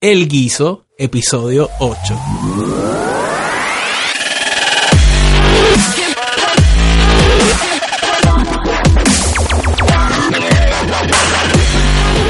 El 0.00 0.28
Guiso, 0.28 0.84
episodio 0.96 1.68
8. 1.80 2.20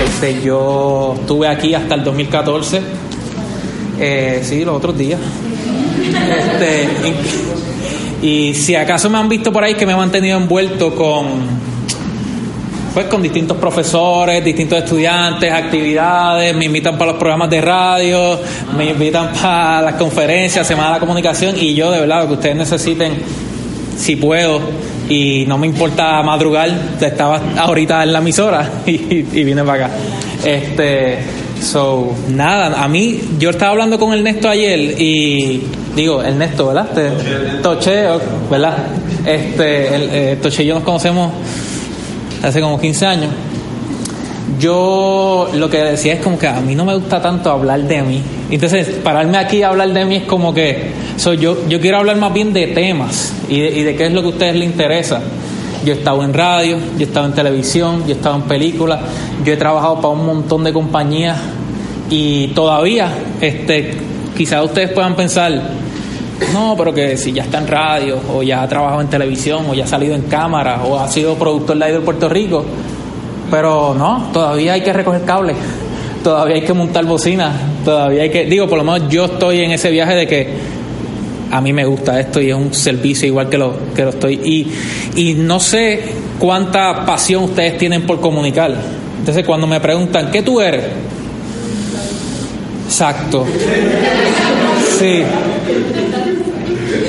Este, 0.02 0.42
yo 0.42 1.14
estuve 1.20 1.46
aquí 1.46 1.74
hasta 1.74 1.96
el 1.96 2.04
2014. 2.04 2.80
Eh, 4.00 4.40
sí, 4.42 4.64
los 4.64 4.74
otros 4.74 4.96
días. 4.96 5.20
Este, 6.38 6.88
y, 8.26 8.54
si 8.54 8.76
acaso 8.76 9.10
me 9.10 9.18
han 9.18 9.28
visto 9.28 9.52
por 9.52 9.62
ahí 9.62 9.74
que 9.74 9.84
me 9.84 9.92
he 9.92 9.96
mantenido 9.96 10.38
envuelto 10.38 10.94
con 10.94 11.67
pues 12.92 13.06
con 13.06 13.22
distintos 13.22 13.56
profesores, 13.56 14.44
distintos 14.44 14.78
estudiantes, 14.78 15.52
actividades, 15.52 16.54
me 16.54 16.66
invitan 16.66 16.96
para 16.96 17.12
los 17.12 17.18
programas 17.18 17.50
de 17.50 17.60
radio, 17.60 18.38
me 18.76 18.90
invitan 18.90 19.32
para 19.32 19.82
las 19.82 19.94
conferencias, 19.94 20.66
Semana 20.66 20.88
de 20.88 20.94
la 20.94 21.00
Comunicación 21.00 21.54
y 21.56 21.74
yo 21.74 21.90
de 21.90 22.00
verdad 22.00 22.22
lo 22.22 22.28
que 22.28 22.34
ustedes 22.34 22.56
necesiten, 22.56 23.14
si 23.96 24.16
puedo 24.16 24.60
y 25.08 25.44
no 25.46 25.58
me 25.58 25.66
importa 25.66 26.22
madrugar, 26.22 26.70
estaba 27.00 27.40
ahorita 27.56 28.02
en 28.02 28.12
la 28.12 28.18
emisora 28.18 28.70
y, 28.86 28.92
y 28.92 29.44
vine 29.44 29.64
para 29.64 29.86
acá. 29.86 29.96
Este, 30.44 31.18
so, 31.60 32.14
nada, 32.28 32.82
a 32.82 32.88
mí, 32.88 33.20
yo 33.38 33.50
estaba 33.50 33.72
hablando 33.72 33.98
con 33.98 34.12
Ernesto 34.12 34.48
ayer 34.48 35.00
y 35.00 35.62
digo, 35.96 36.22
Ernesto, 36.22 36.68
¿verdad? 36.68 36.96
Este, 36.96 37.62
Toche, 37.62 38.04
¿verdad? 38.50 38.76
Este, 39.26 39.94
el, 39.94 40.10
eh, 40.12 40.38
Toche 40.40 40.62
y 40.62 40.66
yo 40.66 40.74
nos 40.74 40.84
conocemos 40.84 41.32
hace 42.42 42.60
como 42.60 42.80
15 42.80 43.06
años, 43.06 43.30
yo 44.58 45.48
lo 45.54 45.70
que 45.70 45.78
decía 45.78 46.14
es 46.14 46.20
como 46.20 46.38
que 46.38 46.48
a 46.48 46.60
mí 46.60 46.74
no 46.74 46.84
me 46.84 46.94
gusta 46.94 47.20
tanto 47.20 47.50
hablar 47.50 47.82
de 47.82 48.02
mí. 48.02 48.22
Entonces, 48.50 48.88
pararme 49.02 49.38
aquí 49.38 49.62
a 49.62 49.68
hablar 49.68 49.92
de 49.92 50.04
mí 50.04 50.16
es 50.16 50.24
como 50.24 50.52
que 50.54 50.90
soy 51.16 51.38
yo, 51.38 51.68
yo 51.68 51.80
quiero 51.80 51.98
hablar 51.98 52.16
más 52.16 52.32
bien 52.32 52.52
de 52.52 52.68
temas 52.68 53.34
y 53.48 53.60
de, 53.60 53.68
y 53.68 53.82
de 53.82 53.96
qué 53.96 54.06
es 54.06 54.12
lo 54.12 54.20
que 54.22 54.26
a 54.28 54.30
ustedes 54.30 54.56
les 54.56 54.68
interesa. 54.68 55.20
Yo 55.84 55.94
he 55.94 55.96
estado 55.96 56.24
en 56.24 56.34
radio, 56.34 56.78
yo 56.96 57.00
he 57.00 57.04
estado 57.04 57.26
en 57.26 57.32
televisión, 57.34 58.02
yo 58.06 58.14
he 58.14 58.16
estado 58.16 58.36
en 58.36 58.42
películas, 58.42 59.00
yo 59.44 59.52
he 59.52 59.56
trabajado 59.56 59.96
para 59.96 60.08
un 60.08 60.26
montón 60.26 60.64
de 60.64 60.72
compañías 60.72 61.38
y 62.10 62.48
todavía, 62.48 63.10
este, 63.40 63.92
quizás 64.36 64.64
ustedes 64.64 64.90
puedan 64.90 65.14
pensar, 65.14 65.52
no, 66.52 66.74
pero 66.76 66.94
que 66.94 67.16
si 67.16 67.32
ya 67.32 67.42
está 67.42 67.58
en 67.58 67.66
radio, 67.66 68.20
o 68.32 68.42
ya 68.42 68.62
ha 68.62 68.68
trabajado 68.68 69.00
en 69.00 69.08
televisión, 69.08 69.66
o 69.68 69.74
ya 69.74 69.84
ha 69.84 69.86
salido 69.86 70.14
en 70.14 70.22
cámara, 70.22 70.82
o 70.84 70.98
ha 70.98 71.08
sido 71.08 71.34
productor 71.34 71.78
de 71.78 71.92
de 71.92 72.00
Puerto 72.00 72.28
Rico. 72.28 72.64
Pero 73.50 73.94
no, 73.94 74.28
todavía 74.32 74.74
hay 74.74 74.82
que 74.82 74.92
recoger 74.92 75.22
cables, 75.24 75.56
todavía 76.22 76.56
hay 76.56 76.62
que 76.62 76.72
montar 76.72 77.04
bocinas, 77.04 77.54
todavía 77.84 78.22
hay 78.22 78.30
que. 78.30 78.44
Digo, 78.44 78.68
por 78.68 78.78
lo 78.78 78.84
menos 78.84 79.08
yo 79.08 79.24
estoy 79.24 79.60
en 79.60 79.72
ese 79.72 79.90
viaje 79.90 80.14
de 80.14 80.26
que 80.26 80.48
a 81.50 81.60
mí 81.60 81.72
me 81.72 81.84
gusta 81.84 82.20
esto 82.20 82.40
y 82.40 82.50
es 82.50 82.56
un 82.56 82.72
servicio 82.74 83.26
igual 83.26 83.48
que 83.48 83.58
lo, 83.58 83.74
que 83.94 84.02
lo 84.02 84.10
estoy. 84.10 84.34
Y, 84.34 85.20
y 85.20 85.34
no 85.34 85.60
sé 85.60 86.02
cuánta 86.38 87.04
pasión 87.04 87.44
ustedes 87.44 87.78
tienen 87.78 88.02
por 88.02 88.20
comunicar. 88.20 88.74
Entonces, 89.18 89.44
cuando 89.44 89.66
me 89.66 89.80
preguntan, 89.80 90.30
¿qué 90.30 90.42
tú 90.42 90.60
eres? 90.60 90.84
Exacto. 92.86 93.44
Sí. 94.98 95.22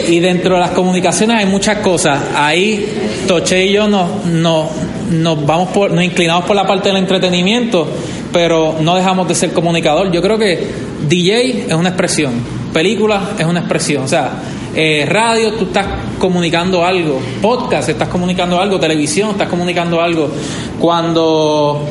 Y 0.09 0.19
dentro 0.19 0.55
de 0.55 0.61
las 0.61 0.71
comunicaciones 0.71 1.37
hay 1.37 1.45
muchas 1.45 1.77
cosas. 1.77 2.19
Ahí 2.35 2.85
Toche 3.27 3.65
y 3.65 3.73
yo 3.73 3.87
nos, 3.87 4.25
nos, 4.25 5.45
vamos 5.45 5.69
por, 5.69 5.91
nos 5.91 6.03
inclinamos 6.03 6.45
por 6.45 6.55
la 6.55 6.65
parte 6.65 6.89
del 6.89 6.97
entretenimiento, 6.97 7.87
pero 8.33 8.77
no 8.81 8.95
dejamos 8.95 9.27
de 9.27 9.35
ser 9.35 9.53
comunicador. 9.53 10.11
Yo 10.11 10.21
creo 10.21 10.39
que 10.39 10.67
DJ 11.07 11.67
es 11.67 11.73
una 11.73 11.89
expresión, 11.89 12.33
película 12.73 13.21
es 13.37 13.45
una 13.45 13.59
expresión, 13.59 14.03
o 14.03 14.07
sea, 14.07 14.31
eh, 14.75 15.05
radio 15.07 15.53
tú 15.53 15.65
estás 15.65 15.85
comunicando 16.17 16.83
algo, 16.83 17.19
podcast 17.39 17.89
estás 17.89 18.07
comunicando 18.09 18.59
algo, 18.59 18.79
televisión 18.79 19.31
estás 19.31 19.47
comunicando 19.47 20.01
algo. 20.01 20.29
Cuando 20.79 21.85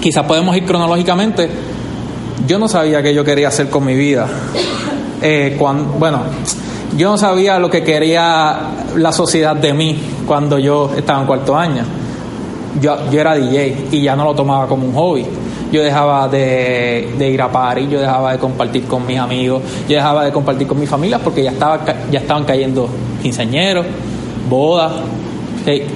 quizás 0.00 0.24
podemos 0.24 0.56
ir 0.56 0.64
cronológicamente, 0.64 1.48
yo 2.46 2.58
no 2.58 2.68
sabía 2.68 3.02
qué 3.02 3.12
yo 3.12 3.22
quería 3.22 3.48
hacer 3.48 3.68
con 3.68 3.84
mi 3.84 3.94
vida. 3.94 4.28
Eh, 5.20 5.56
cuando, 5.58 5.84
bueno, 5.98 6.22
yo 6.96 7.10
no 7.10 7.18
sabía 7.18 7.58
lo 7.58 7.70
que 7.70 7.82
quería 7.82 8.56
la 8.96 9.12
sociedad 9.12 9.56
de 9.56 9.72
mí 9.72 9.98
cuando 10.26 10.58
yo 10.58 10.90
estaba 10.96 11.20
en 11.20 11.26
cuarto 11.26 11.56
año. 11.56 11.82
Yo, 12.80 12.96
yo 13.10 13.20
era 13.20 13.34
DJ 13.34 13.88
y 13.92 14.02
ya 14.02 14.16
no 14.16 14.24
lo 14.24 14.34
tomaba 14.34 14.66
como 14.66 14.86
un 14.86 14.94
hobby. 14.94 15.26
Yo 15.72 15.82
dejaba 15.82 16.28
de, 16.28 17.14
de 17.18 17.30
ir 17.30 17.42
a 17.42 17.50
París, 17.50 17.88
yo 17.90 18.00
dejaba 18.00 18.32
de 18.32 18.38
compartir 18.38 18.84
con 18.84 19.06
mis 19.06 19.18
amigos, 19.18 19.62
yo 19.88 19.96
dejaba 19.96 20.24
de 20.24 20.32
compartir 20.32 20.68
con 20.68 20.78
mi 20.78 20.86
familia 20.86 21.18
porque 21.18 21.42
ya, 21.42 21.50
estaba, 21.50 21.80
ya 22.10 22.20
estaban 22.20 22.44
cayendo 22.44 22.88
quinceañeros, 23.22 23.84
bodas. 24.48 24.92
Hey, 25.66 25.86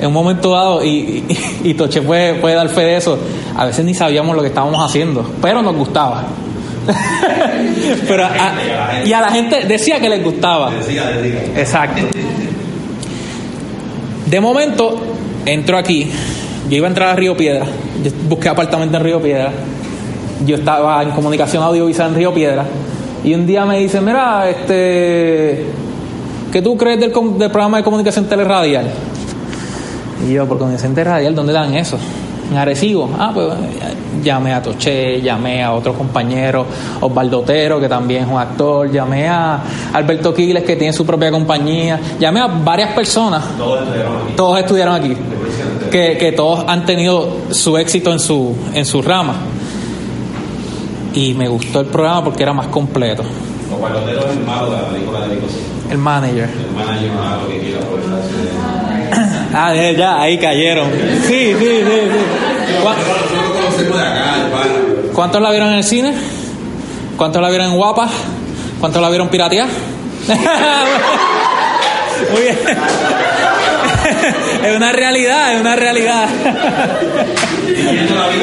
en 0.00 0.06
un 0.06 0.12
momento 0.14 0.52
dado, 0.52 0.82
y, 0.82 1.24
y, 1.28 1.70
y 1.70 1.74
Toche 1.74 2.00
puede, 2.00 2.34
puede 2.34 2.54
dar 2.54 2.68
fe 2.70 2.82
de 2.82 2.96
eso, 2.96 3.18
a 3.54 3.66
veces 3.66 3.84
ni 3.84 3.92
sabíamos 3.92 4.34
lo 4.34 4.40
que 4.40 4.48
estábamos 4.48 4.82
haciendo, 4.82 5.22
pero 5.42 5.60
nos 5.60 5.76
gustaba. 5.76 6.24
pero 8.08 8.24
a, 8.24 9.02
y 9.04 9.12
a 9.12 9.20
la 9.20 9.30
gente 9.30 9.64
decía 9.66 10.00
que 10.00 10.08
les 10.08 10.22
gustaba. 10.22 10.72
Exacto. 11.56 12.02
De 14.26 14.40
momento, 14.40 14.96
entro 15.44 15.76
aquí. 15.76 16.10
Yo 16.68 16.76
iba 16.76 16.86
a 16.86 16.90
entrar 16.90 17.08
a 17.10 17.16
Río 17.16 17.36
Piedra. 17.36 17.66
Yo 18.02 18.10
busqué 18.28 18.48
apartamento 18.48 18.96
en 18.96 19.02
Río 19.02 19.20
Piedra. 19.20 19.52
Yo 20.46 20.56
estaba 20.56 21.02
en 21.02 21.10
comunicación 21.10 21.62
audiovisual 21.62 22.10
en 22.10 22.14
Río 22.14 22.32
Piedra. 22.32 22.64
Y 23.24 23.34
un 23.34 23.46
día 23.46 23.66
me 23.66 23.78
dicen, 23.78 24.04
mira, 24.04 24.48
este, 24.48 25.66
¿qué 26.52 26.62
tú 26.62 26.76
crees 26.76 27.00
del, 27.00 27.12
del 27.12 27.50
programa 27.50 27.78
de 27.78 27.82
comunicación 27.82 28.26
teleradial? 28.26 28.86
Y 30.26 30.32
yo, 30.32 30.46
por 30.46 30.58
comunicación 30.58 30.94
teleradial, 30.94 31.34
¿dónde 31.34 31.52
dan 31.52 31.74
eso? 31.74 31.98
En 32.50 32.56
Arecibo. 32.56 33.10
Ah, 33.18 33.30
pues 33.34 33.48
llamé 34.22 34.52
a 34.52 34.62
Toché, 34.62 35.20
llamé 35.20 35.62
a 35.62 35.72
otros 35.72 35.96
compañeros, 35.96 36.66
Osvaldo 37.00 37.40
Otero, 37.40 37.80
que 37.80 37.88
también 37.88 38.24
es 38.24 38.28
un 38.28 38.38
actor, 38.38 38.90
llamé 38.90 39.28
a 39.28 39.62
Alberto 39.92 40.34
Quiles, 40.34 40.64
que 40.64 40.76
tiene 40.76 40.92
su 40.92 41.04
propia 41.04 41.30
compañía, 41.30 41.98
llamé 42.18 42.40
a 42.40 42.46
varias 42.46 42.92
personas. 42.92 43.44
Todos 43.56 43.82
estudiaron 43.82 44.16
aquí. 44.16 44.32
Todos 44.36 44.58
estudiaron 44.58 44.94
aquí. 44.94 45.16
Que, 45.90 46.16
que 46.18 46.32
todos 46.32 46.64
han 46.68 46.86
tenido 46.86 47.38
su 47.50 47.76
éxito 47.76 48.12
en 48.12 48.18
su, 48.18 48.56
en 48.74 48.84
su 48.84 49.02
rama. 49.02 49.34
Y 51.14 51.34
me 51.34 51.48
gustó 51.48 51.80
el 51.80 51.86
programa 51.86 52.24
porque 52.24 52.42
era 52.42 52.52
más 52.52 52.68
completo. 52.68 53.24
Osvaldo 53.74 53.98
Otero 54.00 54.20
es 54.20 54.36
el 54.36 54.44
malo 54.44 54.70
de 54.70 54.76
la 54.76 54.88
película 54.88 55.20
de 55.26 55.38
El 55.90 55.98
manager. 55.98 56.48
El 56.48 56.74
manager 56.76 57.12
malo 57.12 57.48
que 57.48 57.58
quiere 57.58 57.78
aprovecharse 57.78 58.36
de... 58.36 58.90
Ah, 59.52 59.74
ya, 59.74 60.20
ahí 60.20 60.38
cayeron. 60.38 60.88
Sí, 61.26 61.54
sí, 61.54 61.54
sí, 61.58 61.82
sí. 61.82 62.80
Nosotros 62.84 63.42
lo 63.42 63.60
conocemos 63.60 63.98
de 63.98 64.06
acá, 64.06 64.36
el 64.44 64.52
pana. 64.52 64.99
¿Cuántos 65.14 65.40
la 65.42 65.50
vieron 65.50 65.68
en 65.70 65.74
el 65.76 65.84
cine? 65.84 66.14
¿Cuántos 67.16 67.42
la 67.42 67.48
vieron 67.48 67.68
en 67.68 67.76
Guapa? 67.76 68.08
¿Cuántos 68.78 69.02
la 69.02 69.08
vieron 69.08 69.28
piratear? 69.28 69.68
Muy 72.32 72.42
bien. 72.42 72.58
Es 74.64 74.76
una 74.76 74.92
realidad, 74.92 75.54
es 75.54 75.60
una 75.60 75.76
realidad. 75.76 76.26
¿Quién 77.66 78.08
no 78.08 78.14
la 78.14 78.28
vio? 78.28 78.40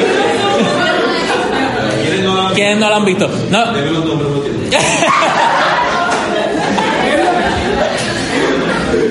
¿Quiénes 2.02 2.22
no 2.24 2.34
la 2.34 2.48
han 2.48 2.54
¿Quiénes 2.54 2.78
no 2.78 2.90
la 2.90 2.96
han 2.96 3.04
visto? 3.04 3.28
No. 3.50 3.66
Deme 3.72 3.90
los 3.90 4.04
nombres, 4.04 4.30
¿no 4.30 4.38
tienen? 4.40 4.70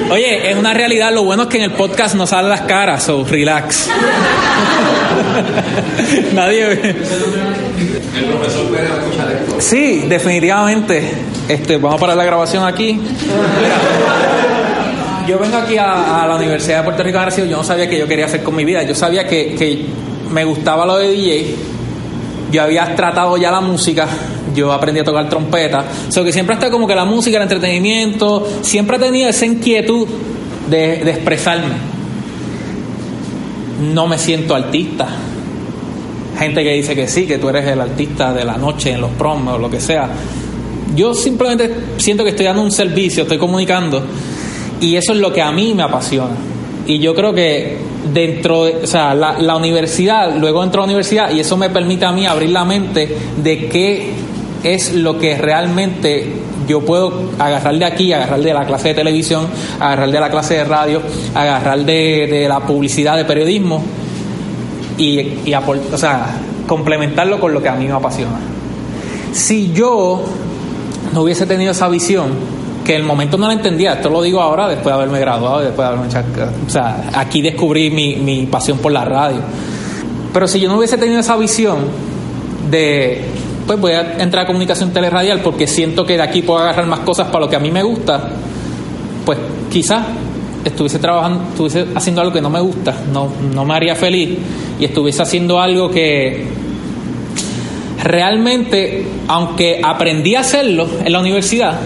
Oye, 0.09 0.51
es 0.51 0.57
una 0.57 0.73
realidad. 0.73 1.12
Lo 1.12 1.23
bueno 1.23 1.44
es 1.44 1.50
que 1.50 1.57
en 1.57 1.63
el 1.63 1.72
podcast 1.72 2.16
no 2.16 2.25
salen 2.25 2.50
las 2.50 2.62
caras, 2.62 3.03
so 3.03 3.25
relax. 3.25 3.90
Nadie 6.34 6.66
ve. 6.66 6.90
El 6.90 8.25
profesor 8.25 8.68
puede 8.68 8.85
escuchar 8.85 9.31
esto. 9.31 9.56
Sí, 9.59 10.06
definitivamente. 10.07 11.12
Este, 11.48 11.77
vamos 11.77 11.98
a 11.98 12.00
parar 12.00 12.18
la 12.18 12.25
grabación 12.25 12.65
aquí. 12.65 13.00
Yo 15.27 15.38
vengo 15.39 15.57
aquí 15.57 15.77
a, 15.77 16.25
la 16.27 16.36
Universidad 16.36 16.77
de 16.77 16.83
Puerto 16.83 17.03
Rico 17.03 17.19
de. 17.19 17.50
Yo 17.50 17.57
no 17.57 17.63
sabía 17.63 17.89
qué 17.89 18.00
yo 18.00 18.07
quería 18.07 18.25
hacer 18.25 18.44
con 18.44 18.56
mi 18.56 18.63
vida. 18.63 18.83
Yo 18.83 18.95
sabía 18.95 19.27
que, 19.27 19.56
que 19.56 19.86
me 20.31 20.45
gustaba 20.45 20.86
lo 20.86 20.98
de 20.98 21.12
DJ. 21.12 21.56
Yo 22.52 22.62
había 22.64 22.96
tratado 22.96 23.38
ya 23.38 23.52
la 23.52 23.62
música. 23.62 24.08
Yo 24.56 24.72
aprendí 24.72 25.02
a 25.02 25.04
tocar 25.04 25.30
trompeta. 25.30 25.86
O 26.10 26.24
que 26.24 26.32
siempre 26.32 26.56
está 26.56 26.70
como 26.70 26.88
que 26.88 26.96
la 26.96 27.06
música, 27.06 27.38
el 27.38 27.44
entretenimiento. 27.44 28.48
Siempre 28.62 28.98
he 28.98 29.00
tenido 29.00 29.30
esa 29.30 29.46
inquietud 29.46 30.08
de, 30.70 31.04
de 31.04 31.12
expresarme. 31.12 31.76
No 33.94 34.08
me 34.08 34.18
siento 34.18 34.56
artista. 34.56 35.08
Gente 36.38 36.64
que 36.64 36.74
dice 36.74 36.96
que 36.96 37.08
sí, 37.08 37.26
que 37.26 37.38
tú 37.38 37.50
eres 37.50 37.66
el 37.68 37.82
artista 37.82 38.34
de 38.34 38.46
la 38.46 38.58
noche 38.58 38.92
en 38.92 39.02
los 39.02 39.12
promos 39.12 39.56
o 39.56 39.58
lo 39.58 39.70
que 39.70 39.80
sea. 39.80 40.10
Yo 40.96 41.14
simplemente 41.14 41.72
siento 41.98 42.24
que 42.24 42.32
estoy 42.32 42.46
dando 42.46 42.62
un 42.62 42.72
servicio, 42.72 43.24
estoy 43.24 43.38
comunicando 43.38 44.04
y 44.80 44.96
eso 44.96 45.14
es 45.14 45.20
lo 45.20 45.34
que 45.34 45.42
a 45.42 45.52
mí 45.52 45.74
me 45.74 45.84
apasiona. 45.84 46.36
Y 46.88 47.00
yo 47.00 47.13
creo 47.13 47.34
que 47.34 47.78
dentro 48.13 48.66
de, 48.66 48.78
o 48.84 48.88
sea, 48.88 49.13
la, 49.13 49.38
la 49.39 49.56
universidad, 49.57 50.36
luego 50.38 50.63
entro 50.63 50.81
a 50.81 50.86
la 50.86 50.92
universidad 50.92 51.31
y 51.31 51.42
eso 51.42 51.57
me 51.57 51.69
permite 51.69 52.06
a 52.06 52.12
mí 52.12 52.25
abrir 52.25 52.50
la 52.50 52.63
mente 52.63 53.16
de 53.44 53.68
qué 53.68 54.13
es 54.63 54.94
lo 54.94 55.19
que 55.19 55.38
realmente 55.38 56.34
yo 56.68 56.81
puedo 56.81 57.31
agarrar 57.39 57.78
de 57.78 57.86
aquí, 57.86 58.13
agarrar 58.13 58.42
de 58.42 58.54
la 58.54 58.66
clase 58.66 58.89
de 58.89 58.94
televisión, 58.94 59.48
agarrar 59.80 60.12
de 60.12 60.19
la 60.19 60.30
clase 60.30 60.56
de 60.56 60.63
radio, 60.63 61.01
agarrar 61.34 61.86
de, 61.86 62.45
la 62.48 62.62
publicidad, 62.62 63.18
de 63.18 63.25
periodismo 63.25 63.84
y, 64.98 65.19
y 65.45 65.54
o 65.54 65.98
sea, 65.98 66.25
complementarlo 66.68 67.39
con 67.39 67.54
lo 67.54 67.62
que 67.62 67.69
a 67.69 67.75
mí 67.75 67.86
me 67.86 67.94
apasiona. 67.94 68.39
Si 69.31 69.72
yo 69.74 70.24
no 71.13 71.22
hubiese 71.22 71.45
tenido 71.45 71.72
esa 71.72 71.88
visión, 71.88 72.31
que 72.88 72.95
el 72.95 73.04
momento 73.04 73.38
no 73.38 73.48
la 73.48 73.54
entendía, 73.54 73.95
esto 73.95 74.10
lo 74.10 74.22
digo 74.22 74.39
ahora 74.39 74.69
después 74.69 74.86
de 74.86 74.94
haberme 74.94 75.19
graduado, 75.19 75.60
después 75.60 75.86
de 75.86 75.94
haberme 75.94 76.07
o 76.07 76.69
sea, 76.69 77.10
aquí 77.13 77.42
descubrí 77.42 77.92
mi, 77.92 78.16
mi 78.16 78.45
pasión 78.45 78.78
por 78.78 78.94
la 78.94 79.04
radio. 79.04 79.42
Pero 80.34 80.48
si 80.48 80.62
yo 80.62 80.69
no 80.69 80.78
hubiese 80.78 80.98
tenido 80.98 81.19
esa 81.19 81.36
visión 81.36 81.80
de, 82.72 83.25
pues 83.68 83.78
voy 83.78 83.92
a 83.92 84.24
entrar 84.24 84.45
a 84.45 84.48
comunicación 84.48 84.92
teleradial 84.94 85.42
porque 85.42 85.68
siento 85.68 86.06
que 86.06 86.13
de 86.13 86.24
aquí 86.24 86.44
puedo 86.44 86.60
agarrar 86.60 86.88
más 86.88 87.00
cosas 87.00 87.28
para 87.28 87.42
lo 87.42 87.50
que 87.50 87.57
a 87.57 87.60
mí 87.60 87.72
me 87.72 87.84
gusta, 87.84 88.30
pues 89.25 89.38
quizás 89.69 90.06
estuviese 90.63 91.00
trabajando, 91.00 91.44
estuviese 91.50 91.88
haciendo 91.94 92.22
algo 92.22 92.31
que 92.31 92.42
no 92.42 92.50
me 92.50 92.62
gusta, 92.62 92.95
no, 93.12 93.30
no 93.54 93.66
me 93.66 93.74
haría 93.74 93.95
feliz 93.95 94.30
y 94.80 94.86
estuviese 94.86 95.22
haciendo 95.24 95.60
algo 95.60 95.92
que 95.92 96.45
realmente, 98.01 99.06
aunque 99.28 99.81
aprendí 99.84 100.36
a 100.36 100.39
hacerlo 100.39 100.88
en 101.04 101.12
la 101.12 101.19
universidad, 101.19 101.78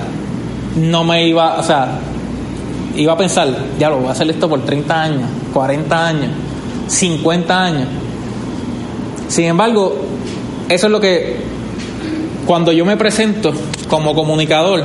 no 0.75 1.03
me 1.03 1.27
iba, 1.27 1.59
o 1.59 1.63
sea, 1.63 2.00
iba 2.95 3.13
a 3.13 3.18
pensar, 3.18 3.50
ya 3.79 3.89
lo 3.89 3.97
voy 3.97 4.07
a 4.07 4.12
hacer 4.12 4.29
esto 4.29 4.50
por 4.50 4.63
30 4.63 5.01
años, 5.01 5.29
40 5.53 6.07
años, 6.07 6.31
50 6.88 7.63
años. 7.63 7.88
Sin 9.27 9.45
embargo, 9.45 9.97
eso 10.69 10.88
es 10.88 10.91
lo 10.91 11.00
que, 11.00 11.38
cuando 12.45 12.71
yo 12.71 12.85
me 12.85 12.97
presento 12.97 13.53
como 13.88 14.13
comunicador, 14.13 14.83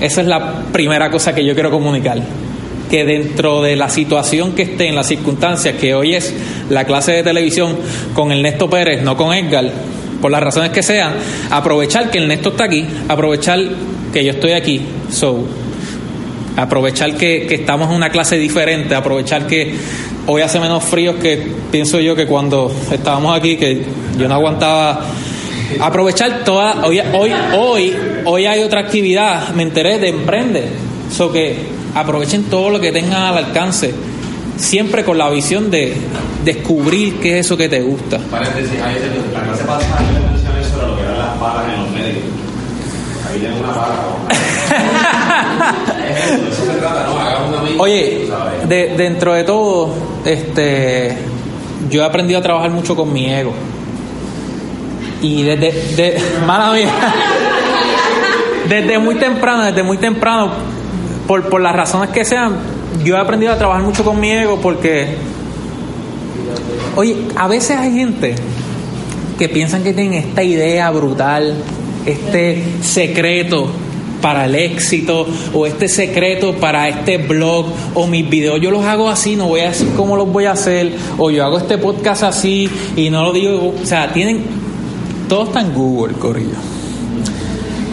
esa 0.00 0.20
es 0.20 0.26
la 0.26 0.62
primera 0.72 1.10
cosa 1.10 1.34
que 1.34 1.44
yo 1.44 1.54
quiero 1.54 1.70
comunicar. 1.70 2.18
Que 2.90 3.04
dentro 3.04 3.62
de 3.62 3.76
la 3.76 3.90
situación 3.90 4.52
que 4.52 4.62
esté, 4.62 4.88
en 4.88 4.94
las 4.94 5.06
circunstancias, 5.06 5.76
que 5.76 5.94
hoy 5.94 6.14
es 6.14 6.34
la 6.70 6.84
clase 6.84 7.12
de 7.12 7.22
televisión 7.22 7.76
con 8.14 8.32
Ernesto 8.32 8.70
Pérez, 8.70 9.02
no 9.02 9.16
con 9.16 9.34
Edgar, 9.34 9.70
por 10.22 10.30
las 10.30 10.42
razones 10.42 10.70
que 10.70 10.82
sean, 10.82 11.12
aprovechar 11.50 12.10
que 12.10 12.18
Ernesto 12.18 12.50
está 12.50 12.64
aquí, 12.64 12.86
aprovechar 13.08 13.60
que 14.12 14.24
yo 14.24 14.32
estoy 14.32 14.52
aquí, 14.52 14.82
so, 15.10 15.44
aprovechar 16.56 17.16
que, 17.16 17.46
que 17.46 17.54
estamos 17.54 17.88
en 17.88 17.94
una 17.94 18.10
clase 18.10 18.36
diferente, 18.36 18.94
aprovechar 18.94 19.46
que 19.46 19.74
hoy 20.26 20.42
hace 20.42 20.60
menos 20.60 20.84
frío 20.84 21.18
que 21.18 21.52
pienso 21.70 22.00
yo 22.00 22.14
que 22.14 22.26
cuando 22.26 22.70
estábamos 22.92 23.36
aquí, 23.36 23.56
que 23.56 23.82
yo 24.18 24.28
no 24.28 24.34
aguantaba. 24.34 25.06
Aprovechar 25.80 26.44
toda. 26.44 26.84
Hoy, 26.86 27.00
hoy, 27.12 27.32
hoy, 27.56 27.94
hoy 28.24 28.46
hay 28.46 28.62
otra 28.62 28.80
actividad, 28.80 29.50
me 29.50 29.62
enteré 29.62 29.98
de 29.98 30.08
Emprende. 30.08 30.64
So 31.14 31.32
que 31.32 31.56
aprovechen 31.94 32.44
todo 32.44 32.70
lo 32.70 32.80
que 32.80 32.92
tengan 32.92 33.22
al 33.22 33.38
alcance, 33.38 33.94
siempre 34.56 35.04
con 35.04 35.16
la 35.16 35.30
visión 35.30 35.70
de 35.70 35.94
descubrir 36.44 37.14
qué 37.20 37.38
es 37.38 37.46
eso 37.46 37.56
que 37.56 37.68
te 37.68 37.80
gusta. 37.80 38.18
Paréntesis, 38.30 38.80
ahí 38.82 38.96
la 39.32 39.42
clase 39.42 39.64
pasada 39.64 39.98
sobre 40.70 40.86
lo 40.88 40.96
que 40.96 41.02
eran 41.02 41.18
las 41.18 41.38
palas 41.38 41.72
en 41.72 41.80
los 41.82 41.90
médicos. 41.90 42.47
Tienen 43.38 43.58
una 43.58 43.72
Oye, 47.78 48.28
de- 48.68 48.94
dentro 48.96 49.34
de 49.34 49.44
todo, 49.44 49.90
este, 50.24 51.16
yo 51.90 52.02
he 52.02 52.04
aprendido 52.04 52.38
a 52.40 52.42
trabajar 52.42 52.70
mucho 52.70 52.96
con 52.96 53.12
mi 53.12 53.26
ego. 53.32 53.52
Y 55.22 55.42
desde, 55.42 55.72
de, 55.96 56.22
mala 56.46 56.72
mía, 56.72 56.88
desde 58.68 58.98
muy 58.98 59.16
temprano, 59.16 59.64
desde 59.64 59.82
muy 59.82 59.98
temprano, 59.98 60.50
por, 61.26 61.48
por 61.48 61.60
las 61.60 61.74
razones 61.74 62.10
que 62.10 62.24
sean, 62.24 62.56
yo 63.04 63.16
he 63.16 63.20
aprendido 63.20 63.52
a 63.52 63.58
trabajar 63.58 63.82
mucho 63.82 64.04
con 64.04 64.18
mi 64.20 64.30
ego 64.30 64.58
porque, 64.60 65.16
oye, 66.96 67.16
a 67.36 67.48
veces 67.48 67.76
hay 67.78 67.92
gente 67.94 68.34
que 69.38 69.48
piensan 69.48 69.82
que 69.84 69.92
tienen 69.92 70.14
esta 70.14 70.42
idea 70.42 70.90
brutal, 70.90 71.54
este 72.08 72.62
secreto 72.82 73.68
para 74.20 74.46
el 74.46 74.54
éxito 74.54 75.26
o 75.54 75.66
este 75.66 75.88
secreto 75.88 76.54
para 76.54 76.88
este 76.88 77.18
blog 77.18 77.66
o 77.94 78.06
mis 78.06 78.28
videos 78.28 78.60
yo 78.60 78.70
los 78.70 78.84
hago 78.84 79.08
así, 79.08 79.36
no 79.36 79.46
voy 79.46 79.60
a 79.60 79.68
decir 79.68 79.88
cómo 79.96 80.16
los 80.16 80.30
voy 80.30 80.46
a 80.46 80.52
hacer 80.52 80.92
o 81.18 81.30
yo 81.30 81.44
hago 81.44 81.58
este 81.58 81.78
podcast 81.78 82.24
así 82.24 82.68
y 82.96 83.10
no 83.10 83.22
lo 83.22 83.32
digo, 83.32 83.74
o 83.80 83.86
sea, 83.86 84.12
tienen 84.12 84.42
todo 85.28 85.44
está 85.44 85.60
en 85.60 85.74
Google, 85.74 86.14
Corillo. 86.14 86.56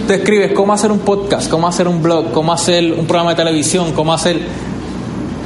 Tú 0.07 0.13
escribes 0.13 0.53
cómo 0.53 0.71
hacer 0.71 0.91
un 0.91 0.99
podcast, 0.99 1.49
cómo 1.49 1.67
hacer 1.67 1.87
un 1.87 2.01
blog, 2.01 2.31
cómo 2.31 2.53
hacer 2.53 2.93
un 2.93 3.05
programa 3.07 3.31
de 3.31 3.35
televisión, 3.35 3.91
cómo 3.91 4.13
hacer 4.13 4.39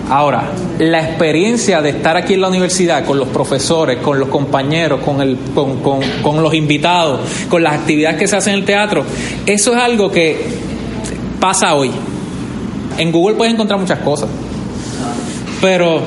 Ahora, 0.10 0.52
la 0.80 1.02
experiencia 1.08 1.82
de 1.82 1.90
estar 1.92 2.18
aquí 2.18 2.34
en 2.34 2.42
la 2.42 2.48
universidad 2.48 3.06
con 3.06 3.20
los 3.20 3.28
profesores, 3.28 3.98
con 4.00 4.20
los 4.20 4.30
compañeros, 4.30 5.02
con, 5.02 5.22
el, 5.22 5.38
con, 5.54 5.78
con- 5.82 6.02
con 6.24 6.42
los 6.42 6.54
invitados, 6.56 7.20
con 7.48 7.62
las 7.62 7.74
actividades 7.76 8.18
que 8.18 8.28
se 8.28 8.36
hacen 8.36 8.54
en 8.54 8.60
el 8.62 8.66
teatro, 8.66 9.04
eso 9.46 9.72
es 9.76 9.78
algo 9.80 10.12
que 10.12 10.38
pasa 11.40 11.76
hoy. 11.76 11.92
En 12.98 13.12
Google 13.12 13.36
puedes 13.36 13.54
encontrar 13.54 13.80
muchas 13.80 14.00
cosas, 14.00 14.30
pero 15.62 16.02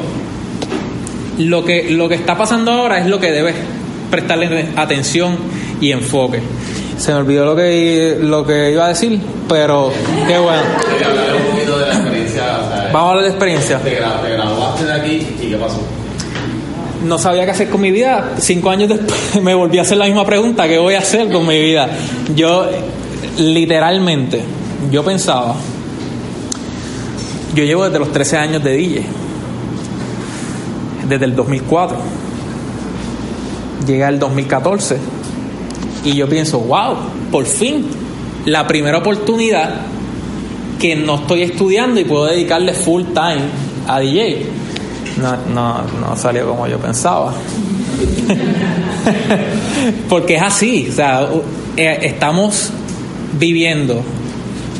lo 1.38 1.64
que, 1.64 1.90
lo 1.90 2.08
que 2.08 2.16
está 2.16 2.37
pasando 2.37 2.72
ahora 2.72 2.99
es 2.99 3.06
lo 3.06 3.20
que 3.20 3.31
debes 3.31 3.54
prestarle 4.10 4.69
atención 4.76 5.37
y 5.81 5.93
enfoque. 5.93 6.40
Se 6.99 7.12
me 7.12 7.19
olvidó 7.19 7.44
lo 7.46 7.56
que, 7.56 8.19
lo 8.20 8.44
que 8.44 8.72
iba 8.72 8.84
a 8.87 8.88
decir, 8.88 9.20
pero 9.49 9.93
qué 10.26 10.38
bueno. 10.38 10.62
Vamos 12.92 13.06
a 13.06 13.10
hablar 13.10 13.24
de 13.24 13.30
experiencia. 13.30 13.78
te, 13.78 13.98
gra- 14.00 14.20
te 14.22 14.30
graduaste 14.30 14.84
de 14.84 14.92
aquí 14.92 15.26
y 15.42 15.46
qué 15.50 15.56
pasó. 15.56 15.80
no 17.04 17.18
sabía 17.18 17.44
qué 17.44 17.50
hacer 17.52 17.68
con 17.70 17.80
mi 17.80 17.90
vida. 17.90 18.32
Cinco 18.38 18.70
años 18.70 18.88
después 18.88 19.20
me 19.42 19.54
volví 19.54 19.78
a 19.78 19.82
hacer 19.82 19.98
la 19.98 20.06
misma 20.06 20.24
pregunta, 20.26 20.66
¿qué 20.68 20.78
voy 20.78 20.94
a 20.94 20.98
hacer 21.00 21.30
con 21.30 21.46
mi 21.46 21.58
vida? 21.58 21.88
Yo, 22.34 22.66
literalmente, 23.38 24.42
yo 24.90 25.02
pensaba, 25.04 25.54
yo 27.54 27.64
llevo 27.64 27.84
desde 27.84 27.98
los 27.98 28.12
13 28.12 28.36
años 28.36 28.62
de 28.64 28.72
DJ, 28.72 29.02
desde 31.08 31.24
el 31.24 31.34
2004. 31.36 31.96
Llega 33.86 34.08
el 34.08 34.18
2014 34.20 34.96
y 36.04 36.14
yo 36.14 36.28
pienso, 36.28 36.60
wow, 36.60 36.94
por 37.32 37.44
fin, 37.46 37.86
la 38.46 38.66
primera 38.66 38.98
oportunidad 38.98 39.70
que 40.82 40.96
no 40.96 41.14
estoy 41.14 41.42
estudiando 41.42 42.00
y 42.00 42.04
puedo 42.04 42.24
dedicarle 42.24 42.72
full 42.72 43.04
time 43.14 43.42
a 43.86 44.00
DJ. 44.00 44.46
No, 45.16 45.36
no, 45.54 45.82
no 46.00 46.16
salió 46.16 46.48
como 46.48 46.66
yo 46.66 46.78
pensaba. 46.78 47.32
Porque 50.08 50.34
es 50.34 50.42
así, 50.42 50.88
o 50.90 50.92
sea, 50.92 51.28
eh, 51.76 51.98
estamos 52.02 52.70
viviendo 53.38 54.02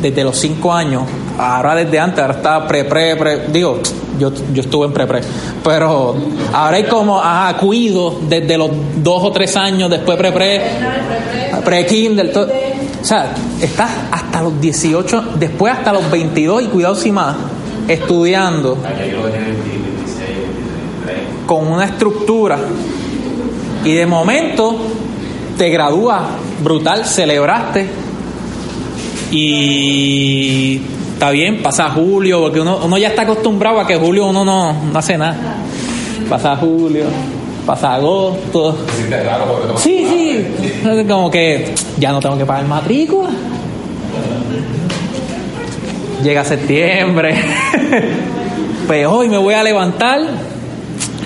desde 0.01 0.25
los 0.25 0.37
cinco 0.37 0.73
años, 0.73 1.05
ahora 1.39 1.77
desde 1.77 2.01
antes, 2.01 2.19
ahora 2.19 2.35
está 2.35 2.67
pre, 2.67 2.85
pre, 2.85 3.15
pre, 3.15 3.47
digo, 3.53 3.81
yo, 4.19 4.33
yo 4.53 4.63
estuve 4.63 4.87
en 4.87 4.93
pre, 4.93 5.07
pre, 5.07 5.21
pero 5.63 6.17
ahora 6.53 6.79
hay 6.79 6.85
como, 6.85 7.21
ajá, 7.21 7.57
cuido 7.59 8.19
desde 8.29 8.59
los 8.59 8.71
dos 8.97 9.23
o 9.23 9.31
tres 9.31 9.57
años, 9.57 9.89
después 9.89 10.19
pre, 10.19 10.33
pre, 10.33 10.63
pre 11.65 11.87
kindle, 11.87 12.25
todo. 12.31 12.49
o 13.01 13.05
sea, 13.05 13.33
estás 13.61 13.91
hasta 14.33 14.45
los 14.45 14.59
18, 14.63 15.25
después 15.39 15.75
hasta 15.75 15.93
los 15.93 16.11
22 16.11 16.63
y 16.63 16.67
cuidado 16.69 16.95
si 16.95 17.13
más, 17.13 17.37
estudiando 17.87 18.79
Aquí 18.83 19.11
yo 19.11 19.19
lo 19.19 19.27
dejé 19.27 19.39
en 19.39 19.45
26, 19.45 20.29
23. 21.05 21.19
con 21.45 21.67
una 21.67 21.85
estructura 21.85 22.59
y 23.85 23.93
de 23.93 24.07
momento 24.07 24.75
te 25.59 25.69
gradúas 25.69 26.23
brutal, 26.63 27.05
celebraste 27.05 27.87
y 29.31 30.81
está 31.13 31.31
bien, 31.31 31.63
pasa 31.63 31.91
julio, 31.91 32.41
porque 32.41 32.61
uno, 32.61 32.81
uno 32.83 32.97
ya 32.97 33.09
está 33.09 33.23
acostumbrado 33.23 33.81
a 33.81 33.87
que 33.87 33.97
julio 33.97 34.27
uno 34.29 34.47
no, 34.47 34.73
no 34.73 34.99
hace 34.99 35.19
nada. 35.19 35.37
Pasa 36.29 36.57
julio, 36.57 37.05
pasa 37.67 37.95
agosto. 37.97 38.79
¿Te 38.87 38.93
sientes 38.93 39.27
raro 39.27 39.45
porque 39.45 39.73
te 39.75 39.79
Sí, 39.79 40.07
sí, 40.09 41.05
como 41.07 41.31
que 41.31 41.75
ya 41.99 42.13
no 42.13 42.21
tengo 42.21 42.39
que 42.39 42.47
pagar 42.47 42.67
matrícula. 42.67 43.29
Llega 46.23 46.45
septiembre. 46.45 47.35
Pues 48.87 49.07
hoy 49.07 49.29
me 49.29 49.39
voy 49.39 49.55
a 49.55 49.63
levantar 49.63 50.21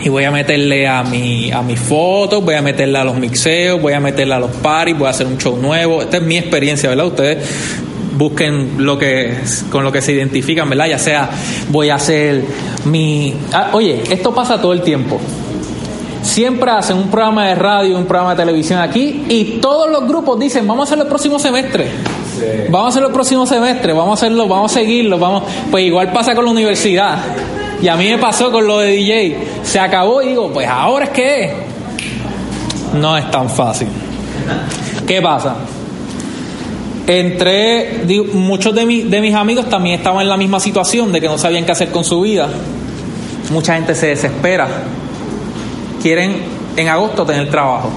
y 0.05 0.09
voy 0.09 0.25
a 0.25 0.31
meterle 0.31 0.87
a 0.87 1.02
mi 1.02 1.50
a 1.50 1.62
mis 1.62 1.81
fotos, 1.81 2.45
voy 2.45 2.55
a 2.55 2.62
meterle 2.62 2.99
a 2.99 3.05
los 3.05 3.16
mixeos, 3.16 3.81
voy 3.81 3.95
a 3.95 4.00
meterle 4.00 4.35
a 4.35 4.38
los 4.38 4.50
paris, 4.50 4.97
voy 4.97 5.07
a 5.07 5.11
hacer 5.11 5.26
un 5.26 5.38
show 5.38 5.57
nuevo. 5.57 6.02
Esta 6.02 6.19
es 6.19 6.23
mi 6.23 6.37
experiencia, 6.37 6.90
¿verdad? 6.90 7.07
Ustedes 7.07 7.38
busquen 8.16 8.85
lo 8.85 8.99
que 8.99 9.35
con 9.71 9.85
lo 9.85 9.90
que 9.90 10.02
se 10.02 10.12
identifican, 10.12 10.69
¿verdad? 10.69 10.87
Ya 10.87 10.99
sea 10.99 11.31
voy 11.71 11.88
a 11.88 11.97
hacer 11.97 12.45
mi 12.85 13.35
ah, 13.52 13.71
oye, 13.73 14.02
esto 14.11 14.35
pasa 14.35 14.61
todo 14.61 14.73
el 14.73 14.83
tiempo. 14.83 15.19
Siempre 16.23 16.71
hacen 16.71 16.99
un 16.99 17.11
programa 17.11 17.49
de 17.49 17.55
radio, 17.55 17.97
un 17.97 18.07
programa 18.07 18.35
de 18.35 18.43
televisión 18.43 18.81
aquí 18.81 19.25
y 19.28 19.59
todos 19.61 19.90
los 19.90 20.07
grupos 20.07 20.38
dicen, 20.38 20.66
"Vamos 20.69 20.83
a 20.83 20.85
hacerlo 20.85 21.05
el 21.05 21.09
próximo 21.09 21.38
semestre." 21.38 21.88
Vamos 22.69 22.87
a 22.87 22.88
hacerlo 22.88 23.09
el 23.09 23.14
próximo 23.14 23.47
semestre, 23.47 23.93
vamos 23.93 24.11
a 24.11 24.26
hacerlo, 24.26 24.49
vamos 24.49 24.73
a 24.73 24.75
seguirlo, 24.75 25.19
vamos, 25.19 25.45
pues 25.71 25.85
igual 25.85 26.12
pasa 26.12 26.35
con 26.35 26.45
la 26.45 26.50
universidad. 26.50 27.19
Y 27.81 27.88
a 27.88 27.97
mí 27.97 28.09
me 28.09 28.19
pasó 28.19 28.50
con 28.50 28.66
lo 28.66 28.78
de 28.78 28.93
DJ. 28.93 29.37
Se 29.62 29.78
acabó 29.78 30.23
y 30.23 30.28
digo, 30.28 30.50
pues 30.52 30.66
ahora 30.66 31.07
es 31.07 31.11
que 31.11 31.52
no 32.95 33.16
es 33.16 33.31
tan 33.31 33.50
fácil. 33.50 33.88
¿Qué 35.07 35.21
pasa? 35.21 35.57
Entré, 37.07 38.02
muchos 38.33 38.75
de, 38.75 39.05
de 39.05 39.21
mis 39.21 39.35
amigos 39.35 39.69
también 39.69 39.97
estaban 39.97 40.23
en 40.23 40.28
la 40.28 40.37
misma 40.37 40.59
situación 40.59 41.12
de 41.12 41.21
que 41.21 41.28
no 41.28 41.38
sabían 41.38 41.64
qué 41.64 41.73
hacer 41.73 41.90
con 41.90 42.05
su 42.05 42.21
vida. 42.23 42.49
Mucha 43.50 43.75
gente 43.75 43.95
se 43.95 44.09
desespera. 44.09 44.66
Quieren 46.02 46.37
en 46.76 46.88
agosto 46.88 47.25
tener 47.25 47.50
trabajo. 47.50 47.90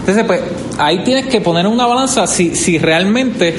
Entonces, 0.00 0.24
pues 0.24 0.40
ahí 0.78 0.98
tienes 1.04 1.26
que 1.26 1.40
poner 1.40 1.66
una 1.66 1.86
balanza 1.86 2.26
si, 2.26 2.54
si 2.54 2.78
realmente, 2.78 3.54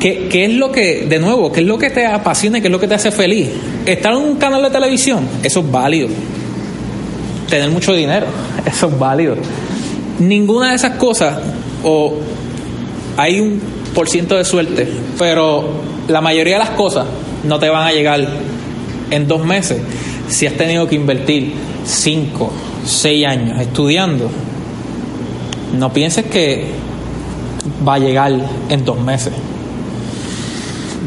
¿qué, 0.00 0.28
¿qué, 0.30 0.46
es 0.46 0.54
lo 0.54 0.72
que, 0.72 1.06
de 1.06 1.18
nuevo, 1.18 1.52
qué 1.52 1.60
es 1.60 1.66
lo 1.66 1.78
que 1.78 1.90
te 1.90 2.06
apasiona 2.06 2.60
qué 2.60 2.68
es 2.68 2.72
lo 2.72 2.80
que 2.80 2.88
te 2.88 2.94
hace 2.94 3.10
feliz? 3.10 3.48
Estar 3.84 4.12
en 4.12 4.18
un 4.18 4.36
canal 4.36 4.62
de 4.62 4.70
televisión, 4.70 5.26
eso 5.42 5.60
es 5.60 5.70
válido. 5.70 6.08
Tener 7.48 7.70
mucho 7.70 7.94
dinero, 7.94 8.26
eso 8.66 8.88
es 8.88 8.98
válido. 8.98 9.36
Ninguna 10.18 10.70
de 10.70 10.76
esas 10.76 10.92
cosas, 10.92 11.38
o 11.84 12.14
hay 13.16 13.40
un 13.40 13.60
por 13.94 14.08
ciento 14.08 14.36
de 14.36 14.44
suerte, 14.44 14.88
pero 15.18 15.64
la 16.08 16.20
mayoría 16.20 16.54
de 16.54 16.60
las 16.60 16.70
cosas 16.70 17.06
no 17.44 17.58
te 17.58 17.68
van 17.68 17.86
a 17.86 17.92
llegar 17.92 18.26
en 19.10 19.28
dos 19.28 19.44
meses 19.44 19.78
si 20.28 20.46
has 20.46 20.54
tenido 20.54 20.88
que 20.88 20.96
invertir 20.96 21.52
cinco, 21.84 22.52
seis 22.84 23.24
años 23.26 23.60
estudiando 23.60 24.28
no 25.72 25.92
pienses 25.92 26.26
que 26.26 26.66
va 27.86 27.94
a 27.94 27.98
llegar 27.98 28.32
en 28.68 28.84
dos 28.84 29.00
meses. 29.00 29.32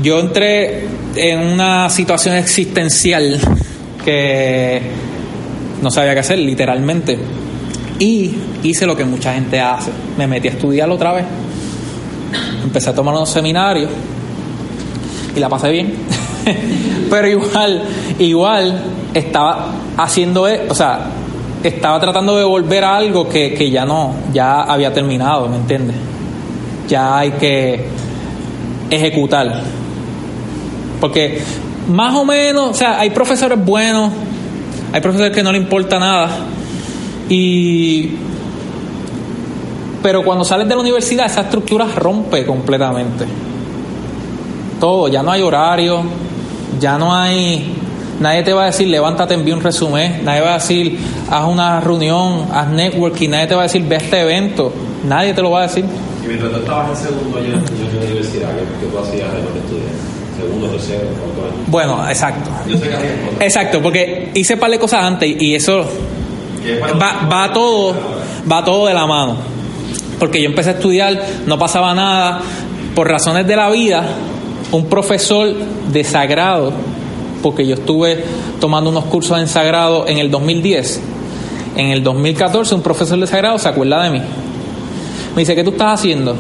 Yo 0.02 0.20
entré 0.20 0.88
en 1.16 1.40
una 1.40 1.90
situación 1.90 2.36
existencial 2.36 3.40
que 4.04 4.82
no 5.82 5.92
sabía 5.92 6.14
qué 6.14 6.20
hacer, 6.20 6.40
literalmente. 6.40 7.18
Y 8.00 8.34
hice 8.64 8.86
lo 8.86 8.96
que 8.96 9.04
mucha 9.04 9.34
gente 9.34 9.60
hace. 9.60 9.92
Me 10.18 10.28
metí 10.28 10.48
a 10.48 10.52
estudiar 10.52 10.90
otra 10.90 11.14
vez. 11.14 11.26
Empecé 12.64 12.90
a 12.90 12.96
tomar 12.96 13.14
unos 13.14 13.30
seminarios 13.30 13.90
y 15.36 15.40
la 15.40 15.50
pasé 15.50 15.70
bien. 15.70 15.94
Pero 17.10 17.28
igual, 17.28 17.84
igual 18.20 18.84
estaba 19.14 19.74
haciendo, 19.98 20.48
e, 20.48 20.68
o 20.70 20.76
sea, 20.76 21.08
estaba 21.64 22.00
tratando 22.00 22.38
de 22.38 22.44
volver 22.44 22.84
a 22.84 22.96
algo 22.96 23.28
que, 23.28 23.54
que 23.54 23.70
ya 23.70 23.86
no, 23.86 24.14
ya 24.34 24.62
había 24.62 24.94
terminado, 24.94 25.48
¿me 25.48 25.58
entiendes? 25.58 25.96
Ya 26.88 27.18
hay 27.18 27.32
que 27.32 27.88
ejecutar. 28.90 29.62
Porque 31.00 31.42
más 31.90 32.16
o 32.16 32.26
menos, 32.26 32.70
o 32.70 32.74
sea, 32.74 33.00
hay 33.00 33.10
profesores 33.10 33.64
buenos, 33.64 34.12
hay 34.92 35.02
profesores 35.02 35.34
que 35.34 35.44
no 35.44 35.52
le 35.52 35.58
importa 35.58 36.00
nada. 36.00 36.30
Y 37.30 38.12
pero 40.02 40.24
cuando 40.24 40.46
sales 40.46 40.68
de 40.68 40.76
la 40.76 40.82
universidad 40.82 41.26
esa 41.26 41.42
estructura 41.42 41.86
rompe 41.96 42.46
completamente. 42.46 43.26
Todo, 44.80 45.10
ya 45.10 45.22
no 45.22 45.32
hay 45.32 45.42
horario, 45.42 46.02
ya 46.80 46.98
no 46.98 47.14
hay 47.14 47.76
Nadie 48.20 48.44
te 48.44 48.52
va 48.52 48.64
a 48.64 48.66
decir, 48.68 48.88
levántate, 48.88 49.34
envía 49.34 49.56
un 49.56 49.62
resumen. 49.62 50.24
Nadie 50.26 50.42
va 50.42 50.52
a 50.52 50.58
decir, 50.60 51.00
haz 51.30 51.46
una 51.46 51.80
reunión, 51.80 52.48
haz 52.52 52.68
networking. 52.68 53.30
Nadie 53.30 53.48
te 53.48 53.56
va 53.56 53.62
a 53.62 53.64
decir, 53.64 53.84
ve 53.84 53.96
a 53.96 54.00
este 54.00 54.22
evento. 54.22 54.74
Nadie 55.08 55.34
te 55.34 55.42
lo 55.42 55.52
va 55.52 55.60
a 55.60 55.62
decir. 55.64 55.86
Y 56.24 56.28
mientras 56.28 56.52
tú 56.52 56.58
estabas 56.58 56.90
en 56.90 57.08
segundo 57.08 57.38
año 57.38 57.48
de 57.48 57.54
la 57.54 58.06
universidad, 58.06 58.50
¿qué, 58.50 58.88
tú 58.88 59.00
hacías 59.00 59.32
de 59.32 59.40
los? 59.40 59.50
Segundo, 60.38 60.68
tercero, 60.68 61.00
cuarto 61.00 61.54
año. 61.54 61.64
Bueno, 61.68 62.10
exacto. 62.10 62.50
Yo 62.68 62.78
sé 62.78 62.90
que 62.90 63.46
exacto, 63.46 63.82
porque 63.82 64.32
hice 64.34 64.54
un 64.54 64.60
par 64.60 64.72
de 64.72 64.80
cosas 64.80 65.04
antes 65.04 65.36
y 65.38 65.56
eso 65.56 65.86
va, 67.02 67.28
va 67.32 67.54
todo, 67.54 67.94
va 68.50 68.64
todo 68.64 68.88
de 68.88 68.94
la 68.94 69.06
mano. 69.06 69.38
Porque 70.20 70.42
yo 70.42 70.50
empecé 70.50 70.72
a 70.72 70.74
estudiar, 70.74 71.22
no 71.46 71.58
pasaba 71.58 71.94
nada. 71.94 72.42
Por 72.96 73.08
razones 73.08 73.48
de 73.48 73.56
la 73.56 73.70
vida, 73.70 74.04
un 74.72 74.86
profesor 74.88 75.54
de 75.92 76.04
sagrado 76.04 76.74
porque 77.42 77.66
yo 77.66 77.76
estuve 77.76 78.24
tomando 78.60 78.90
unos 78.90 79.06
cursos 79.06 79.40
en 79.40 79.48
sagrado 79.48 80.08
en 80.08 80.18
el 80.18 80.32
2010. 80.32 81.02
En 81.76 81.88
el 81.88 82.04
2014 82.04 82.76
un 82.76 82.82
profesor 82.82 83.20
de 83.20 83.28
sagrado 83.28 83.58
se 83.58 83.70
acuerda 83.70 84.04
de 84.04 84.10
mí. 84.10 84.22
Me 85.36 85.42
dice, 85.42 85.56
¿qué 85.56 85.64
tú 85.64 85.72
estás 85.72 86.00
haciendo? 86.00 86.36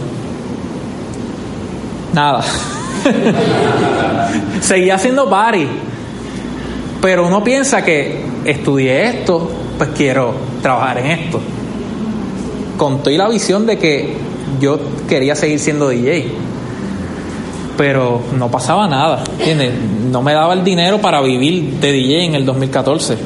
Nada. 2.13 2.43
Seguía 4.61 4.95
haciendo 4.95 5.29
party. 5.29 5.67
Pero 7.01 7.27
uno 7.27 7.43
piensa 7.43 7.83
que 7.83 8.25
estudié 8.43 9.05
esto, 9.05 9.49
pues 9.77 9.91
quiero 9.95 10.33
trabajar 10.61 10.97
en 10.99 11.11
esto. 11.11 11.39
Conté 12.77 13.17
la 13.17 13.29
visión 13.29 13.65
de 13.65 13.77
que 13.77 14.17
yo 14.59 14.79
quería 15.07 15.35
seguir 15.35 15.59
siendo 15.59 15.89
DJ 15.89 16.31
pero 17.79 18.21
no 18.37 18.51
pasaba 18.51 18.89
nada, 18.89 19.23
¿entiendes? 19.37 19.71
No 20.11 20.21
me 20.21 20.33
daba 20.33 20.53
el 20.53 20.65
dinero 20.65 20.99
para 20.99 21.21
vivir 21.21 21.79
de 21.79 21.93
DJ 21.93 22.25
en 22.25 22.35
el 22.35 22.45
2014. 22.45 23.17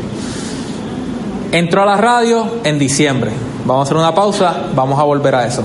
Entró 1.52 1.82
a 1.82 1.88
la 1.88 1.98
radio 1.98 2.46
en 2.64 2.78
diciembre. 2.78 3.32
Vamos 3.66 3.80
a 3.80 3.84
hacer 3.86 3.98
una 3.98 4.14
pausa, 4.14 4.68
vamos 4.76 5.00
a 5.00 5.04
volver 5.06 5.34
a 5.34 5.48
eso. 5.48 5.64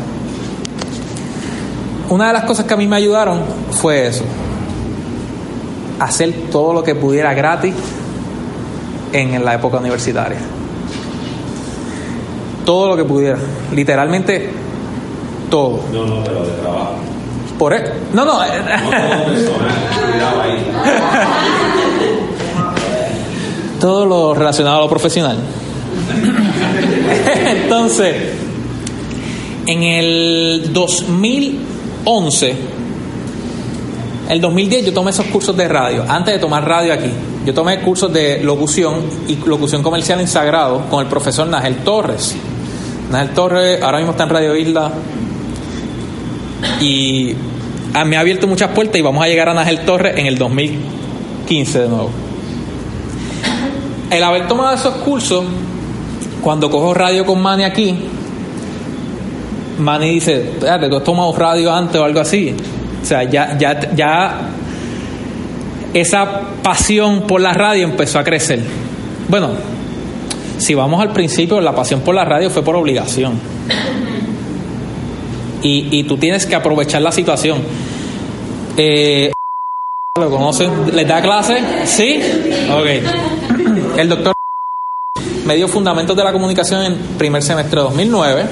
Una 2.08 2.28
de 2.28 2.32
las 2.32 2.44
cosas 2.44 2.64
que 2.64 2.72
a 2.72 2.76
mí 2.78 2.86
me 2.86 2.96
ayudaron 2.96 3.42
fue 3.72 4.06
eso. 4.06 4.24
Hacer 6.00 6.46
todo 6.50 6.72
lo 6.72 6.82
que 6.82 6.94
pudiera 6.94 7.34
gratis 7.34 7.74
en 9.12 9.44
la 9.44 9.52
época 9.52 9.76
universitaria. 9.76 10.38
Todo 12.64 12.88
lo 12.88 12.96
que 12.96 13.04
pudiera. 13.04 13.36
Literalmente 13.74 14.50
todo. 15.50 15.80
No, 15.92 16.06
no, 16.06 16.24
pero 16.24 16.42
de 16.42 16.52
trabajo. 16.52 17.17
Por 17.58 17.74
e- 17.74 17.92
No, 18.12 18.24
no. 18.24 18.40
Todo 23.80 24.06
lo 24.06 24.34
relacionado 24.34 24.78
a 24.78 24.80
lo 24.80 24.88
profesional. 24.88 25.38
Entonces, 27.46 28.14
en 29.66 29.82
el 29.82 30.70
2011, 30.72 32.56
el 34.28 34.40
2010 34.40 34.86
yo 34.86 34.92
tomé 34.92 35.10
esos 35.10 35.26
cursos 35.26 35.56
de 35.56 35.68
radio, 35.68 36.04
antes 36.08 36.34
de 36.34 36.40
tomar 36.40 36.66
radio 36.66 36.92
aquí. 36.92 37.10
Yo 37.46 37.54
tomé 37.54 37.80
cursos 37.80 38.12
de 38.12 38.42
locución 38.42 39.02
y 39.26 39.36
locución 39.36 39.82
comercial 39.82 40.20
en 40.20 40.28
Sagrado 40.28 40.84
con 40.90 41.00
el 41.02 41.06
profesor 41.06 41.46
Nagel 41.46 41.76
Torres. 41.78 42.36
Nagel 43.10 43.30
Torres 43.30 43.82
ahora 43.82 43.98
mismo 43.98 44.12
está 44.12 44.24
en 44.24 44.30
Radio 44.30 44.56
Isla 44.56 44.90
y 46.80 47.34
ah, 48.00 48.04
me 48.04 48.16
ha 48.16 48.20
abierto 48.20 48.46
muchas 48.46 48.70
puertas 48.70 48.96
y 48.96 49.02
vamos 49.02 49.22
a 49.22 49.28
llegar 49.28 49.48
a 49.48 49.54
Nagel 49.54 49.80
Torres 49.80 50.16
en 50.16 50.26
el 50.26 50.38
2015 50.38 51.80
de 51.80 51.88
nuevo. 51.88 52.10
El 54.10 54.22
haber 54.22 54.48
tomado 54.48 54.74
esos 54.74 54.94
cursos, 54.96 55.44
cuando 56.42 56.70
cojo 56.70 56.94
radio 56.94 57.26
con 57.26 57.40
Manny 57.40 57.64
aquí, 57.64 57.98
Manny 59.78 60.14
dice, 60.14 60.50
espérate, 60.52 60.88
tú 60.88 60.96
has 60.96 61.04
tomado 61.04 61.32
radio 61.36 61.74
antes 61.74 62.00
o 62.00 62.04
algo 62.04 62.20
así. 62.20 62.54
O 63.02 63.04
sea, 63.04 63.24
ya, 63.24 63.56
ya, 63.58 63.94
ya 63.94 64.40
esa 65.94 66.40
pasión 66.62 67.22
por 67.22 67.40
la 67.40 67.52
radio 67.52 67.84
empezó 67.84 68.18
a 68.18 68.24
crecer. 68.24 68.60
Bueno, 69.28 69.50
si 70.58 70.74
vamos 70.74 71.00
al 71.00 71.12
principio, 71.12 71.60
la 71.60 71.74
pasión 71.74 72.00
por 72.00 72.14
la 72.14 72.24
radio 72.24 72.50
fue 72.50 72.62
por 72.62 72.76
obligación 72.76 73.38
y, 75.62 75.88
y 75.90 76.04
tú 76.04 76.16
tienes 76.16 76.46
que 76.46 76.54
aprovechar 76.54 77.02
la 77.02 77.12
situación. 77.12 77.58
Eh, 78.80 79.32
¿Lo 80.16 80.30
conocen? 80.30 80.94
¿Les 80.94 81.06
da 81.06 81.20
clase? 81.20 81.58
¿Sí? 81.84 82.20
Ok. 82.70 82.86
El 83.98 84.08
doctor 84.08 84.32
me 85.44 85.56
dio 85.56 85.66
fundamentos 85.66 86.16
de 86.16 86.22
la 86.22 86.32
comunicación 86.32 86.84
en 86.84 86.96
primer 87.18 87.42
semestre 87.42 87.80
de 87.80 87.82
2009. 87.82 88.44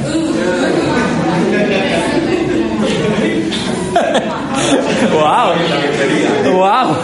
wow. 5.13 5.53
Wow. 6.55 6.97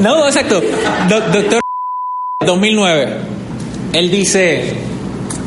no, 0.00 0.26
exacto. 0.26 0.60
doctor 1.08 1.60
2009. 2.44 3.16
Él 3.94 4.10
dice, 4.10 4.74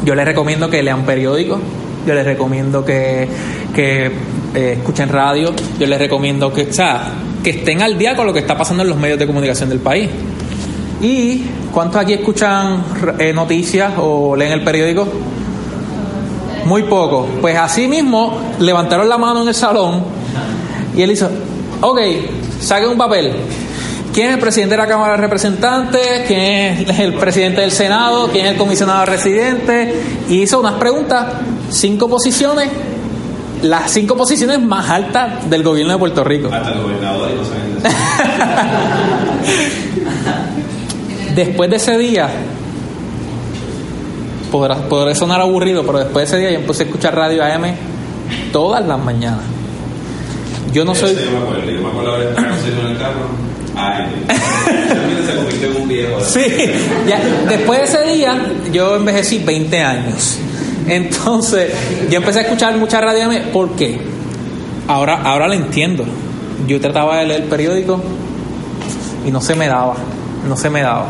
Yo 0.04 0.16
les 0.16 0.26
recomiendo 0.26 0.68
que 0.68 0.82
lean 0.82 1.06
periódicos, 1.06 1.60
yo 2.08 2.14
les 2.14 2.26
recomiendo 2.26 2.86
que, 2.86 3.28
que 3.76 4.06
eh, 4.56 4.76
escuchen 4.78 5.10
radio, 5.10 5.54
yo 5.78 5.86
les 5.86 6.00
recomiendo 6.00 6.54
que, 6.54 6.64
o 6.64 6.74
sea, 6.74 7.12
que 7.44 7.50
estén 7.50 7.82
al 7.82 7.98
día 7.98 8.16
con 8.16 8.26
lo 8.26 8.32
que 8.34 8.40
está 8.40 8.58
pasando 8.58 8.84
en 8.84 8.90
los 8.90 8.98
medios 8.98 9.20
de 9.20 9.28
comunicación 9.28 9.68
del 9.68 9.80
país. 9.80 10.10
¿Y 11.02 11.44
cuántos 11.74 12.02
aquí 12.02 12.14
escuchan 12.14 12.82
eh, 13.20 13.34
noticias 13.34 13.94
o 13.98 14.36
leen 14.38 14.54
el 14.54 14.64
periódico? 14.64 15.06
Muy 16.66 16.84
poco. 16.84 17.28
Pues 17.42 17.58
así 17.58 17.88
mismo 17.88 18.40
levantaron 18.60 19.08
la 19.10 19.18
mano 19.18 19.42
en 19.42 19.50
el 19.50 19.54
salón 19.54 20.04
y 20.96 21.02
él 21.02 21.12
hizo, 21.12 21.30
ok, 21.82 22.00
saquen 22.62 22.90
un 22.90 22.98
papel. 22.98 23.34
¿Quién 24.18 24.30
es 24.30 24.34
el 24.34 24.40
presidente 24.40 24.76
de 24.76 24.82
la 24.82 24.88
Cámara 24.88 25.12
de 25.12 25.18
Representantes? 25.18 26.24
¿Quién 26.26 26.90
es 26.90 27.00
el 27.00 27.14
presidente 27.14 27.62
del 27.62 27.72
Senado? 27.72 28.30
¿Quién 28.32 28.48
es 28.48 28.54
el 28.54 28.58
comisionado 28.58 29.06
residente? 29.06 29.94
Y 30.28 30.42
hizo 30.42 30.60
unas 30.60 30.74
preguntas, 30.74 31.26
cinco 31.70 32.10
posiciones, 32.10 32.70
las 33.64 33.92
cinco 33.92 34.16
posiciones 34.16 34.62
más 34.62 34.90
altas 34.90 35.50
del 35.50 35.64
gobierno 35.64 35.94
de 35.94 36.00
Puerto 36.00 36.24
Rico. 36.24 36.50
Hasta 36.52 36.74
el 36.74 36.82
gobernador 36.82 37.32
y 37.32 37.36
no 37.36 37.46
saben 37.46 37.78
Después 41.36 41.70
de 41.70 41.76
ese 41.76 41.98
día, 41.98 42.30
podrá, 44.52 44.76
podrá 44.76 45.14
sonar 45.14 45.42
aburrido, 45.42 45.86
pero 45.86 46.00
después 46.00 46.30
de 46.30 46.38
ese 46.38 46.42
día 46.42 46.52
yo 46.52 46.60
empecé 46.62 46.84
a 46.84 46.86
escuchar 46.88 47.16
radio 47.16 47.44
AM 47.44 47.76
todas 48.52 48.86
las 48.86 49.00
mañanas. 49.00 49.44
Yo 50.74 50.84
no 50.84 50.96
soy... 50.96 51.16
Yo 51.16 51.32
me 51.32 51.38
acuerdo. 51.38 51.72
Yo 51.72 51.82
me 51.82 51.90
acuerdo 51.90 52.16
haber 52.16 52.28
estado 52.30 52.82
en 52.82 52.88
el 52.88 52.98
carro. 52.98 53.28
Ay, 53.76 54.06
también 54.28 55.26
se 55.26 55.36
convirtió 55.36 55.70
en 55.70 55.82
un 55.82 55.88
viejo. 55.88 56.20
Sí, 56.26 56.42
ya, 57.08 57.20
después 57.48 57.80
de 57.80 57.86
ese 57.86 58.16
día 58.16 58.42
yo 58.72 58.96
envejecí 58.96 59.40
20 59.40 59.82
años. 59.82 60.40
Entonces, 60.88 61.74
yo 62.10 62.18
empecé 62.18 62.40
a 62.40 62.42
escuchar 62.44 62.76
mucha 62.78 63.02
radio. 63.02 63.30
¿Por 63.52 63.72
qué? 63.72 64.00
Ahora, 64.88 65.22
ahora 65.24 65.48
lo 65.48 65.54
entiendo. 65.54 66.06
Yo 66.68 66.80
trataba 66.80 67.18
de 67.18 67.26
leer 67.28 67.42
el 67.42 67.48
periódico 67.48 68.02
y 69.26 69.32
no 69.32 69.42
se 69.42 69.56
me 69.56 69.68
daba, 69.68 69.96
no 70.48 70.56
se 70.56 70.70
me 70.70 70.82
daba. 70.82 71.08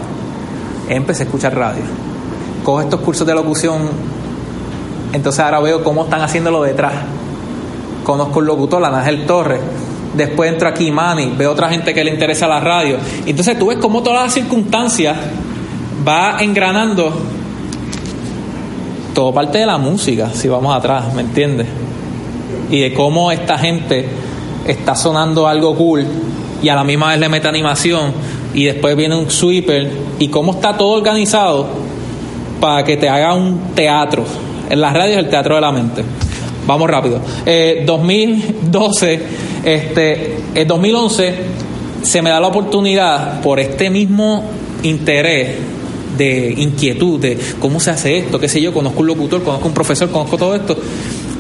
Empecé 0.90 1.24
a 1.24 1.26
escuchar 1.26 1.56
radio. 1.56 1.84
Cojo 2.64 2.82
estos 2.82 3.00
cursos 3.02 3.26
de 3.26 3.34
locución, 3.34 3.90
entonces 5.14 5.40
ahora 5.40 5.60
veo 5.60 5.84
cómo 5.84 6.06
están 6.06 6.22
haciéndolo 6.22 6.64
detrás. 6.64 6.94
Conozco 8.04 8.40
un 8.40 8.46
locutor, 8.46 8.84
Ángel 8.84 9.26
Torres. 9.26 9.60
Después 10.16 10.52
entro 10.52 10.68
aquí, 10.68 10.92
Manny, 10.92 11.34
veo 11.38 11.52
otra 11.52 11.70
gente 11.70 11.94
que 11.94 12.04
le 12.04 12.12
interesa 12.12 12.48
la 12.48 12.60
radio. 12.60 12.98
Entonces 13.26 13.58
tú 13.60 13.68
ves 13.68 13.78
cómo 13.78 14.02
todas 14.02 14.24
las 14.24 14.34
circunstancias 14.34 15.16
va 16.08 16.38
engranando 16.40 17.14
todo 19.18 19.34
parte 19.34 19.58
de 19.58 19.66
la 19.66 19.80
música, 19.80 20.30
si 20.32 20.48
vamos 20.48 20.76
atrás, 20.76 21.12
¿me 21.16 21.24
entiendes? 21.24 21.66
Y 22.70 22.82
de 22.82 22.94
cómo 22.94 23.32
esta 23.32 23.58
gente 23.58 24.08
está 24.68 24.94
sonando 24.94 25.48
algo 25.48 25.76
cool 25.76 26.06
y 26.62 26.70
a 26.70 26.76
la 26.76 26.84
misma 26.84 27.10
vez 27.10 27.20
le 27.22 27.28
mete 27.28 27.48
animación 27.48 28.12
y 28.54 28.66
después 28.66 28.96
viene 28.96 29.16
un 29.16 29.32
sweeper 29.32 29.90
y 30.20 30.28
cómo 30.28 30.52
está 30.52 30.78
todo 30.78 30.90
organizado 30.90 31.66
para 32.62 32.84
que 32.84 32.96
te 32.98 33.10
haga 33.10 33.34
un 33.34 33.74
teatro. 33.74 34.24
En 34.70 34.80
las 34.80 34.94
radios 34.94 35.18
el 35.18 35.30
teatro 35.30 35.56
de 35.56 35.62
la 35.62 35.72
mente. 35.72 36.04
Vamos 36.68 36.88
rápido. 36.88 37.20
Eh, 37.44 37.86
2012, 37.88 39.22
este, 39.64 40.38
en 40.54 40.68
2011 40.68 41.36
se 42.04 42.22
me 42.22 42.30
da 42.30 42.40
la 42.40 42.50
oportunidad 42.50 43.42
por 43.42 43.60
este 43.60 43.90
mismo 43.90 44.44
interés 44.84 45.77
de 46.18 46.54
inquietud 46.58 47.20
de 47.20 47.38
cómo 47.60 47.80
se 47.80 47.92
hace 47.92 48.18
esto, 48.18 48.40
qué 48.40 48.50
sé 48.50 48.62
yo, 48.62 48.74
conozco 48.74 49.02
un 49.02 49.08
locutor, 49.08 49.44
conozco 49.44 49.68
un 49.68 49.74
profesor, 49.74 50.10
conozco 50.10 50.38
todo 50.38 50.56
esto. 50.56 50.78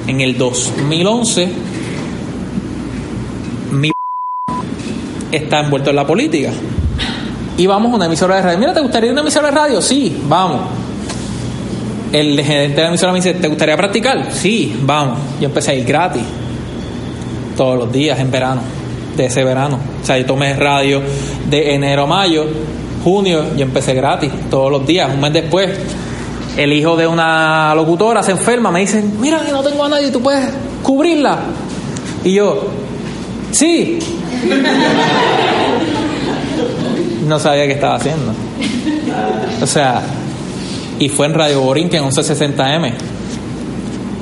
En 0.07 0.21
el 0.21 0.37
2011 0.37 1.49
mi 3.71 3.91
está 5.31 5.59
envuelto 5.59 5.89
en 5.89 5.95
la 5.95 6.07
política. 6.07 6.51
Y 7.57 7.65
vamos 7.65 7.91
a 7.91 7.95
una 7.95 8.05
emisora 8.05 8.35
de 8.35 8.41
radio. 8.43 8.59
Mira, 8.59 8.73
¿te 8.73 8.81
gustaría 8.81 9.11
una 9.11 9.21
emisora 9.21 9.49
de 9.49 9.55
radio? 9.55 9.81
Sí, 9.81 10.15
vamos. 10.27 10.61
El 12.11 12.39
gerente 12.41 12.75
de 12.75 12.81
la 12.83 12.87
emisora 12.89 13.11
me 13.11 13.17
dice, 13.17 13.33
¿te 13.33 13.47
gustaría 13.47 13.75
practicar? 13.75 14.31
Sí, 14.31 14.75
vamos. 14.83 15.17
Yo 15.41 15.47
empecé 15.47 15.71
a 15.71 15.73
ir 15.73 15.83
gratis. 15.83 16.21
Todos 17.57 17.79
los 17.79 17.91
días 17.91 18.19
en 18.19 18.29
verano. 18.29 18.61
De 19.15 19.25
ese 19.25 19.43
verano. 19.43 19.79
O 20.01 20.05
sea, 20.05 20.19
yo 20.19 20.25
tomé 20.25 20.53
radio 20.55 21.01
de 21.49 21.73
enero 21.73 22.03
a 22.03 22.07
mayo. 22.07 22.45
Junio, 23.03 23.55
yo 23.55 23.63
empecé 23.63 23.93
gratis. 23.93 24.31
Todos 24.49 24.71
los 24.71 24.85
días. 24.85 25.09
Un 25.13 25.21
mes 25.21 25.33
después, 25.33 25.69
el 26.57 26.73
hijo 26.73 26.95
de 26.95 27.07
una 27.07 27.73
locutora 27.75 28.23
se 28.23 28.31
enferma. 28.31 28.71
Me 28.71 28.81
dicen, 28.81 29.19
mira, 29.19 29.39
que 29.45 29.51
no 29.51 29.63
tengo 29.63 29.85
a 29.85 29.89
nadie, 29.89 30.11
tú 30.11 30.21
puedes 30.21 30.49
cubrirla. 30.83 31.39
Y 32.23 32.33
yo, 32.33 32.67
sí. 33.51 33.99
No 37.27 37.39
sabía 37.39 37.67
qué 37.67 37.73
estaba 37.73 37.95
haciendo. 37.95 38.31
O 39.61 39.67
sea, 39.67 40.01
y 40.99 41.09
fue 41.09 41.25
en 41.25 41.33
Radio 41.33 41.61
Borinquen 41.61 42.03
1160M. 42.03 42.93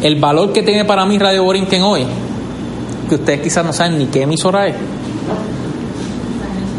El 0.02 0.16
valor 0.16 0.52
que 0.52 0.64
tiene 0.64 0.86
para 0.86 1.06
mí 1.06 1.18
Radio 1.18 1.44
Borinquen 1.44 1.84
hoy, 1.84 2.04
que 3.08 3.16
ustedes 3.16 3.42
quizás 3.42 3.66
no 3.66 3.74
saben 3.74 3.98
ni 3.98 4.08
qué 4.08 4.24
emisora 4.24 4.68
es, 4.68 4.76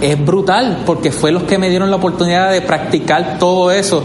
es 0.01 0.25
brutal, 0.25 0.83
porque 0.85 1.11
fue 1.11 1.33
los 1.33 1.45
que 1.45 1.59
me 1.59 1.71
dieron 1.71 1.91
la 1.91 1.97
oportunidad 1.97 2.53
de 2.53 2.61
practicar 2.61 3.39
todo 3.39 3.71
eso. 3.71 4.05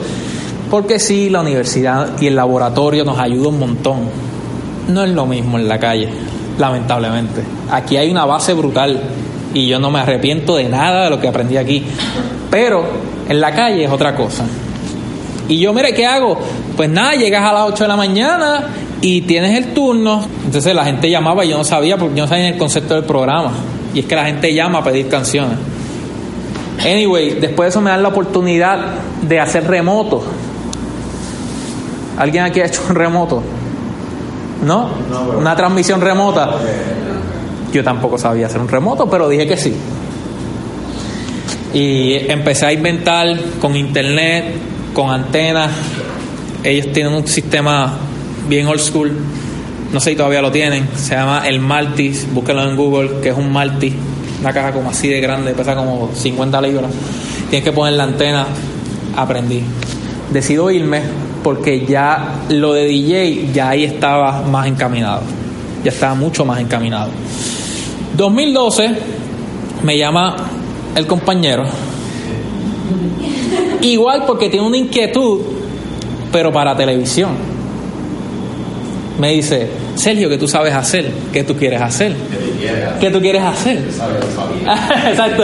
Porque 0.69 0.99
sí, 0.99 1.29
la 1.29 1.41
universidad 1.41 2.19
y 2.21 2.27
el 2.27 2.35
laboratorio 2.35 3.03
nos 3.03 3.19
ayuda 3.19 3.49
un 3.49 3.59
montón. 3.59 3.99
No 4.87 5.03
es 5.03 5.11
lo 5.11 5.25
mismo 5.25 5.59
en 5.59 5.67
la 5.67 5.79
calle, 5.79 6.09
lamentablemente. 6.57 7.43
Aquí 7.69 7.97
hay 7.97 8.09
una 8.09 8.25
base 8.25 8.53
brutal 8.53 9.01
y 9.53 9.67
yo 9.67 9.79
no 9.79 9.91
me 9.91 9.99
arrepiento 9.99 10.55
de 10.55 10.69
nada 10.69 11.05
de 11.05 11.09
lo 11.09 11.19
que 11.19 11.27
aprendí 11.27 11.57
aquí. 11.57 11.83
Pero 12.49 12.85
en 13.27 13.41
la 13.41 13.53
calle 13.53 13.83
es 13.83 13.91
otra 13.91 14.15
cosa. 14.15 14.45
Y 15.49 15.59
yo, 15.59 15.73
mire, 15.73 15.93
¿qué 15.93 16.05
hago? 16.05 16.37
Pues 16.77 16.89
nada, 16.89 17.13
llegas 17.15 17.43
a 17.43 17.51
las 17.51 17.63
8 17.67 17.83
de 17.83 17.87
la 17.89 17.97
mañana 17.97 18.69
y 19.01 19.21
tienes 19.21 19.57
el 19.57 19.73
turno. 19.73 20.23
Entonces 20.45 20.73
la 20.73 20.85
gente 20.85 21.09
llamaba 21.09 21.43
y 21.43 21.49
yo 21.49 21.57
no 21.57 21.65
sabía 21.65 21.97
porque 21.97 22.15
yo 22.15 22.23
no 22.23 22.29
sabía 22.29 22.47
el 22.47 22.57
concepto 22.57 22.93
del 22.93 23.03
programa. 23.03 23.51
Y 23.93 23.99
es 23.99 24.05
que 24.05 24.15
la 24.15 24.25
gente 24.25 24.53
llama 24.53 24.79
a 24.79 24.83
pedir 24.85 25.09
canciones. 25.09 25.57
Anyway, 26.85 27.39
después 27.39 27.67
de 27.67 27.69
eso 27.69 27.81
me 27.81 27.91
dan 27.91 28.01
la 28.01 28.09
oportunidad 28.09 28.95
de 29.21 29.39
hacer 29.39 29.67
remoto. 29.67 30.23
¿Alguien 32.17 32.43
aquí 32.43 32.59
ha 32.59 32.65
hecho 32.65 32.81
un 32.89 32.95
remoto? 32.95 33.43
¿No? 34.65 34.89
Una 35.37 35.55
transmisión 35.55 36.01
remota. 36.01 36.51
Yo 37.71 37.83
tampoco 37.83 38.17
sabía 38.17 38.47
hacer 38.47 38.61
un 38.61 38.67
remoto, 38.67 39.09
pero 39.09 39.29
dije 39.29 39.47
que 39.47 39.57
sí. 39.57 39.73
Y 41.73 42.13
empecé 42.31 42.65
a 42.65 42.73
inventar 42.73 43.27
con 43.59 43.75
internet, 43.75 44.55
con 44.93 45.09
antenas. 45.09 45.71
Ellos 46.63 46.91
tienen 46.91 47.13
un 47.13 47.25
sistema 47.27 47.93
bien 48.49 48.67
old 48.67 48.81
school. 48.81 49.15
No 49.93 49.99
sé 49.99 50.11
si 50.11 50.15
todavía 50.15 50.41
lo 50.41 50.51
tienen. 50.51 50.89
Se 50.95 51.15
llama 51.15 51.47
el 51.47 51.59
Maltis. 51.59 52.27
Búsquenlo 52.33 52.69
en 52.69 52.75
Google, 52.75 53.21
que 53.21 53.29
es 53.29 53.37
un 53.37 53.51
Maltis. 53.51 53.93
Una 54.41 54.51
caja 54.51 54.71
como 54.73 54.89
así 54.89 55.07
de 55.07 55.21
grande, 55.21 55.53
pesa 55.53 55.75
como 55.75 56.09
50 56.13 56.61
libras. 56.61 56.91
Tienes 57.49 57.63
que 57.63 57.71
poner 57.71 57.93
la 57.93 58.03
antena. 58.03 58.45
Aprendí. 59.15 59.61
Decido 60.31 60.71
irme 60.71 61.01
porque 61.43 61.85
ya 61.85 62.43
lo 62.49 62.73
de 62.73 62.85
DJ 62.85 63.51
ya 63.53 63.69
ahí 63.69 63.83
estaba 63.83 64.41
más 64.41 64.67
encaminado. 64.67 65.21
Ya 65.83 65.91
estaba 65.91 66.15
mucho 66.15 66.45
más 66.45 66.59
encaminado. 66.59 67.09
2012 68.17 68.89
me 69.83 69.97
llama 69.97 70.35
el 70.95 71.07
compañero. 71.07 71.63
Igual 73.81 74.23
porque 74.27 74.49
tiene 74.49 74.65
una 74.65 74.77
inquietud, 74.77 75.39
pero 76.31 76.51
para 76.51 76.75
televisión. 76.75 77.31
Me 79.19 79.31
dice, 79.33 79.69
Sergio, 79.95 80.29
¿qué 80.29 80.37
tú 80.37 80.47
sabes 80.47 80.73
hacer? 80.73 81.09
¿Qué 81.31 81.43
tú 81.43 81.55
quieres 81.55 81.81
hacer? 81.81 82.13
¿Qué 82.99 83.09
tú 83.09 83.19
quieres 83.19 83.43
hacer? 83.43 83.77
Exacto. 85.09 85.43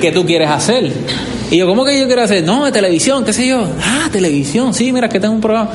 ¿Qué 0.00 0.12
tú 0.12 0.24
quieres 0.24 0.50
hacer? 0.50 0.92
Y 1.50 1.58
yo, 1.58 1.66
¿cómo 1.66 1.84
que 1.84 1.98
yo 1.98 2.06
quiero 2.06 2.22
hacer? 2.22 2.42
No, 2.44 2.64
de 2.64 2.72
televisión, 2.72 3.24
qué 3.24 3.32
sé 3.32 3.46
yo. 3.46 3.64
Ah, 3.82 4.08
televisión, 4.10 4.74
sí, 4.74 4.92
mira 4.92 5.08
que 5.08 5.20
tengo 5.20 5.34
un 5.34 5.40
programa. 5.40 5.70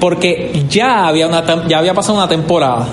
Porque 0.00 0.64
ya 0.68 1.06
había, 1.06 1.28
una, 1.28 1.66
ya 1.68 1.78
había 1.78 1.94
pasado 1.94 2.18
una 2.18 2.28
temporada. 2.28 2.88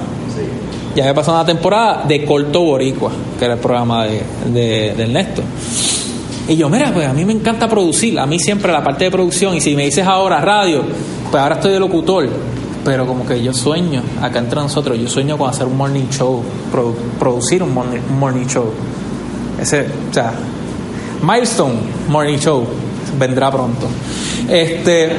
Ya 0.95 1.03
había 1.03 1.13
pasado 1.13 1.37
una 1.37 1.45
temporada 1.45 2.03
de 2.07 2.23
Corto 2.25 2.61
Boricua, 2.61 3.11
que 3.39 3.45
era 3.45 3.55
el 3.55 3.59
programa 3.59 4.05
de, 4.05 4.21
de, 4.53 4.93
de 4.95 5.03
Ernesto. 5.03 5.41
Y 6.47 6.57
yo, 6.57 6.69
mira, 6.69 6.91
pues 6.93 7.07
a 7.07 7.13
mí 7.13 7.23
me 7.23 7.33
encanta 7.33 7.69
producir, 7.69 8.19
a 8.19 8.25
mí 8.25 8.37
siempre 8.37 8.71
la 8.71 8.83
parte 8.83 9.05
de 9.05 9.11
producción, 9.11 9.55
y 9.55 9.61
si 9.61 9.75
me 9.75 9.85
dices 9.85 10.05
ahora 10.05 10.41
radio, 10.41 10.83
pues 11.31 11.41
ahora 11.41 11.55
estoy 11.55 11.71
de 11.71 11.79
locutor, 11.79 12.27
pero 12.83 13.05
como 13.05 13.25
que 13.25 13.41
yo 13.43 13.53
sueño, 13.53 14.01
acá 14.21 14.39
entre 14.39 14.59
nosotros, 14.59 14.97
yo 14.99 15.07
sueño 15.07 15.37
con 15.37 15.49
hacer 15.49 15.67
un 15.67 15.77
morning 15.77 16.07
show, 16.09 16.41
produ 16.71 16.95
producir 17.19 17.61
un 17.63 17.73
morning, 17.73 17.99
morning 18.19 18.45
show. 18.47 18.71
Ese, 19.59 19.85
o 20.09 20.13
sea, 20.13 20.33
Milestone 21.21 21.75
Morning 22.09 22.37
Show 22.39 22.65
vendrá 23.19 23.51
pronto. 23.51 23.87
Este, 24.49 25.09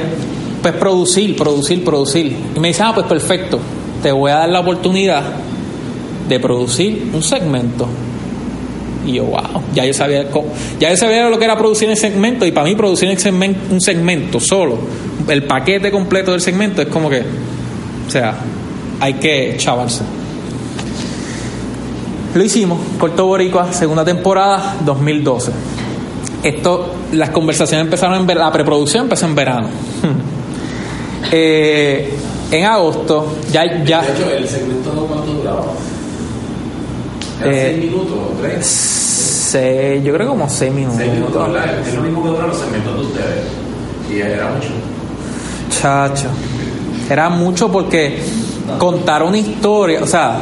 pues 0.61 0.73
producir, 0.73 1.35
producir, 1.35 1.83
producir. 1.83 2.35
Y 2.55 2.59
me 2.59 2.69
dice, 2.69 2.83
ah, 2.83 2.91
pues 2.93 3.05
perfecto, 3.07 3.59
te 4.01 4.11
voy 4.11 4.31
a 4.31 4.35
dar 4.39 4.49
la 4.49 4.59
oportunidad 4.59 5.23
de 6.27 6.39
producir 6.39 7.09
un 7.13 7.23
segmento. 7.23 7.87
Y 9.05 9.13
yo, 9.13 9.25
wow, 9.25 9.61
ya 9.73 9.85
yo 9.85 9.93
sabía, 9.93 10.25
ya 10.79 10.89
yo 10.89 10.97
sabía 10.97 11.29
lo 11.29 11.37
que 11.39 11.45
era 11.45 11.57
producir 11.57 11.89
el 11.89 11.97
segmento. 11.97 12.45
Y 12.45 12.51
para 12.51 12.65
mí, 12.65 12.75
producir 12.75 13.09
el 13.09 13.17
segmen- 13.17 13.55
un 13.71 13.79
segmento 13.79 14.39
solo, 14.41 14.77
el 15.29 15.43
paquete 15.43 15.89
completo 15.91 16.31
del 16.31 16.41
segmento, 16.41 16.81
es 16.81 16.87
como 16.89 17.09
que, 17.09 17.23
o 18.07 18.09
sea, 18.11 18.35
hay 18.99 19.13
que 19.15 19.55
chavarse. 19.57 20.01
Lo 22.35 22.43
hicimos, 22.43 22.79
Corto 22.99 23.25
Boricua, 23.27 23.71
segunda 23.73 24.03
temporada, 24.03 24.75
2012. 24.83 25.51
Esto, 26.41 26.93
las 27.13 27.29
conversaciones 27.29 27.85
empezaron 27.85 28.15
en 28.19 28.25
ver- 28.25 28.37
la 28.37 28.51
preproducción 28.51 29.03
empezó 29.03 29.25
en 29.27 29.35
verano. 29.35 29.67
Eh, 31.35 32.13
en 32.51 32.65
agosto, 32.65 33.37
ya, 33.51 33.83
ya 33.83 34.01
De 34.01 34.11
hecho, 34.11 34.29
el 34.29 34.47
segmento 34.47 34.91
cuánto 35.07 35.31
duraba. 35.33 35.63
¿Era 37.41 37.51
Eh, 37.51 37.71
seis 37.71 37.85
minutos 37.91 38.11
o 38.13 38.33
tres? 38.39 38.65
se- 38.67 40.01
yo 40.03 40.13
creo 40.13 40.27
como 40.27 40.47
seis 40.49 40.71
minutos. 40.71 40.97
Seis 40.99 41.11
minutos, 41.13 41.47
¿verdad? 41.51 41.79
Es 41.79 41.93
lo 41.95 42.01
mismo 42.01 42.21
que 42.23 42.29
duran 42.29 42.47
los 42.49 42.57
segmentos 42.57 42.93
de 42.95 43.01
ustedes. 43.01 43.45
Y 44.11 44.19
era 44.19 44.49
mucho. 44.51 44.67
Chacho. 45.71 46.27
Era 47.09 47.29
mucho 47.29 47.71
porque 47.71 48.19
contar 48.77 49.23
una 49.23 49.37
historia, 49.37 50.01
o 50.01 50.07
sea, 50.07 50.41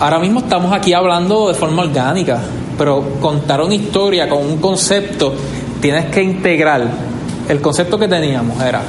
ahora 0.00 0.18
mismo 0.18 0.40
estamos 0.40 0.72
aquí 0.72 0.92
hablando 0.92 1.48
de 1.48 1.54
forma 1.54 1.82
orgánica, 1.82 2.40
pero 2.78 3.02
contar 3.20 3.60
una 3.60 3.74
historia 3.74 4.28
con 4.28 4.44
un 4.44 4.58
concepto, 4.58 5.34
tienes 5.80 6.06
que 6.06 6.22
integrar. 6.22 6.88
El 7.48 7.60
concepto 7.60 7.98
que 7.98 8.08
teníamos 8.08 8.60
era. 8.62 8.82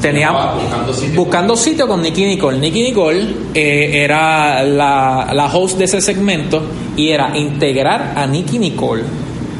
Teníamos 0.00 0.60
buscando 0.60 0.92
sitio. 0.92 1.14
buscando 1.14 1.56
sitio 1.56 1.88
con 1.88 2.02
Nicky 2.02 2.24
Nicole. 2.26 2.58
Nicky 2.58 2.82
Nicole 2.82 3.34
eh, 3.54 4.02
era 4.04 4.64
la, 4.64 5.30
la 5.32 5.46
host 5.46 5.78
de 5.78 5.84
ese 5.84 6.00
segmento 6.00 6.60
y 6.96 7.10
era 7.10 7.38
integrar 7.38 8.14
a 8.16 8.26
Nicky 8.26 8.58
Nicole 8.58 9.04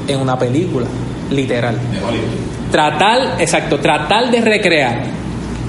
en 0.08 0.20
una 0.20 0.36
película, 0.36 0.86
literal 1.30 1.76
De 1.92 1.98
Hollywood. 2.04 2.51
Tratar, 2.72 3.36
exacto, 3.38 3.78
tratar 3.78 4.30
de 4.30 4.40
recrear 4.40 5.02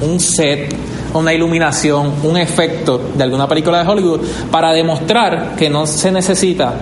un 0.02 0.20
set, 0.20 0.74
una 1.14 1.34
iluminación, 1.34 2.14
un 2.24 2.38
efecto 2.38 3.12
de 3.14 3.24
alguna 3.24 3.48
película 3.48 3.84
de 3.84 3.90
Hollywood 3.90 4.22
para 4.50 4.72
demostrar 4.72 5.56
que 5.56 5.70
no 5.70 5.86
se 5.86 6.12
necesita 6.12 6.74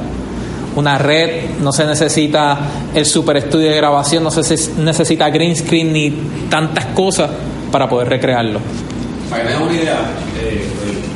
una 0.75 0.97
red, 0.97 1.49
no 1.59 1.73
se 1.73 1.85
necesita 1.85 2.57
el 2.93 3.05
super 3.05 3.35
estudio 3.35 3.69
de 3.69 3.75
grabación, 3.75 4.23
no 4.23 4.31
se 4.31 4.41
necesita 4.77 5.29
green 5.29 5.55
screen 5.55 5.91
ni 5.91 6.11
tantas 6.49 6.85
cosas 6.87 7.29
para 7.71 7.89
poder 7.89 8.07
recrearlo. 8.07 8.59
Para 9.29 9.43
que 9.43 9.49
tengan 9.49 9.63
una 9.63 9.73
idea, 9.73 9.99
eh, 10.39 10.65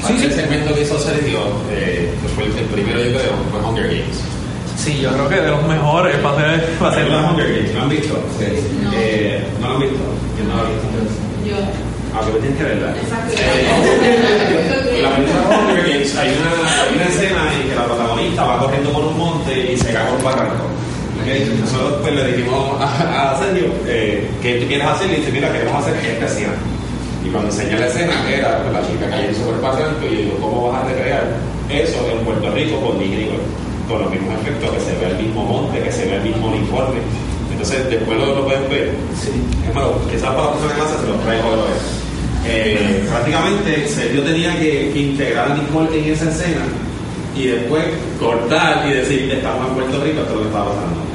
el, 0.09 0.23
el 0.23 0.33
segmento 0.33 0.73
que 0.73 0.81
hizo 0.81 0.99
Sergio, 0.99 1.39
eh, 1.71 2.11
que 2.21 2.27
fue 2.29 2.45
el, 2.45 2.57
el 2.57 2.65
primero 2.65 2.99
yo 2.99 3.11
creo, 3.11 3.33
fue 3.51 3.69
Hunger 3.69 3.87
Games. 3.87 4.24
Sí, 4.85 4.99
yo 5.01 5.09
creo 5.13 5.27
que 5.27 5.41
de 5.41 5.49
los 5.49 5.63
mejores 5.67 6.15
para 6.17 6.53
hacer, 6.53 6.69
para 6.77 7.03
¿Lo 7.05 7.31
Hunger 7.31 7.55
Games? 7.57 7.73
¿Lo 7.73 7.81
han 7.81 7.89
visto? 7.89 8.19
Eh, 8.93 9.43
¿No 9.59 9.69
lo 9.69 9.73
han 9.73 9.81
visto? 9.81 9.97
¿Quién 10.35 10.47
no 10.47 10.55
lo 10.57 10.61
ha 10.61 10.69
visto? 10.69 10.87
Yo. 11.41 11.57
Ah, 12.13 12.21
que 12.21 12.39
tienes 12.39 12.57
que 12.59 12.63
verla. 12.63 12.93
Exacto. 12.93 13.33
En 14.93 15.01
la 15.01 15.09
película 15.09 15.41
Hunger 15.57 15.89
Games 15.89 16.15
hay 16.15 16.29
una, 16.37 16.51
hay 16.85 16.95
una 17.01 17.05
escena 17.05 17.41
en 17.55 17.67
que 17.67 17.75
la 17.75 17.85
protagonista 17.85 18.43
va 18.43 18.59
corriendo 18.59 18.91
por 18.93 19.05
un 19.05 19.17
monte 19.17 19.73
y 19.73 19.75
se 19.75 19.91
cae 19.91 20.05
por 20.05 20.19
un 20.19 20.23
barranco. 20.23 20.65
Ok, 21.17 21.29
Nosotros 21.61 21.93
pues, 22.03 22.13
le 22.13 22.27
dijimos 22.27 22.79
a, 22.79 23.31
a 23.31 23.39
Sergio, 23.39 23.65
eh, 23.87 24.29
¿qué 24.43 24.59
tú 24.61 24.67
quieres 24.67 24.85
hacer? 24.85 25.09
Y 25.09 25.15
dice, 25.15 25.31
mira, 25.31 25.51
queremos 25.51 25.81
hacer 25.81 25.95
esta 25.97 26.25
escena. 26.27 26.53
Y 27.25 27.29
cuando 27.29 27.49
enseñé 27.49 27.79
la 27.79 27.87
escena, 27.87 28.13
era 28.29 28.61
pues, 28.61 28.71
la 28.71 28.85
chica 28.85 29.09
cayendo 29.09 29.39
sobre 29.39 29.55
el 29.57 29.61
barranco 29.63 30.05
y 30.05 30.09
yo 30.13 30.21
digo, 30.21 30.37
¿cómo 30.41 30.69
vas 30.71 30.83
a 30.83 30.87
recrear 30.89 31.23
eso 31.73 31.97
en 32.11 32.19
Puerto 32.23 32.51
Rico 32.51 32.79
con 32.81 32.99
Nicky 32.99 33.15
Nicole? 33.25 33.65
Con 33.87 34.01
los 34.01 34.09
mismos 34.09 34.33
efectos, 34.41 34.69
que 34.71 34.79
se 34.79 34.95
ve 34.97 35.11
el 35.11 35.17
mismo 35.17 35.43
monte, 35.45 35.81
que 35.81 35.91
se 35.91 36.05
ve 36.05 36.15
el 36.15 36.23
mismo 36.23 36.47
uniforme. 36.47 36.99
Entonces, 37.51 37.89
después 37.89 38.17
lo, 38.17 38.35
lo 38.35 38.45
pueden 38.45 38.69
ver. 38.69 38.93
Es 39.13 39.73
malo, 39.75 39.99
quizás 40.09 40.29
para 40.33 40.43
la 40.43 40.51
próxima 40.51 40.73
clase 40.73 41.01
se 41.01 41.07
los 41.07 41.21
traigo 41.23 41.49
de 41.51 41.55
ver. 41.57 42.05
Eh, 42.47 43.05
prácticamente 43.09 43.87
Sergio 43.87 44.21
tenía 44.21 44.57
que, 44.59 44.91
que 44.93 44.99
integrar 44.99 45.51
a 45.51 45.55
Nicole 45.55 45.97
en 45.97 46.13
esa 46.13 46.29
escena 46.29 46.61
y 47.35 47.47
después 47.47 47.83
cortar 48.19 48.87
y 48.87 48.93
decir 48.93 49.31
estamos 49.31 49.67
en 49.67 49.73
Puerto 49.73 50.03
Rico, 50.03 50.21
esto 50.21 50.29
es 50.29 50.35
lo 50.35 50.41
que 50.41 50.47
estaba 50.47 50.65
pasando. 50.65 51.05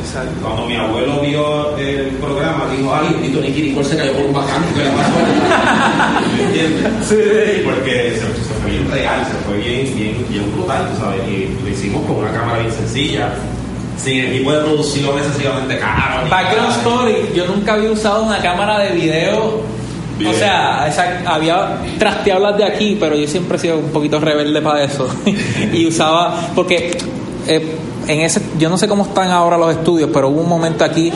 Cuando 0.43 0.67
mi 0.67 0.77
abuelo 0.77 1.21
vio 1.21 1.77
el 1.79 2.09
programa, 2.21 2.65
dijo, 2.77 2.93
ay, 2.95 3.09
bendito 3.13 3.41
Nicky 3.41 3.63
Nicole 3.63 3.87
se 3.87 3.97
cayó 3.97 4.13
por 4.13 4.27
un 4.27 4.33
barranco 4.33 4.75
que 4.75 4.85
la 4.85 4.91
pasó. 4.91 6.27
¿Me 6.37 6.43
entiendes? 6.43 6.93
Sí. 7.09 7.63
Porque 7.65 8.13
se, 8.15 8.21
se 8.21 8.60
bien 8.71 8.91
real, 8.91 9.25
se 9.27 9.33
fue 9.47 9.59
bien, 9.59 9.95
bien, 9.97 10.27
bien 10.29 10.53
brutal, 10.55 10.89
tú 10.91 11.01
sabes, 11.05 11.21
y 11.29 11.49
lo 11.63 11.69
hicimos 11.69 12.07
con 12.07 12.17
una 12.17 12.33
cámara 12.33 12.59
bien 12.61 12.73
sencilla, 12.73 13.29
sin 13.97 14.25
equipo 14.25 14.53
de 14.53 14.61
producción 14.61 15.19
excesivamente 15.19 15.79
caro. 15.79 16.29
Background. 16.31 16.71
Story, 16.79 17.15
yo 17.35 17.47
nunca 17.47 17.75
había 17.75 17.91
usado 17.91 18.23
una 18.25 18.39
cámara 18.41 18.79
de 18.79 18.93
video. 18.93 19.45
O 19.47 20.23
Bien. 20.23 20.35
sea, 20.35 20.87
esa- 20.87 21.23
había 21.27 21.79
trasteado 21.99 22.41
las 22.41 22.57
de 22.59 22.65
aquí, 22.65 22.95
pero 23.01 23.17
yo 23.17 23.27
siempre 23.27 23.57
he 23.57 23.61
sido 23.61 23.79
un 23.79 23.89
poquito 23.91 24.21
rebelde 24.21 24.61
para 24.61 24.85
eso. 24.85 25.09
y 25.73 25.87
usaba, 25.87 26.39
porque 26.55 26.97
eh, 27.47 27.77
en 28.07 28.21
ese, 28.21 28.43
yo 28.59 28.69
no 28.69 28.77
sé 28.77 28.87
cómo 28.87 29.05
están 29.05 29.31
ahora 29.31 29.57
los 29.57 29.73
estudios, 29.73 30.11
pero 30.13 30.29
hubo 30.29 30.43
un 30.43 30.49
momento 30.51 30.85
aquí. 30.85 31.11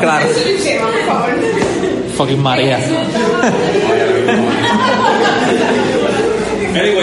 Claro, 0.00 0.26
fucking 2.16 2.42
María. 2.42 2.78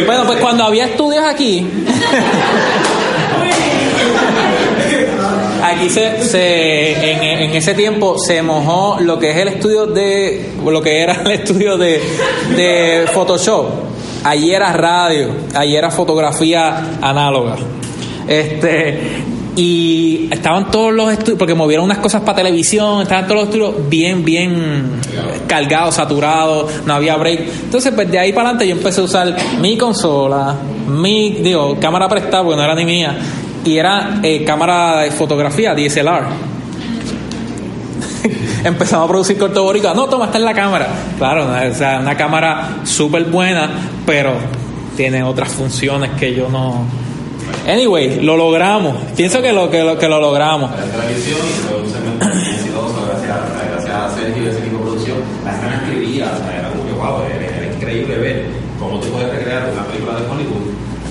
Bueno, 0.05 0.23
pues 0.25 0.39
cuando 0.39 0.63
había 0.63 0.85
estudios 0.85 1.23
aquí, 1.23 1.65
aquí 5.63 5.89
se, 5.89 7.43
en 7.43 7.55
ese 7.55 7.73
tiempo 7.75 8.17
se 8.17 8.41
mojó 8.41 8.97
lo 8.99 9.19
que 9.19 9.31
es 9.31 9.37
el 9.37 9.49
estudio 9.49 9.85
de, 9.85 10.49
lo 10.65 10.81
que 10.81 11.01
era 11.01 11.21
el 11.23 11.31
estudio 11.31 11.77
de, 11.77 12.01
de 12.55 13.05
Photoshop. 13.13 13.67
Allí 14.23 14.51
era 14.51 14.73
radio, 14.73 15.29
allí 15.53 15.75
era 15.75 15.91
fotografía 15.91 16.97
análoga. 17.01 17.55
Este, 18.27 18.99
y 19.61 20.29
estaban 20.31 20.71
todos 20.71 20.93
los 20.93 21.11
estudios, 21.11 21.37
porque 21.37 21.53
movieron 21.53 21.83
unas 21.83 21.97
cosas 21.97 22.21
para 22.21 22.37
televisión, 22.37 23.01
estaban 23.01 23.25
todos 23.25 23.41
los 23.41 23.49
estudios 23.49 23.89
bien, 23.89 24.23
bien 24.23 25.01
cargados, 25.47 25.95
saturados, 25.95 26.71
no 26.85 26.93
había 26.93 27.17
break. 27.17 27.41
Entonces, 27.65 27.91
pues 27.93 28.09
de 28.09 28.19
ahí 28.19 28.31
para 28.31 28.51
adelante 28.51 28.69
yo 28.69 28.77
empecé 28.77 29.01
a 29.01 29.03
usar 29.03 29.35
mi 29.59 29.77
consola, 29.77 30.55
mi, 30.87 31.31
digo, 31.41 31.77
cámara 31.77 32.07
prestada, 32.07 32.41
porque 32.41 32.55
no 32.55 32.63
era 32.63 32.73
ni 32.73 32.85
mía, 32.85 33.17
y 33.65 33.77
era 33.77 34.21
eh, 34.23 34.45
cámara 34.45 35.01
de 35.01 35.11
fotografía, 35.11 35.75
DSLR. 35.75 36.27
Empezamos 38.63 39.07
a 39.07 39.07
producir 39.09 39.37
corto 39.37 39.61
boricua. 39.63 39.93
No, 39.93 40.07
toma, 40.07 40.27
está 40.27 40.37
en 40.37 40.45
la 40.45 40.53
cámara. 40.53 40.87
Claro, 41.17 41.47
o 41.69 41.73
sea, 41.73 41.99
una 41.99 42.15
cámara 42.15 42.77
súper 42.85 43.25
buena, 43.25 43.69
pero 44.05 44.35
tiene 44.95 45.21
otras 45.21 45.51
funciones 45.51 46.11
que 46.17 46.33
yo 46.33 46.47
no. 46.47 47.08
Anyway, 47.69 48.21
lo 48.21 48.35
logramos. 48.35 48.95
Pienso 49.15 49.43
que 49.43 49.53
lo 49.53 49.69
que 49.69 49.83
lo, 49.83 49.95
que 49.95 50.07
lo 50.07 50.19
logramos. 50.19 50.71
la 50.71 50.77
muy 50.77 52.49
exitoso 52.49 53.05
gracias 53.07 53.29
a, 53.29 53.69
gracias 53.71 53.95
a 53.95 54.09
Sergio 54.15 54.41
y 54.41 54.45
de 54.45 54.77
producción. 54.77 55.17
La 55.45 55.51
me 55.51 55.75
escribía, 55.75 56.25
era 56.25 56.69
como 56.69 56.85
que 56.85 56.93
wow, 56.93 57.21
era, 57.29 57.57
era 57.57 57.75
increíble 57.75 58.17
ver 58.17 58.45
cómo 58.79 58.99
tú 58.99 59.09
puedes 59.09 59.29
recrear 59.29 59.69
una 59.71 59.83
película 59.83 60.15
de 60.15 60.25
Hollywood 60.25 60.65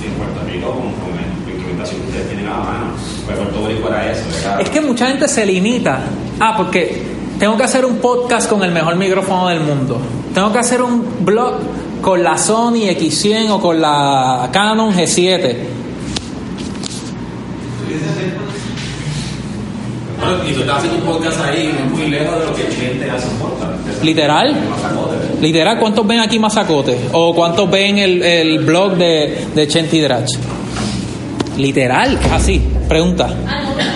en 0.04 0.12
Puerto 0.14 0.40
Rico 0.50 0.66
con, 0.72 0.92
con 0.98 1.14
la 1.14 1.52
instrumentación 1.52 2.00
que 2.00 2.06
ustedes 2.08 2.28
tienen 2.28 2.46
a 2.48 2.50
la 2.50 2.58
mano. 2.58 2.86
Pues 3.24 3.38
Puerto 3.38 3.68
Rico 3.68 3.88
era 3.88 4.10
eso, 4.10 4.24
era 4.42 4.60
Es 4.60 4.70
que 4.70 4.80
mucha 4.80 5.06
gente 5.06 5.28
se 5.28 5.46
limita. 5.46 6.00
Ah, 6.40 6.54
porque 6.56 7.02
tengo 7.38 7.56
que 7.56 7.62
hacer 7.62 7.84
un 7.84 7.98
podcast 7.98 8.50
con 8.50 8.64
el 8.64 8.72
mejor 8.72 8.96
micrófono 8.96 9.46
del 9.46 9.60
mundo. 9.60 10.00
Tengo 10.34 10.52
que 10.52 10.58
hacer 10.58 10.82
un 10.82 11.24
blog 11.24 11.54
con 12.02 12.24
la 12.24 12.36
Sony 12.36 12.88
X100 12.90 13.50
o 13.50 13.60
con 13.60 13.80
la 13.80 14.48
Canon 14.50 14.92
G7. 14.92 15.77
Bueno, 20.20 20.48
y 20.48 20.52
tú 20.52 20.60
estás 20.60 20.78
haciendo 20.78 20.98
un 20.98 21.04
podcast 21.04 21.40
ahí, 21.40 21.72
muy 21.90 22.08
lejos 22.08 22.38
de 22.40 22.46
lo 22.46 22.54
que 22.54 22.62
el 22.62 22.68
cliente 22.68 23.10
hace 23.10 23.28
un 23.28 23.38
podcast. 23.38 24.02
Literal. 24.02 24.56
Literal, 25.40 25.78
¿cuántos 25.78 26.06
ven 26.06 26.20
aquí 26.20 26.38
Mazacote? 26.38 26.98
¿O 27.12 27.34
cuántos 27.34 27.70
ven 27.70 27.98
el, 27.98 28.22
el 28.22 28.58
blog 28.60 28.96
de, 28.96 29.46
de 29.54 29.68
Chenti 29.68 30.00
Drach? 30.00 30.28
Literal, 31.56 32.18
así, 32.32 32.60
pregunta. 32.88 33.28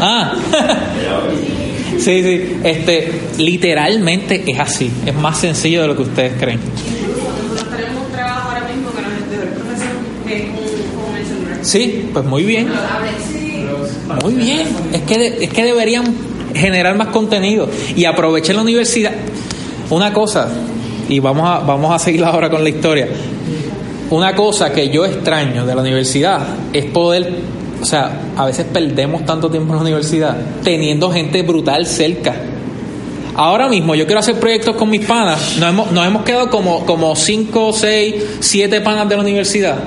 Ah, 0.01 0.35
sí, 1.99 2.23
sí, 2.23 2.57
este, 2.65 3.21
literalmente 3.39 4.43
es 4.47 4.59
así, 4.59 4.91
es 5.07 5.15
más 5.15 5.39
sencillo 5.39 5.83
de 5.83 5.89
lo 5.89 5.97
que 5.97 6.03
ustedes 6.03 6.33
creen. 6.41 6.61
Sí, 11.63 12.11
pues 12.13 12.25
muy 12.25 12.43
bien. 12.43 12.69
Muy 14.23 14.35
bien. 14.35 14.69
Es 14.93 15.03
que, 15.03 15.39
es 15.41 15.51
que 15.51 15.65
deberían 15.65 16.05
generar 16.55 16.97
más 16.97 17.09
contenido 17.09 17.69
y 17.97 18.05
aprovechen 18.05 18.57
la 18.57 18.63
universidad. 18.63 19.13
Una 19.91 20.13
cosa, 20.13 20.49
y 21.09 21.19
vamos 21.19 21.49
a, 21.49 21.59
vamos 21.61 21.93
a 21.95 21.99
seguir 21.99 22.25
ahora 22.25 22.51
con 22.51 22.63
la 22.63 22.71
historia. 22.71 23.09
Una 24.11 24.35
cosa 24.35 24.73
que 24.73 24.89
yo 24.91 25.05
extraño 25.05 25.65
de 25.67 25.75
la 25.75 25.81
universidad 25.81 26.41
es 26.73 26.85
poder, 26.87 27.35
o 27.81 27.85
sea, 27.85 28.21
a 28.37 28.47
veces 28.47 28.67
perdemos 28.73 29.25
tanto 29.25 29.51
tiempo 29.51 29.73
en 29.73 29.77
la 29.77 29.83
universidad 29.83 30.37
teniendo 30.63 31.11
gente 31.11 31.43
brutal 31.43 31.87
cerca. 31.87 32.35
Ahora 33.35 33.69
mismo 33.69 33.95
yo 33.95 34.05
quiero 34.05 34.21
hacer 34.21 34.39
proyectos 34.39 34.77
con 34.77 34.91
mis 34.91 35.07
panas. 35.07 35.57
Nos 35.59 35.71
hemos, 35.71 35.93
nos 35.93 36.07
hemos 36.07 36.23
quedado 36.25 36.51
como, 36.51 36.85
como 36.85 37.17
cinco, 37.17 37.73
seis, 37.73 38.15
siete 38.41 38.83
panas 38.83 39.09
de 39.09 39.17
la 39.17 39.23
universidad. 39.23 39.79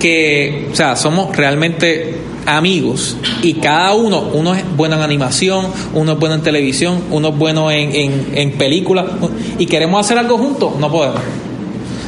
Que, 0.00 0.68
o 0.72 0.74
sea, 0.74 0.96
somos 0.96 1.36
realmente 1.36 2.16
amigos. 2.56 3.16
Y 3.42 3.54
cada 3.54 3.94
uno, 3.94 4.30
uno 4.32 4.54
es 4.54 4.64
bueno 4.76 4.96
en 4.96 5.02
animación, 5.02 5.66
uno 5.94 6.12
es 6.12 6.18
bueno 6.18 6.34
en 6.36 6.42
televisión, 6.42 7.00
uno 7.10 7.28
es 7.28 7.36
bueno 7.38 7.70
en, 7.70 7.94
en, 7.94 8.26
en 8.34 8.52
películas. 8.52 9.06
Y 9.58 9.66
queremos 9.66 10.04
hacer 10.04 10.18
algo 10.18 10.38
juntos, 10.38 10.72
no 10.78 10.90
podemos. 10.90 11.20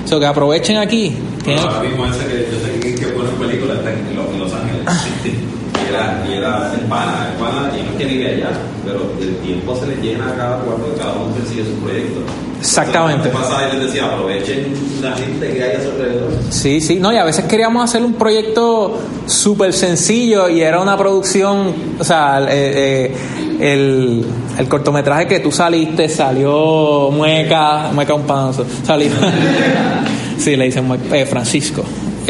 O 0.05 0.09
sea, 0.09 0.18
que 0.18 0.26
aprovechen 0.26 0.76
aquí. 0.79 1.12
Tienen- 1.44 1.62
Ahora 1.64 1.81
mismo 1.83 2.05
ese 2.07 2.96
que 2.96 3.07
buena 3.12 3.31
película 3.38 3.74
está 3.74 3.90
en, 3.92 4.16
Los- 4.16 4.29
en 4.35 4.38
Los 4.40 4.53
Ángeles. 4.53 4.87
y 5.24 5.80
era, 5.90 6.24
y 6.29 6.33
era 6.33 6.72
el 6.74 6.87
pana, 6.87 7.29
el 7.33 7.38
pana, 7.38 7.70
y 7.76 7.83
no 7.83 7.90
es 7.90 7.96
que 7.96 8.05
vive 8.05 8.35
allá, 8.35 8.50
pero 8.85 9.00
el 9.20 9.37
tiempo 9.37 9.76
se 9.76 9.87
le 9.87 9.96
llena 9.96 10.31
a 10.31 10.37
cada 10.37 10.59
cuarto, 10.61 10.94
cada 10.98 11.12
uno 11.14 11.35
persigue 11.35 11.64
su 11.64 11.74
proyecto. 11.83 12.20
Exactamente. 12.61 13.31
Y 13.31 13.76
les 13.76 13.87
decía, 13.87 14.07
aprovechen 14.07 14.74
la 15.03 15.12
gente 15.12 15.53
que 15.53 15.62
hay 15.62 15.76
a 15.76 15.83
su 15.83 15.90
alrededor. 15.90 16.31
Sí, 16.50 16.81
sí, 16.81 16.96
no, 16.96 17.12
y 17.12 17.16
a 17.16 17.24
veces 17.24 17.46
queríamos 17.46 17.83
hacer 17.85 18.03
un 18.03 18.14
proyecto 18.14 18.98
súper 19.26 19.72
sencillo 19.72 20.48
y 20.48 20.61
era 20.61 20.81
una 20.81 20.96
producción, 20.96 21.74
o 21.98 22.05
sea, 22.05 22.40
eh, 22.48 23.11
eh, 23.11 23.14
el, 23.61 24.24
el 24.59 24.68
cortometraje 24.68 25.26
que 25.26 25.40
tú 25.40 25.50
saliste 25.50 26.09
salió 26.09 27.11
Mueca, 27.11 27.90
Mueca 27.92 28.14
un 28.14 28.22
panazo, 28.22 28.66
salió, 28.85 29.11
sí, 30.38 30.57
le 30.57 30.66
dicen 30.66 30.87
eh, 31.12 31.26
Francisco, 31.26 31.83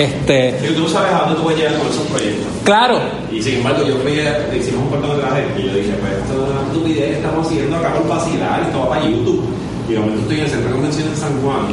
este, 0.05 0.55
Y 0.71 0.75
tú 0.75 0.89
sabes 0.89 1.13
a 1.13 1.19
dónde 1.21 1.35
tú 1.37 1.45
vas 1.45 1.55
a 1.55 1.57
llegar 1.59 1.75
con 1.75 1.87
esos 1.89 2.07
proyectos. 2.07 2.47
claro, 2.65 3.01
Y 3.33 3.43
sin 3.43 3.57
embargo, 3.57 3.83
yo 3.87 3.97
fui, 3.97 4.19
a- 4.21 4.55
hicimos 4.57 4.83
un 4.85 4.89
cortometraje 4.91 5.45
y 5.59 5.63
yo 5.67 5.75
dije, 5.75 5.93
pues 6.01 6.13
esto 6.13 6.33
es 6.45 6.51
una 6.51 6.63
estupidez 6.73 7.05
que 7.11 7.17
estamos 7.17 7.47
haciendo 7.47 7.77
acá 7.77 7.95
por 7.95 8.09
vacilar, 8.09 8.63
esto 8.63 8.79
va 8.81 8.89
para 8.91 9.05
YouTube. 9.07 9.43
Y 9.89 9.93
de 9.95 9.99
momento 9.99 10.21
estoy 10.23 10.37
en 10.39 10.45
el 10.45 10.51
centro 10.51 10.69
de 10.69 10.75
convención 10.75 11.09
en 11.09 11.17
San 11.17 11.43
Juan, 11.43 11.67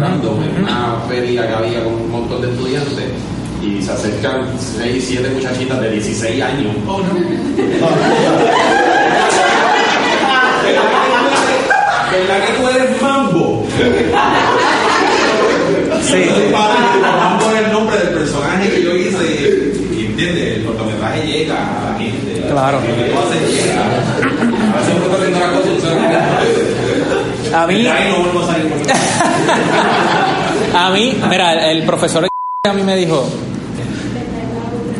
random, 0.00 0.42
en 0.42 0.62
una 0.64 0.96
feria 1.08 1.46
que 1.48 1.54
había 1.54 1.82
con 1.84 1.94
un 1.94 2.10
montón 2.10 2.42
de 2.42 2.50
estudiantes. 2.50 3.04
Y 3.62 3.82
se 3.82 3.90
acercan 3.90 4.46
6, 4.78 5.04
7 5.08 5.28
muchachitas 5.34 5.80
de 5.80 5.90
16 5.90 6.42
años. 6.42 6.72
Oh, 6.86 6.98
no. 6.98 7.04
¿Verdad 12.12 12.46
que 12.46 12.52
tú 12.54 12.68
eres 12.68 13.02
mambo? 13.02 13.66
sí, 16.02 16.16
es 16.16 17.64
el 17.66 17.72
nombre 17.72 17.96
del 17.98 18.08
personaje 18.14 18.70
que 18.70 18.82
yo 18.82 18.94
hice 18.96 19.72
y, 20.18 20.22
y 20.22 20.24
entiende, 20.24 20.54
el 20.56 20.64
cortometraje 20.64 21.26
llega 21.26 21.54
a 21.54 21.92
la 21.92 21.98
gente. 21.98 22.42
Claro. 22.50 22.78
A 27.54 27.66
mí, 27.66 27.86
a 30.74 30.90
mí, 30.90 31.16
mira, 31.30 31.70
el 31.70 31.82
profesor 31.84 32.26
a 32.68 32.72
mí 32.72 32.82
me 32.82 32.96
dijo, 32.96 33.26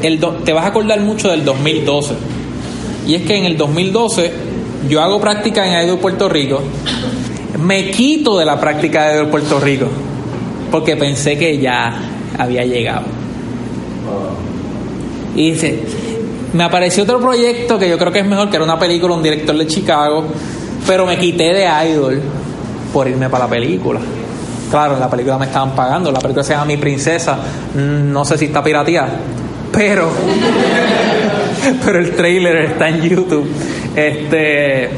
el 0.02 0.18
do- 0.18 0.37
te 0.44 0.52
vas 0.52 0.64
a 0.64 0.68
acordar 0.68 1.00
mucho 1.00 1.31
del 1.31 1.44
2012. 1.44 2.14
Y 3.07 3.14
es 3.16 3.22
que 3.22 3.37
en 3.37 3.44
el 3.44 3.57
2012 3.57 4.33
yo 4.88 5.02
hago 5.02 5.20
práctica 5.20 5.66
en 5.66 5.87
Idol 5.87 5.98
Puerto 5.98 6.28
Rico, 6.28 6.62
me 7.62 7.90
quito 7.90 8.38
de 8.38 8.44
la 8.46 8.59
práctica 8.61 9.09
de 9.09 9.14
Idol 9.16 9.28
Puerto 9.28 9.61
Rico, 9.61 9.87
porque 10.70 10.96
pensé 10.96 11.37
que 11.37 11.59
ya 11.59 11.94
había 12.38 12.64
llegado. 12.64 13.02
Y 15.38 15.53
dice, 15.53 15.79
me 16.53 16.64
apareció 16.64 17.05
otro 17.05 17.20
proyecto 17.20 17.79
que 17.79 17.88
yo 17.88 17.96
creo 17.96 18.11
que 18.11 18.18
es 18.18 18.27
mejor, 18.27 18.51
que 18.51 18.57
era 18.57 18.64
una 18.64 18.77
película, 18.77 19.14
un 19.14 19.22
director 19.22 19.57
de 19.57 19.68
Chicago, 19.68 20.24
pero 20.85 21.07
me 21.07 21.16
quité 21.16 21.55
de 21.55 21.68
Idol 21.88 22.20
por 22.92 23.07
irme 23.07 23.31
para 23.31 23.44
la 23.44 23.51
película. 23.51 24.01
Claro, 24.68 24.94
en 24.94 25.01
la 25.01 25.09
película 25.09 25.38
me 25.38 25.46
estaban 25.46 25.77
pagando, 25.77 26.11
la 26.11 26.18
película 26.18 26.42
se 26.42 26.55
llama 26.55 26.64
Mi 26.64 26.77
Princesa, 26.77 27.38
Mm, 27.72 28.11
no 28.11 28.24
sé 28.24 28.37
si 28.37 28.46
está 28.46 28.64
pirateada, 28.64 29.11
pero, 29.70 30.11
pero 31.85 32.01
el 32.01 32.16
trailer 32.16 32.57
está 32.72 32.88
en 32.88 33.01
YouTube. 33.01 33.48
Este, 33.94 34.90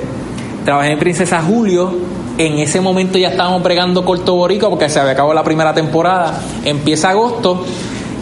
trabajé 0.64 0.92
en 0.92 0.98
Princesa 0.98 1.42
Julio, 1.42 1.92
en 2.38 2.60
ese 2.60 2.80
momento 2.80 3.18
ya 3.18 3.28
estábamos 3.28 3.62
bregando 3.62 4.06
Corto 4.06 4.36
Borico 4.36 4.70
porque 4.70 4.88
se 4.88 5.00
había 5.00 5.12
acabado 5.12 5.34
la 5.34 5.44
primera 5.44 5.74
temporada, 5.74 6.40
empieza 6.64 7.10
agosto, 7.10 7.66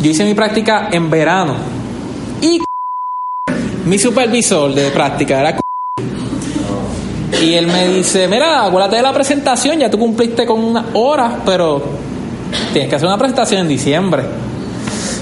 yo 0.03 0.11
hice 0.11 0.25
mi 0.25 0.35
práctica 0.35 0.89
en 0.91 1.11
verano 1.11 1.78
y 2.41 2.61
mi 3.87 3.99
supervisor 3.99 4.75
de 4.75 4.91
práctica 4.91 5.41
era 5.41 5.61
y 7.43 7.55
él 7.55 7.69
me 7.69 7.89
dice, 7.89 8.27
mira, 8.27 8.65
acuérdate 8.65 8.97
de 8.97 9.03
la 9.03 9.13
presentación, 9.13 9.79
ya 9.79 9.89
tú 9.89 9.99
cumpliste 9.99 10.45
con 10.45 10.63
unas 10.63 10.87
horas, 10.95 11.35
pero 11.45 11.83
tienes 12.73 12.91
que 12.91 12.97
hacer 12.97 13.07
una 13.07 13.19
presentación 13.19 13.61
en 13.61 13.69
diciembre. 13.69 14.25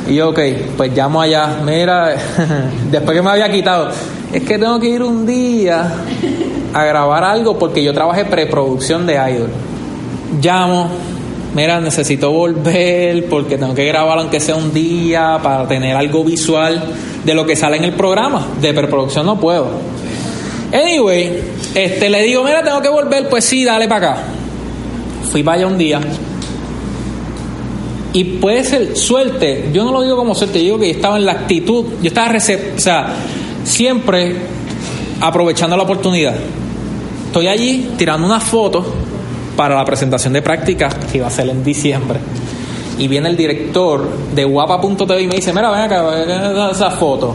Y 0.09 0.15
yo, 0.15 0.31
ok, 0.31 0.39
pues 0.77 0.97
llamo 0.97 1.21
allá, 1.21 1.59
mira, 1.65 2.17
después 2.91 3.17
que 3.17 3.23
me 3.23 3.31
había 3.31 3.51
quitado, 3.51 3.91
es 4.33 4.43
que 4.43 4.59
tengo 4.59 4.81
que 4.81 4.89
ir 4.89 5.03
un 5.03 5.27
día 5.27 5.93
a 6.73 6.85
grabar 6.85 7.23
algo 7.25 7.59
porque 7.59 7.83
yo 7.83 7.93
trabajé 7.93 8.25
preproducción 8.25 9.07
de 9.07 9.15
Idol. 9.15 9.51
Llamo, 10.41 10.89
mira, 11.57 11.81
necesito 11.81 12.31
volver 12.31 13.27
porque 13.31 13.57
tengo 13.57 13.75
que 13.75 13.87
grabar 13.87 14.19
aunque 14.19 14.39
sea 14.39 14.55
un 14.57 14.75
día 14.75 15.41
para 15.43 15.67
tener 15.67 15.97
algo 15.97 16.23
visual 16.23 16.85
de 17.25 17.35
lo 17.35 17.47
que 17.47 17.57
sale 17.57 17.79
en 17.79 17.85
el 17.85 17.95
programa. 17.95 18.47
De 18.61 18.75
preproducción 18.75 19.25
no 19.25 19.41
puedo. 19.41 19.71
Anyway, 20.71 21.41
este, 21.75 22.11
le 22.11 22.23
digo, 22.25 22.45
mira, 22.45 22.63
tengo 22.63 22.83
que 22.83 22.91
volver, 22.91 23.29
pues 23.31 23.47
sí, 23.47 23.65
dale 23.65 23.89
para 23.89 24.11
acá. 24.13 24.23
Fui 25.33 25.43
para 25.43 25.57
allá 25.57 25.67
un 25.67 25.79
día. 25.79 26.01
Y 28.13 28.25
puede 28.25 28.63
ser 28.63 28.95
suerte, 28.95 29.71
yo 29.73 29.85
no 29.85 29.93
lo 29.93 30.03
digo 30.03 30.17
como 30.17 30.35
suerte, 30.35 30.59
yo 30.59 30.65
digo 30.65 30.79
que 30.79 30.89
yo 30.89 30.95
estaba 30.95 31.17
en 31.17 31.25
la 31.25 31.33
actitud, 31.33 31.87
yo 32.03 32.09
estaba, 32.09 32.37
o 32.37 32.41
sea, 32.81 33.15
siempre 33.65 34.37
aprovechando 35.21 35.77
la 35.77 35.85
oportunidad. 35.85 36.35
Estoy 37.27 37.49
allí 37.49 37.91
tirando 37.97 38.27
unas 38.27 38.43
fotos 38.43 38.87
para 39.57 39.75
la 39.75 39.85
presentación 39.85 40.33
de 40.33 40.43
práctica 40.43 40.89
que 41.11 41.19
iba 41.19 41.27
a 41.27 41.31
ser 41.31 41.49
en 41.49 41.65
diciembre. 41.65 42.19
Y 42.99 43.09
viene 43.09 43.29
el 43.29 43.37
director 43.37 44.09
de 44.35 44.45
guapa.tv 44.45 45.23
y 45.23 45.27
me 45.27 45.37
dice, 45.37 45.53
mira, 45.53 45.71
ven 45.71 45.81
acá, 45.81 46.71
esa 46.71 46.91
foto. 46.91 47.35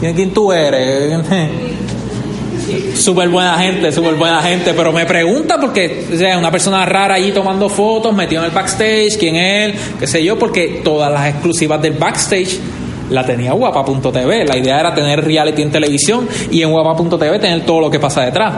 ¿Quién, 0.00 0.32
tú 0.32 0.52
eres? 0.52 1.18
Súper 2.94 3.30
buena 3.30 3.58
gente, 3.58 3.90
súper 3.90 4.14
buena 4.16 4.42
gente, 4.42 4.74
pero 4.74 4.92
me 4.92 5.06
pregunta 5.06 5.58
porque 5.58 6.04
o 6.12 6.38
una 6.38 6.50
persona 6.50 6.84
rara 6.84 7.14
allí 7.14 7.32
tomando 7.32 7.70
fotos, 7.70 8.14
metido 8.14 8.42
en 8.42 8.48
el 8.50 8.54
backstage, 8.54 9.16
quién 9.18 9.36
es 9.36 9.64
él, 9.64 9.74
qué 9.98 10.06
sé 10.06 10.22
yo, 10.22 10.38
porque 10.38 10.82
todas 10.84 11.10
las 11.10 11.28
exclusivas 11.28 11.80
del 11.80 11.94
backstage 11.94 12.58
la 13.10 13.24
tenía 13.24 13.52
guapa.tv. 13.52 14.44
La 14.44 14.56
idea 14.56 14.80
era 14.80 14.94
tener 14.94 15.24
reality 15.24 15.62
en 15.62 15.70
televisión 15.70 16.28
y 16.50 16.62
en 16.62 16.70
guapa.tv 16.70 17.38
tener 17.38 17.64
todo 17.64 17.80
lo 17.80 17.90
que 17.90 17.98
pasa 17.98 18.22
detrás. 18.22 18.54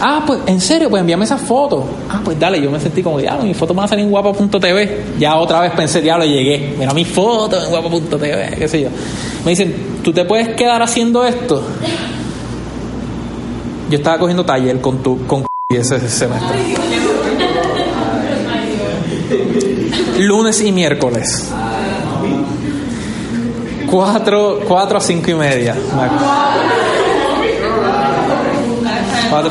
Ah, 0.00 0.22
pues 0.26 0.40
en 0.46 0.60
serio, 0.60 0.88
pues 0.90 1.00
envíame 1.00 1.24
esas 1.24 1.40
fotos. 1.40 1.84
Ah, 2.08 2.20
pues 2.24 2.38
dale, 2.38 2.60
yo 2.60 2.70
me 2.70 2.78
sentí 2.78 3.02
como, 3.02 3.18
diablo, 3.18 3.44
mis 3.44 3.56
fotos 3.56 3.74
van 3.74 3.86
a 3.86 3.88
salir 3.88 4.04
en 4.04 4.10
guapa.tv. 4.10 5.04
Ya 5.18 5.36
otra 5.36 5.60
vez 5.60 5.72
pensé, 5.72 6.00
diablo, 6.00 6.24
llegué. 6.24 6.74
Mira 6.78 6.92
mis 6.94 7.08
fotos 7.08 7.64
en 7.64 7.70
guapa.tv, 7.70 8.56
qué 8.58 8.68
sé 8.68 8.82
yo. 8.82 8.88
Me 9.44 9.50
dicen, 9.50 9.74
¿tú 10.02 10.12
te 10.12 10.24
puedes 10.24 10.54
quedar 10.54 10.82
haciendo 10.82 11.24
esto? 11.24 11.62
Yo 13.90 13.96
estaba 13.96 14.18
cogiendo 14.18 14.44
taller 14.44 14.80
con 14.80 15.02
tu 15.02 15.26
con 15.26 15.44
ese 15.68 16.08
semestre. 16.08 16.58
Lunes 20.18 20.60
y 20.62 20.72
miércoles. 20.72 21.50
Cuatro, 23.90 24.60
cuatro 24.66 24.98
a 24.98 25.00
cinco 25.00 25.30
y 25.30 25.34
media. 25.34 25.74
Cuatro, 29.30 29.50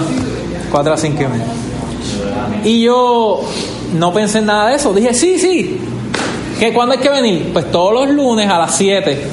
cuatro 0.71 0.93
a 0.93 0.97
cinco 0.97 1.23
y 1.23 1.27
media. 1.27 1.45
Y 2.63 2.81
yo 2.81 3.41
no 3.93 4.13
pensé 4.13 4.39
en 4.39 4.45
nada 4.45 4.69
de 4.69 4.75
eso. 4.75 4.93
Dije, 4.93 5.13
sí, 5.13 5.39
sí. 5.39 5.79
¿Que 6.59 6.73
¿Cuándo 6.73 6.93
hay 6.95 6.99
que 6.99 7.09
venir? 7.09 7.51
Pues 7.53 7.71
todos 7.71 7.93
los 7.93 8.09
lunes 8.09 8.49
a 8.49 8.57
las 8.57 8.75
7. 8.75 9.27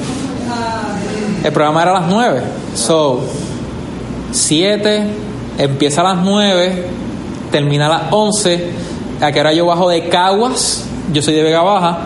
El 1.43 1.51
programa 1.51 1.81
era 1.81 1.91
a 1.97 2.01
las 2.01 2.09
9. 2.09 2.41
So, 2.75 3.21
7, 4.31 5.07
empieza 5.57 6.01
a 6.01 6.15
las 6.15 6.23
9, 6.23 6.85
termina 7.51 7.87
a 7.87 7.89
las 7.89 8.01
11. 8.11 8.69
¿A 9.21 9.31
qué 9.31 9.39
hora 9.39 9.53
yo 9.53 9.65
bajo 9.65 9.89
de 9.89 10.07
Caguas? 10.09 10.85
Yo 11.11 11.21
soy 11.21 11.33
de 11.33 11.43
Vega 11.43 11.61
Baja. 11.61 11.99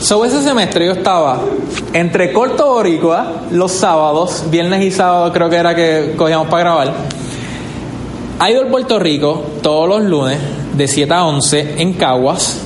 So 0.00 0.24
ese 0.24 0.42
semestre 0.42 0.86
yo 0.86 0.92
estaba 0.92 1.40
entre 1.92 2.32
Corto 2.32 2.66
Boricua 2.66 3.44
los 3.50 3.72
sábados, 3.72 4.44
viernes 4.50 4.82
y 4.82 4.90
sábado 4.90 5.32
creo 5.32 5.48
que 5.48 5.56
era 5.56 5.74
que 5.74 6.14
cogíamos 6.16 6.48
para 6.48 6.64
grabar. 6.64 6.94
Idol 8.48 8.66
Puerto 8.66 8.98
Rico 8.98 9.42
todos 9.62 9.88
los 9.88 10.02
lunes 10.02 10.38
de 10.76 10.88
7 10.88 11.12
a 11.12 11.24
11 11.26 11.74
en 11.78 11.92
Caguas, 11.94 12.60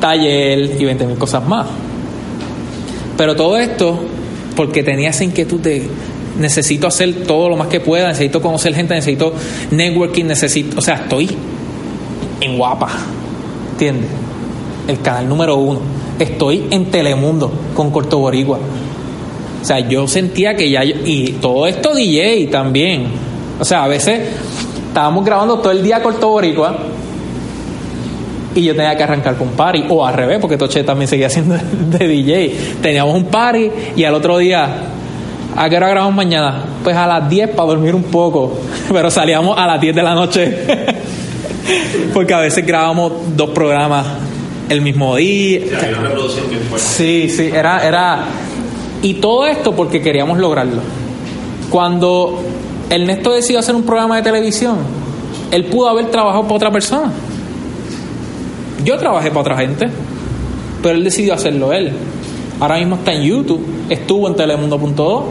taller 0.00 0.58
y 0.80 0.84
20 0.84 1.06
mil 1.06 1.18
cosas 1.18 1.46
más. 1.46 1.66
Pero 3.16 3.36
todo 3.36 3.56
esto 3.56 3.98
porque 4.56 4.82
tenía 4.82 5.10
esa 5.10 5.24
inquietud 5.24 5.60
de 5.60 5.88
necesito 6.38 6.86
hacer 6.86 7.26
todo 7.26 7.48
lo 7.48 7.56
más 7.56 7.68
que 7.68 7.80
pueda, 7.80 8.08
necesito 8.08 8.42
conocer 8.42 8.74
gente, 8.74 8.94
necesito 8.94 9.32
networking, 9.70 10.24
necesito, 10.24 10.78
o 10.78 10.82
sea, 10.82 10.96
estoy 10.96 11.30
en 12.40 12.58
guapa, 12.58 12.88
¿entiendes? 13.72 14.10
El 14.88 15.00
canal 15.00 15.28
número 15.28 15.56
uno. 15.56 15.80
Estoy 16.18 16.66
en 16.70 16.86
Telemundo 16.86 17.52
con 17.74 17.90
Corto 17.90 18.18
Boricua. 18.18 18.58
O 18.58 19.64
sea, 19.64 19.80
yo 19.80 20.08
sentía 20.08 20.56
que 20.56 20.70
ya, 20.70 20.84
y 20.84 21.36
todo 21.40 21.66
esto 21.66 21.94
DJ 21.94 22.48
también. 22.48 23.29
O 23.60 23.64
sea, 23.64 23.84
a 23.84 23.88
veces 23.88 24.20
estábamos 24.88 25.24
grabando 25.24 25.58
todo 25.58 25.70
el 25.70 25.82
día 25.82 26.02
Corto 26.02 26.30
Boricua 26.30 26.76
y 28.54 28.64
yo 28.64 28.74
tenía 28.74 28.96
que 28.96 29.02
arrancar 29.02 29.36
con 29.36 29.48
un 29.48 29.54
party, 29.54 29.84
o 29.88 30.04
al 30.04 30.14
revés, 30.14 30.38
porque 30.40 30.56
Toche 30.56 30.82
también 30.82 31.08
seguía 31.08 31.30
siendo 31.30 31.56
de 31.98 32.08
DJ. 32.08 32.56
Teníamos 32.82 33.14
un 33.14 33.24
party 33.26 33.70
y 33.96 34.04
al 34.04 34.14
otro 34.14 34.38
día, 34.38 34.66
¿a 35.56 35.68
qué 35.68 35.76
hora 35.76 35.88
grabamos 35.88 36.14
mañana? 36.14 36.64
Pues 36.82 36.96
a 36.96 37.06
las 37.06 37.28
10 37.28 37.50
para 37.50 37.68
dormir 37.68 37.94
un 37.94 38.04
poco, 38.04 38.58
pero 38.92 39.10
salíamos 39.10 39.56
a 39.56 39.66
las 39.66 39.80
10 39.80 39.94
de 39.94 40.02
la 40.02 40.14
noche, 40.14 40.56
porque 42.14 42.34
a 42.34 42.40
veces 42.40 42.66
grabamos 42.66 43.12
dos 43.36 43.50
programas 43.50 44.06
el 44.68 44.80
mismo 44.80 45.16
día. 45.16 45.60
Sí, 45.60 45.74
hay 45.86 45.94
una 45.94 46.08
bien 46.08 46.60
fuerte. 46.68 46.86
Sí, 46.86 47.28
sí, 47.28 47.50
era, 47.54 47.86
era. 47.86 48.24
Y 49.02 49.14
todo 49.14 49.46
esto 49.46 49.74
porque 49.74 50.00
queríamos 50.00 50.38
lograrlo. 50.38 50.80
Cuando 51.70 52.42
Ernesto 52.90 53.32
decidió 53.32 53.60
hacer 53.60 53.74
un 53.76 53.84
programa 53.84 54.16
de 54.16 54.22
televisión, 54.22 54.78
él 55.50 55.64
pudo 55.64 55.88
haber 55.88 56.10
trabajado 56.10 56.42
para 56.42 56.54
otra 56.54 56.70
persona. 56.72 57.12
Yo 58.84 58.96
trabajé 58.98 59.28
para 59.28 59.40
otra 59.40 59.56
gente, 59.56 59.88
pero 60.82 60.96
él 60.96 61.04
decidió 61.04 61.34
hacerlo 61.34 61.72
él. 61.72 61.92
Ahora 62.58 62.78
mismo 62.78 62.96
está 62.96 63.12
en 63.12 63.22
YouTube, 63.22 63.64
estuvo 63.88 64.28
en 64.28 64.34
Telemundo.do 64.34 65.28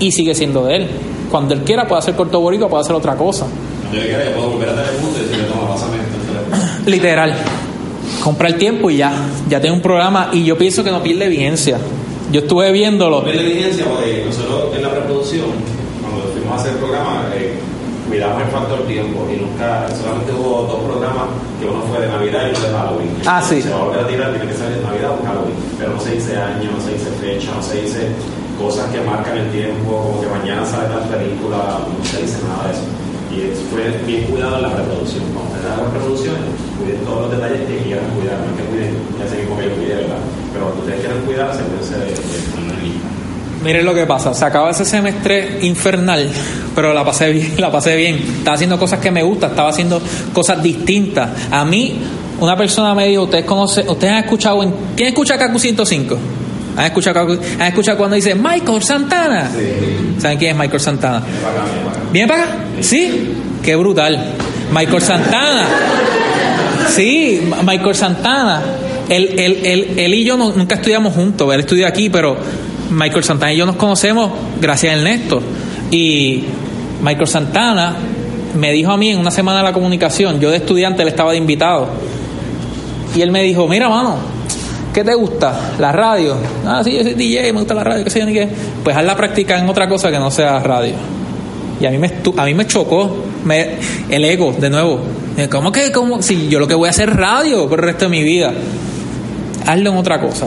y 0.00 0.10
sigue 0.10 0.34
siendo 0.34 0.64
de 0.64 0.76
él. 0.76 0.88
Cuando 1.30 1.54
él 1.54 1.62
quiera 1.62 1.86
puede 1.86 2.00
hacer 2.00 2.14
corto 2.14 2.40
boricua, 2.40 2.68
puede 2.68 2.82
hacer 2.82 2.96
otra 2.96 3.16
cosa. 3.16 3.46
Yo 3.92 4.00
quiera, 4.00 4.24
yo 4.24 4.32
puedo 4.32 4.50
volver 4.50 4.68
a 4.70 4.84
Telemundo 4.84 5.18
y 5.18 5.22
decirle, 5.22 5.44
toma, 5.44 5.68
pásame 5.68 5.96
esto. 5.96 6.86
Literal. 6.90 7.34
Compra 8.22 8.48
el 8.48 8.56
tiempo 8.56 8.90
y 8.90 8.98
ya. 8.98 9.12
Ya 9.48 9.60
tengo 9.60 9.74
un 9.74 9.80
programa 9.80 10.30
y 10.32 10.44
yo 10.44 10.58
pienso 10.58 10.82
que 10.82 10.90
no 10.90 11.02
pierde 11.02 11.28
vigencia. 11.28 11.78
Yo 12.30 12.40
estuve 12.40 12.72
viéndolo. 12.72 13.22
Ver 13.22 13.36
la 13.36 13.42
evidencia, 13.42 13.84
porque 13.84 14.24
nosotros 14.26 14.74
en 14.74 14.82
la 14.82 14.90
preproducción, 14.90 15.46
a 16.52 16.60
hacer 16.60 16.72
el 16.72 16.78
programa, 16.78 17.22
eh, 17.34 17.54
cuidamos 18.08 18.42
el 18.42 18.48
factor 18.48 18.80
tiempo 18.86 19.26
y 19.32 19.40
nunca, 19.40 19.86
solamente 19.96 20.32
hubo 20.32 20.62
dos 20.66 20.80
programas, 20.84 21.26
que 21.60 21.66
uno 21.66 21.80
fue 21.88 22.00
de 22.02 22.08
Navidad 22.08 22.42
y 22.46 22.50
uno 22.50 22.60
de 22.66 22.72
Halloween. 22.74 23.10
Ah, 23.26 23.40
sí. 23.42 23.62
Se 23.62 23.70
va 23.70 23.76
a 23.80 23.84
volver 23.84 24.00
a 24.04 24.08
tirar, 24.08 24.30
tiene 24.32 24.46
que 24.50 24.56
ser 24.58 24.68
de 24.74 24.82
Navidad 24.82 25.10
o 25.14 25.22
Halloween, 25.24 25.56
pero 25.78 25.94
no 25.94 26.00
se 26.00 26.10
dice 26.18 26.36
año, 26.36 26.70
no 26.72 26.80
se 26.82 26.92
dice 26.98 27.10
fecha, 27.22 27.50
no 27.54 27.62
se 27.62 27.82
dice 27.82 28.00
cosas 28.58 28.86
que 28.92 29.00
marcan 29.02 29.36
el 29.38 29.48
tiempo, 29.50 29.90
como 30.02 30.20
que 30.20 30.28
mañana 30.28 30.66
sale 30.66 30.86
tal 30.92 31.06
película, 31.08 31.78
no 31.86 32.04
se 32.04 32.22
dice 32.22 32.38
nada 32.46 32.68
de 32.68 32.74
eso. 32.74 32.86
Y 33.32 33.36
es- 33.48 33.64
fue 33.72 33.88
bien 34.04 34.24
cuidado 34.28 34.56
en 34.60 34.62
la 34.68 34.74
preproducción. 34.76 35.24
Cuando 35.32 35.54
ustedes 35.56 35.72
hagan 35.72 35.88
preproducciones, 35.90 36.50
cuiden 36.76 37.00
todos 37.08 37.20
los 37.22 37.30
detalles 37.32 37.64
que 37.64 37.76
quieran 37.86 38.04
cuidar, 38.12 38.36
no 38.38 38.46
es 38.52 38.56
que 38.60 38.64
cuiden, 38.68 38.92
ya 39.16 39.24
sé 39.30 39.34
que 39.40 39.46
como 39.48 39.62
yo 39.62 39.72
cuide, 39.72 39.94
¿verdad? 40.04 40.20
Pero 40.52 40.62
cuando 40.68 40.80
ustedes 40.84 41.00
quieran 41.00 41.20
cuidar, 41.24 41.48
asegúrense 41.48 41.94
de, 41.96 42.06
de 42.12 42.38
ponerlo 42.52 42.74
en 42.76 42.82
lista. 42.84 43.08
Miren 43.64 43.84
lo 43.84 43.94
que 43.94 44.06
pasa, 44.06 44.34
se 44.34 44.44
acaba 44.44 44.70
ese 44.70 44.84
semestre 44.84 45.58
infernal, 45.62 46.28
pero 46.74 46.92
la 46.92 47.04
pasé 47.04 47.30
bien, 47.30 47.52
la 47.58 47.70
pasé 47.70 47.94
bien. 47.96 48.16
Estaba 48.38 48.54
haciendo 48.54 48.78
cosas 48.78 48.98
que 49.00 49.10
me 49.10 49.22
gustan, 49.22 49.50
estaba 49.50 49.70
haciendo 49.70 50.00
cosas 50.32 50.62
distintas. 50.62 51.30
A 51.50 51.64
mí, 51.64 51.94
una 52.40 52.56
persona 52.56 52.94
me 52.94 53.06
dijo, 53.06 53.22
ustedes 53.22 53.44
conocen, 53.44 53.88
ustedes 53.88 54.12
han 54.12 54.24
escuchado 54.24 54.62
en 54.62 54.74
¿quién 54.96 55.08
escucha 55.10 55.38
Kaku 55.38 55.58
105? 55.58 56.18
¿Han 56.76 56.86
escuchado, 56.86 57.20
¿Han 57.58 57.66
escuchado 57.68 57.98
cuando 57.98 58.16
dice 58.16 58.34
Michael 58.34 58.82
Santana? 58.82 59.50
¿Saben 60.18 60.38
quién 60.38 60.52
es 60.52 60.56
Michael 60.56 60.80
Santana? 60.80 61.22
¿Viene 62.12 62.26
para 62.26 62.42
acá? 62.44 62.52
¿Sí? 62.80 63.32
Qué 63.62 63.76
brutal. 63.76 64.32
Michael 64.72 65.02
Santana. 65.02 65.66
Sí, 66.88 67.42
Michael 67.64 67.94
Santana. 67.94 68.60
Él, 69.08 69.34
él, 69.38 69.60
él, 69.64 69.86
él 69.98 70.14
y 70.14 70.24
yo 70.24 70.36
no- 70.36 70.52
nunca 70.52 70.76
estudiamos 70.76 71.14
juntos. 71.14 71.52
Él 71.52 71.60
estudió 71.60 71.86
aquí, 71.86 72.08
pero 72.10 72.36
Michael 72.92 73.24
Santana 73.24 73.52
y 73.52 73.56
yo 73.56 73.66
nos 73.66 73.76
conocemos 73.76 74.30
gracias 74.60 74.94
a 74.94 74.96
Ernesto. 74.98 75.40
Y 75.90 76.44
Michael 77.02 77.26
Santana 77.28 77.96
me 78.58 78.70
dijo 78.72 78.90
a 78.92 78.96
mí 78.96 79.10
en 79.10 79.18
una 79.18 79.30
semana 79.30 79.58
de 79.58 79.64
la 79.64 79.72
comunicación, 79.72 80.40
yo 80.40 80.50
de 80.50 80.58
estudiante, 80.58 81.02
él 81.02 81.08
estaba 81.08 81.32
de 81.32 81.38
invitado. 81.38 81.88
Y 83.16 83.20
él 83.22 83.30
me 83.30 83.42
dijo, 83.42 83.66
mira, 83.68 83.88
mano, 83.88 84.16
¿qué 84.94 85.04
te 85.04 85.14
gusta? 85.14 85.72
¿La 85.78 85.92
radio? 85.92 86.36
Ah, 86.66 86.82
sí, 86.84 86.92
yo 86.92 87.02
soy 87.02 87.14
DJ, 87.14 87.52
me 87.52 87.60
gusta 87.60 87.74
la 87.74 87.84
radio, 87.84 88.04
qué 88.04 88.10
sé 88.10 88.20
yo 88.20 88.26
ni 88.26 88.32
qué. 88.32 88.48
Pues 88.84 88.96
haz 88.96 89.04
la 89.04 89.16
práctica 89.16 89.58
en 89.58 89.68
otra 89.68 89.88
cosa 89.88 90.10
que 90.10 90.18
no 90.18 90.30
sea 90.30 90.58
radio. 90.60 90.94
Y 91.80 91.86
a 91.86 91.90
mí 91.90 91.98
me, 91.98 92.10
a 92.36 92.44
mí 92.44 92.54
me 92.54 92.66
chocó 92.66 93.10
me- 93.44 93.76
el 94.08 94.24
ego, 94.24 94.52
de 94.58 94.70
nuevo. 94.70 95.00
¿Cómo 95.50 95.72
que? 95.72 95.90
Cómo? 95.92 96.22
Si 96.22 96.48
yo 96.48 96.58
lo 96.60 96.68
que 96.68 96.74
voy 96.74 96.86
a 96.86 96.90
hacer 96.90 97.08
es 97.10 97.16
radio 97.16 97.68
por 97.68 97.80
el 97.80 97.86
resto 97.86 98.04
de 98.04 98.10
mi 98.10 98.22
vida. 98.22 98.52
Hazlo 99.66 99.90
en 99.90 99.96
otra 99.96 100.20
cosa. 100.20 100.46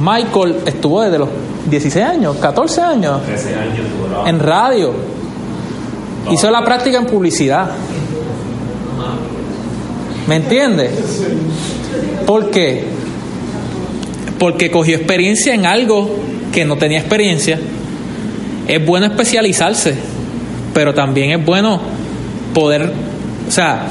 Michael 0.00 0.56
estuvo 0.66 1.00
desde 1.02 1.18
los 1.18 1.28
16 1.68 2.04
años, 2.04 2.36
14 2.36 2.80
años 2.80 3.22
13 3.24 3.54
años 3.54 3.86
duró. 4.00 4.26
en 4.26 4.38
radio. 4.38 4.92
Hizo 6.30 6.50
la 6.50 6.64
práctica 6.64 6.98
en 6.98 7.06
publicidad. 7.06 7.70
¿Me 10.26 10.36
entiendes? 10.36 10.90
¿Por 12.26 12.50
qué? 12.50 12.84
Porque 14.38 14.70
cogió 14.70 14.96
experiencia 14.96 15.54
en 15.54 15.66
algo 15.66 16.10
que 16.52 16.64
no 16.64 16.76
tenía 16.76 16.98
experiencia. 16.98 17.60
Es 18.66 18.84
bueno 18.84 19.06
especializarse, 19.06 19.94
pero 20.74 20.94
también 20.94 21.30
es 21.30 21.44
bueno 21.44 21.80
poder, 22.52 22.92
o 23.48 23.50
sea, 23.52 23.86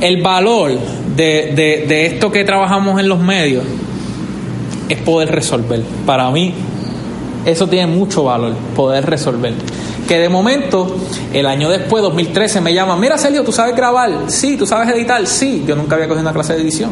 el 0.00 0.20
valor 0.20 0.72
de, 1.14 1.52
de, 1.54 1.86
de 1.86 2.06
esto 2.06 2.32
que 2.32 2.42
trabajamos 2.42 2.98
en 2.98 3.08
los 3.08 3.20
medios 3.20 3.64
es 4.88 4.98
poder 4.98 5.30
resolver. 5.30 5.82
Para 6.04 6.30
mí, 6.30 6.54
eso 7.44 7.66
tiene 7.66 7.86
mucho 7.86 8.24
valor, 8.24 8.54
poder 8.74 9.06
resolver. 9.06 9.54
Que 10.06 10.18
de 10.18 10.28
momento, 10.28 10.96
el 11.32 11.46
año 11.46 11.68
después, 11.68 12.02
2013, 12.02 12.60
me 12.60 12.72
llaman, 12.72 12.98
mira 12.98 13.18
Sergio, 13.18 13.44
¿tú 13.44 13.52
sabes 13.52 13.76
grabar? 13.76 14.10
Sí, 14.28 14.56
¿tú 14.56 14.66
sabes 14.66 14.88
editar? 14.94 15.26
Sí, 15.26 15.64
yo 15.66 15.76
nunca 15.76 15.96
había 15.96 16.08
cogido 16.08 16.22
una 16.22 16.32
clase 16.32 16.54
de 16.54 16.62
edición. 16.62 16.90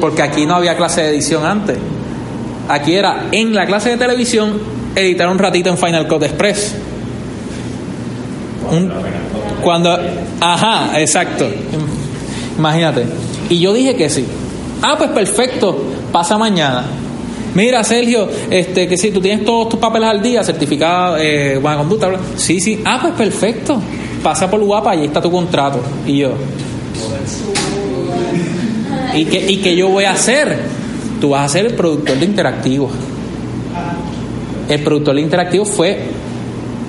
Porque 0.00 0.22
aquí 0.22 0.46
no 0.46 0.54
había 0.54 0.76
clase 0.76 1.02
de 1.02 1.10
edición 1.10 1.44
antes. 1.44 1.78
Aquí 2.68 2.94
era 2.94 3.26
en 3.32 3.54
la 3.54 3.66
clase 3.66 3.90
de 3.90 3.96
televisión 3.96 4.58
editar 4.94 5.28
un 5.28 5.38
ratito 5.38 5.68
en 5.68 5.78
Final 5.78 6.08
Cut 6.08 6.22
Express. 6.22 6.74
Cuando, 9.62 9.98
ajá, 10.40 10.98
exacto. 11.00 11.48
Imagínate. 12.56 13.04
Y 13.48 13.58
yo 13.58 13.72
dije 13.72 13.96
que 13.96 14.08
sí. 14.08 14.24
Ah, 14.82 14.94
pues 14.96 15.10
perfecto. 15.10 15.84
Pasa 16.12 16.38
mañana. 16.38 16.84
Mira, 17.54 17.82
Sergio, 17.82 18.28
este, 18.50 18.86
que 18.86 18.96
si 18.96 19.10
tú 19.10 19.20
tienes 19.20 19.44
todos 19.44 19.70
tus 19.70 19.80
papeles 19.80 20.08
al 20.08 20.22
día, 20.22 20.44
certificado, 20.44 21.16
eh, 21.18 21.58
buena 21.58 21.78
conducta, 21.78 22.12
sí, 22.36 22.60
sí. 22.60 22.80
Ah, 22.84 22.98
pues 23.00 23.14
perfecto. 23.14 23.80
Pasa 24.22 24.50
por 24.50 24.60
guapa 24.60 24.94
y 24.94 25.00
ahí 25.00 25.06
está 25.06 25.20
tu 25.20 25.30
contrato. 25.30 25.80
Y 26.06 26.18
yo. 26.18 26.32
¿Y 29.14 29.24
qué, 29.24 29.50
¿Y 29.50 29.56
qué 29.56 29.74
yo 29.74 29.88
voy 29.88 30.04
a 30.04 30.12
hacer? 30.12 30.58
Tú 31.20 31.30
vas 31.30 31.44
a 31.44 31.48
ser 31.48 31.66
el 31.66 31.74
productor 31.74 32.18
de 32.18 32.24
interactivo. 32.24 32.90
El 34.68 34.82
productor 34.82 35.16
de 35.16 35.20
interactivo 35.20 35.64
fue 35.64 35.98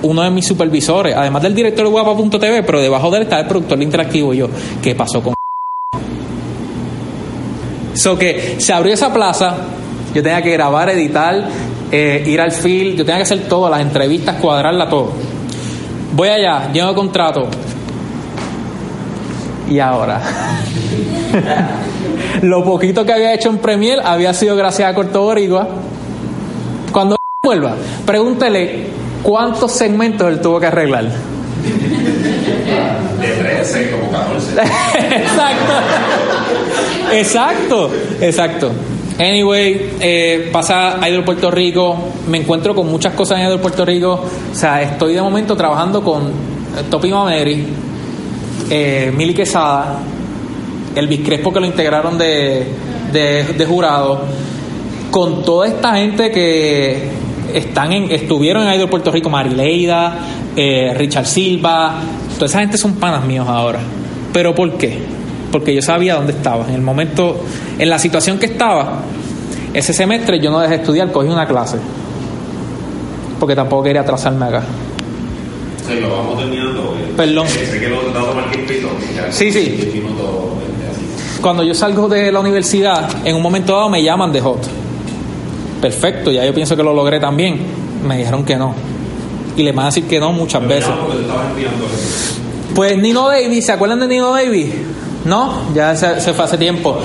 uno 0.02 0.22
de 0.22 0.30
mis 0.30 0.46
supervisores, 0.46 1.16
además 1.16 1.42
del 1.42 1.54
director 1.54 1.84
de 1.84 1.90
guapa.tv, 1.90 2.62
pero 2.62 2.80
debajo 2.80 3.10
de 3.10 3.18
él 3.18 3.22
está 3.24 3.40
el 3.40 3.46
productor 3.46 3.78
de 3.78 3.84
interactivo. 3.84 4.32
Y 4.34 4.38
yo, 4.38 4.48
¿qué 4.80 4.94
pasó 4.94 5.22
con 5.22 5.34
So 7.94 8.16
que 8.16 8.56
se 8.58 8.72
abrió 8.72 8.94
esa 8.94 9.12
plaza, 9.12 9.54
yo 10.14 10.22
tenía 10.22 10.42
que 10.42 10.50
grabar, 10.50 10.90
editar, 10.90 11.48
eh, 11.90 12.22
ir 12.26 12.40
al 12.40 12.52
field, 12.52 12.96
yo 12.96 13.04
tenía 13.04 13.18
que 13.18 13.22
hacer 13.22 13.48
todo, 13.48 13.68
las 13.68 13.80
entrevistas, 13.80 14.36
cuadrarla 14.36 14.88
todo. 14.88 15.12
Voy 16.14 16.28
allá, 16.28 16.70
lleno 16.72 16.88
de 16.88 16.94
contrato. 16.94 17.48
Y 19.68 19.78
ahora. 19.78 20.20
Lo 22.42 22.64
poquito 22.64 23.04
que 23.04 23.12
había 23.12 23.34
hecho 23.34 23.48
en 23.48 23.58
Premier 23.58 24.00
había 24.04 24.34
sido 24.34 24.56
gracias 24.56 24.90
a 24.90 24.94
Corto 24.94 25.22
Boricua. 25.22 25.68
Cuando 26.92 27.16
vuelva, 27.42 27.74
pregúntele 28.04 28.88
cuántos 29.22 29.72
segmentos 29.72 30.28
él 30.28 30.40
tuvo 30.40 30.60
que 30.60 30.66
arreglar. 30.66 31.06
Depende 31.62 32.22
13, 33.20 33.90
como 33.90 34.10
14. 34.10 34.52
exacto. 35.16 35.72
exacto, 37.12 37.90
exacto. 38.20 38.72
Anyway, 39.22 39.90
eh, 40.00 40.48
pasa 40.52 40.98
Idol 41.08 41.22
Puerto 41.22 41.48
Rico, 41.48 41.96
me 42.26 42.38
encuentro 42.38 42.74
con 42.74 42.90
muchas 42.90 43.14
cosas 43.14 43.38
en 43.38 43.46
Idol 43.46 43.60
Puerto 43.60 43.84
Rico. 43.84 44.24
O 44.50 44.54
sea, 44.54 44.82
estoy 44.82 45.14
de 45.14 45.22
momento 45.22 45.54
trabajando 45.54 46.02
con 46.02 46.22
eh, 46.24 46.82
Topi 46.90 47.08
Mameri, 47.08 47.64
eh, 48.68 49.12
Mili 49.16 49.32
Quesada, 49.32 50.00
Elvis 50.96 51.20
Crespo 51.20 51.52
que 51.52 51.60
lo 51.60 51.66
integraron 51.66 52.18
de, 52.18 52.66
de, 53.12 53.44
de 53.44 53.64
jurado, 53.64 54.22
con 55.12 55.44
toda 55.44 55.68
esta 55.68 55.94
gente 55.94 56.32
que 56.32 57.08
están 57.54 57.92
en, 57.92 58.10
estuvieron 58.10 58.66
en 58.66 58.74
Idol 58.74 58.88
Puerto 58.88 59.12
Rico, 59.12 59.30
Marileida, 59.30 60.18
eh, 60.56 60.94
Richard 60.96 61.26
Silva, 61.26 61.94
toda 62.34 62.46
esa 62.46 62.58
gente 62.58 62.76
son 62.76 62.94
panas 62.94 63.24
míos 63.24 63.46
ahora. 63.48 63.78
¿Pero 64.32 64.52
por 64.52 64.76
qué? 64.76 64.98
Porque 65.52 65.74
yo 65.74 65.82
sabía 65.82 66.16
dónde 66.16 66.32
estaba. 66.32 66.66
En 66.68 66.74
el 66.74 66.80
momento, 66.82 67.44
en 67.78 67.88
la 67.88 67.98
situación 67.98 68.38
que 68.38 68.46
estaba, 68.46 69.02
ese 69.74 69.92
semestre 69.92 70.40
yo 70.40 70.50
no 70.50 70.58
dejé 70.58 70.76
de 70.76 70.80
estudiar, 70.80 71.12
cogí 71.12 71.28
una 71.28 71.46
clase. 71.46 71.76
Porque 73.38 73.54
tampoco 73.54 73.84
quería 73.84 74.00
atrasarme 74.00 74.46
acá. 74.46 74.62
Sí, 75.86 76.00
lo 76.00 76.10
vamos 76.10 76.38
terminando. 76.38 76.96
eh. 76.98 77.12
Perdón. 77.16 77.46
Eh, 77.46 77.68
Sé 77.70 77.80
que 77.80 77.88
lo 77.88 77.96
Sí, 79.30 79.52
sí. 79.52 79.60
10 79.60 79.94
minutos, 79.94 80.16
20, 80.58 80.90
así. 80.90 81.40
Cuando 81.40 81.62
yo 81.64 81.74
salgo 81.74 82.08
de 82.08 82.30
la 82.32 82.40
universidad, 82.40 83.08
en 83.24 83.36
un 83.36 83.42
momento 83.42 83.74
dado 83.74 83.88
me 83.88 84.02
llaman 84.02 84.32
de 84.32 84.40
Hot. 84.40 84.66
Perfecto, 85.80 86.30
ya 86.30 86.44
yo 86.46 86.54
pienso 86.54 86.76
que 86.76 86.82
lo 86.82 86.94
logré 86.94 87.18
también. 87.18 87.58
Me 88.06 88.16
dijeron 88.18 88.44
que 88.44 88.56
no. 88.56 88.74
Y 89.56 89.62
le 89.62 89.72
van 89.72 89.86
a 89.86 89.88
decir 89.88 90.04
que 90.04 90.18
no 90.20 90.32
muchas 90.32 90.62
Pero 90.62 90.74
veces. 90.74 90.90
Pues 92.74 92.96
Nino 92.96 93.28
Davis, 93.28 93.66
¿se 93.66 93.72
acuerdan 93.72 94.00
de 94.00 94.06
Nino 94.06 94.30
Davis? 94.30 94.68
No, 95.24 95.72
ya 95.74 95.94
se, 95.94 96.20
se 96.20 96.32
fue 96.32 96.44
hace 96.44 96.58
tiempo. 96.58 96.98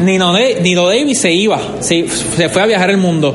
Nino, 0.00 0.32
Nino 0.60 0.86
Davis 0.86 1.20
se 1.20 1.32
iba, 1.32 1.58
se, 1.80 2.08
se 2.08 2.48
fue 2.48 2.62
a 2.62 2.66
viajar 2.66 2.90
el 2.90 2.98
mundo. 2.98 3.34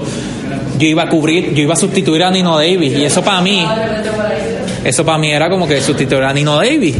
Yo 0.78 0.88
iba 0.88 1.04
a 1.04 1.10
cubrir, 1.10 1.54
yo 1.54 1.64
iba 1.64 1.74
a 1.74 1.78
sustituir 1.78 2.24
a 2.24 2.32
Nino 2.32 2.56
Davis 2.56 2.98
y 2.98 3.04
eso 3.04 3.22
para 3.22 3.42
mí, 3.42 3.66
eso 4.84 5.04
para 5.04 5.18
mí 5.18 5.30
era 5.30 5.50
como 5.50 5.68
que 5.68 5.82
sustituir 5.82 6.24
a 6.24 6.34
Nino 6.34 6.56
Davis. 6.56 6.96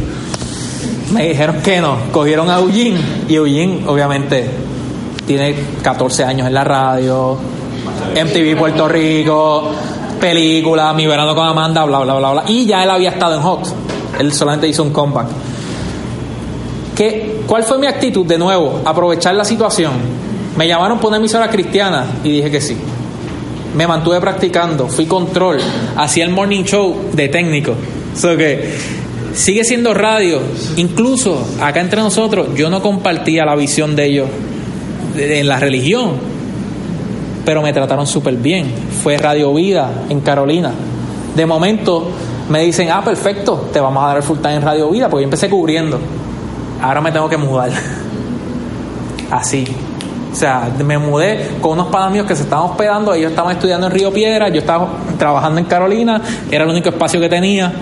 Me 1.12 1.28
dijeron 1.28 1.56
que 1.62 1.80
no, 1.80 1.98
cogieron 2.12 2.50
a 2.50 2.58
Eugene 2.58 3.00
y 3.28 3.34
Eugene 3.34 3.80
obviamente 3.86 4.44
tiene 5.26 5.54
14 5.82 6.24
años 6.24 6.46
en 6.46 6.54
la 6.54 6.64
radio, 6.64 7.36
MTV 8.14 8.58
Puerto 8.58 8.88
Rico, 8.88 9.70
película, 10.20 10.92
Mi 10.92 11.06
Verano 11.06 11.34
con 11.34 11.46
Amanda, 11.46 11.84
bla, 11.84 12.00
bla, 12.00 12.14
bla, 12.14 12.32
bla. 12.32 12.44
Y 12.46 12.66
ya 12.66 12.84
él 12.84 12.90
había 12.90 13.10
estado 13.10 13.36
en 13.36 13.42
Hot. 13.42 13.66
Él 14.18 14.32
solamente 14.32 14.68
hizo 14.68 14.82
un 14.82 14.90
comeback. 14.90 15.26
¿Qué, 17.00 17.40
¿Cuál 17.46 17.62
fue 17.62 17.78
mi 17.78 17.86
actitud? 17.86 18.26
De 18.26 18.36
nuevo, 18.36 18.82
aprovechar 18.84 19.34
la 19.34 19.42
situación. 19.42 19.92
Me 20.54 20.68
llamaron 20.68 20.98
por 20.98 21.08
una 21.08 21.16
emisora 21.16 21.48
cristiana 21.48 22.04
y 22.22 22.28
dije 22.30 22.50
que 22.50 22.60
sí. 22.60 22.76
Me 23.74 23.86
mantuve 23.86 24.20
practicando, 24.20 24.86
fui 24.86 25.06
control, 25.06 25.56
hacía 25.96 26.26
el 26.26 26.30
morning 26.30 26.62
show 26.62 26.94
de 27.14 27.28
técnico. 27.28 27.72
So 28.14 28.36
que 28.36 28.74
sigue 29.32 29.64
siendo 29.64 29.94
radio. 29.94 30.42
Incluso 30.76 31.42
acá 31.62 31.80
entre 31.80 32.02
nosotros, 32.02 32.48
yo 32.54 32.68
no 32.68 32.82
compartía 32.82 33.46
la 33.46 33.56
visión 33.56 33.96
de 33.96 34.04
ellos 34.04 34.28
en 35.16 35.48
la 35.48 35.58
religión, 35.58 36.10
pero 37.46 37.62
me 37.62 37.72
trataron 37.72 38.06
súper 38.06 38.34
bien. 38.34 38.74
Fue 39.02 39.16
Radio 39.16 39.54
Vida 39.54 40.04
en 40.10 40.20
Carolina. 40.20 40.74
De 41.34 41.46
momento 41.46 42.10
me 42.50 42.60
dicen, 42.60 42.90
ah, 42.90 43.02
perfecto, 43.02 43.70
te 43.72 43.80
vamos 43.80 44.04
a 44.04 44.08
dar 44.08 44.16
el 44.18 44.22
full 44.22 44.40
time 44.40 44.56
en 44.56 44.62
Radio 44.62 44.90
Vida, 44.90 45.08
porque 45.08 45.22
yo 45.22 45.28
empecé 45.28 45.48
cubriendo. 45.48 45.98
Ahora 46.82 47.00
me 47.00 47.12
tengo 47.12 47.28
que 47.28 47.36
mudar. 47.36 47.70
Así. 49.30 49.66
O 50.32 50.34
sea, 50.34 50.70
me 50.84 50.96
mudé 50.96 51.48
con 51.60 51.72
unos 51.72 51.88
padres 51.88 52.12
míos 52.12 52.26
que 52.26 52.36
se 52.36 52.42
estaban 52.42 52.66
hospedando, 52.66 53.12
ellos 53.14 53.30
estaban 53.30 53.52
estudiando 53.52 53.88
en 53.88 53.92
Río 53.92 54.12
Piedra, 54.12 54.48
yo 54.48 54.60
estaba 54.60 54.88
trabajando 55.18 55.58
en 55.58 55.66
Carolina, 55.66 56.22
era 56.50 56.64
el 56.64 56.70
único 56.70 56.90
espacio 56.90 57.20
que 57.20 57.28
tenía. 57.28 57.72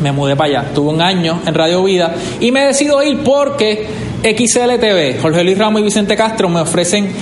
Me 0.00 0.12
mudé 0.12 0.36
para 0.36 0.60
allá. 0.60 0.74
Tuve 0.74 0.92
un 0.92 1.00
año 1.00 1.40
en 1.46 1.54
Radio 1.54 1.82
Vida 1.82 2.14
y 2.40 2.50
me 2.52 2.66
decido 2.66 3.02
ir 3.02 3.22
porque 3.22 3.86
XLTV, 4.22 5.20
Jorge 5.22 5.44
Luis 5.44 5.56
Ramos 5.56 5.80
y 5.80 5.84
Vicente 5.84 6.16
Castro 6.16 6.48
me 6.48 6.60
ofrecen 6.60 7.12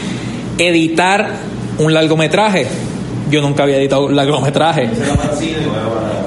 editar 0.59 1.31
un 1.79 1.93
largometraje. 1.93 2.67
Yo 3.31 3.41
nunca 3.41 3.63
había 3.65 3.77
editado 3.79 4.07
un 4.07 4.17
largometraje 4.17 4.89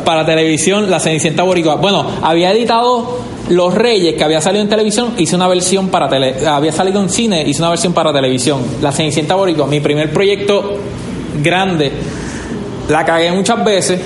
para 0.06 0.26
televisión 0.26 0.90
La 0.90 1.00
Cenicienta 1.00 1.44
Boricua. 1.44 1.76
Bueno, 1.76 2.06
había 2.22 2.52
editado 2.52 3.20
Los 3.50 3.74
Reyes, 3.74 4.16
que 4.16 4.24
había 4.24 4.42
salido 4.42 4.64
en 4.64 4.70
televisión, 4.70 5.14
hice 5.18 5.36
una 5.36 5.48
versión 5.48 5.88
para 5.90 6.10
tele, 6.10 6.36
había 6.48 6.72
salido 6.72 7.02
en 7.02 7.10
cine, 7.10 7.44
hice 7.48 7.62
una 7.62 7.70
versión 7.70 7.94
para 7.94 8.12
televisión. 8.12 8.62
La 8.82 8.92
Cenicienta 8.92 9.36
Boricua, 9.36 9.68
mi 9.68 9.80
primer 9.80 10.12
proyecto 10.12 10.76
grande, 11.42 11.92
la 12.90 13.06
cagué 13.06 13.32
muchas 13.32 13.64
veces. 13.64 14.02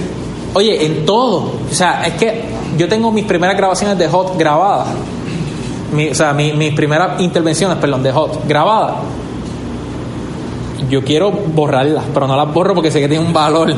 Oye, 0.54 0.86
en 0.86 1.06
todo. 1.06 1.54
O 1.70 1.74
sea, 1.74 2.04
es 2.06 2.14
que 2.16 2.42
yo 2.78 2.88
tengo 2.88 3.12
mis 3.12 3.26
primeras 3.26 3.56
grabaciones 3.58 3.98
de 3.98 4.08
Hot 4.10 4.38
grabadas. 4.38 4.90
O 6.12 6.16
sea, 6.16 6.34
mi- 6.34 6.54
mis 6.54 6.74
primeras 6.74 7.20
intervenciones, 7.22 7.78
perdón, 7.78 8.04
de 8.04 8.12
Hot 8.12 8.48
grabadas. 8.48 8.98
Yo 10.90 11.04
quiero 11.04 11.32
borrarlas, 11.32 12.04
pero 12.14 12.28
no 12.28 12.36
las 12.36 12.54
borro 12.54 12.74
porque 12.76 12.92
sé 12.92 13.00
que 13.00 13.08
tienen 13.08 13.26
un 13.28 13.34
valor. 13.34 13.74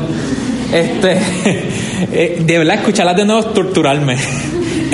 Este, 0.72 1.12
eh, 2.12 2.42
de 2.44 2.58
verdad, 2.58 2.76
escucharlas 2.76 3.16
de 3.16 3.24
nuevo 3.24 3.40
es 3.40 3.54
torturarme. 3.54 4.16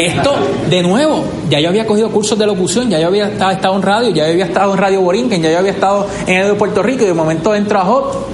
Esto, 0.07 0.35
de 0.71 0.83
nuevo, 0.83 1.25
ya 1.51 1.61
yo 1.61 1.69
había 1.69 1.87
cogido 1.87 2.11
cursos 2.11 2.39
de 2.39 2.47
locución, 2.47 2.89
ya 2.89 2.99
yo 2.99 3.09
había 3.09 3.29
estado, 3.29 3.77
en 3.77 3.83
radio, 3.83 4.11
ya 4.11 4.25
yo 4.27 4.33
había 4.33 4.47
estado 4.47 4.73
en 4.73 4.79
Radio 4.79 5.03
Borinquen, 5.03 5.43
ya 5.43 5.51
yo 5.53 5.59
había 5.59 5.73
estado 5.73 6.07
en 6.27 6.37
el 6.37 6.49
de 6.49 6.55
Puerto 6.55 6.83
Rico 6.83 7.05
y 7.05 7.07
de 7.07 7.13
momento 7.13 7.55
entro 7.55 7.79
a 7.79 7.85
Hot 7.85 8.29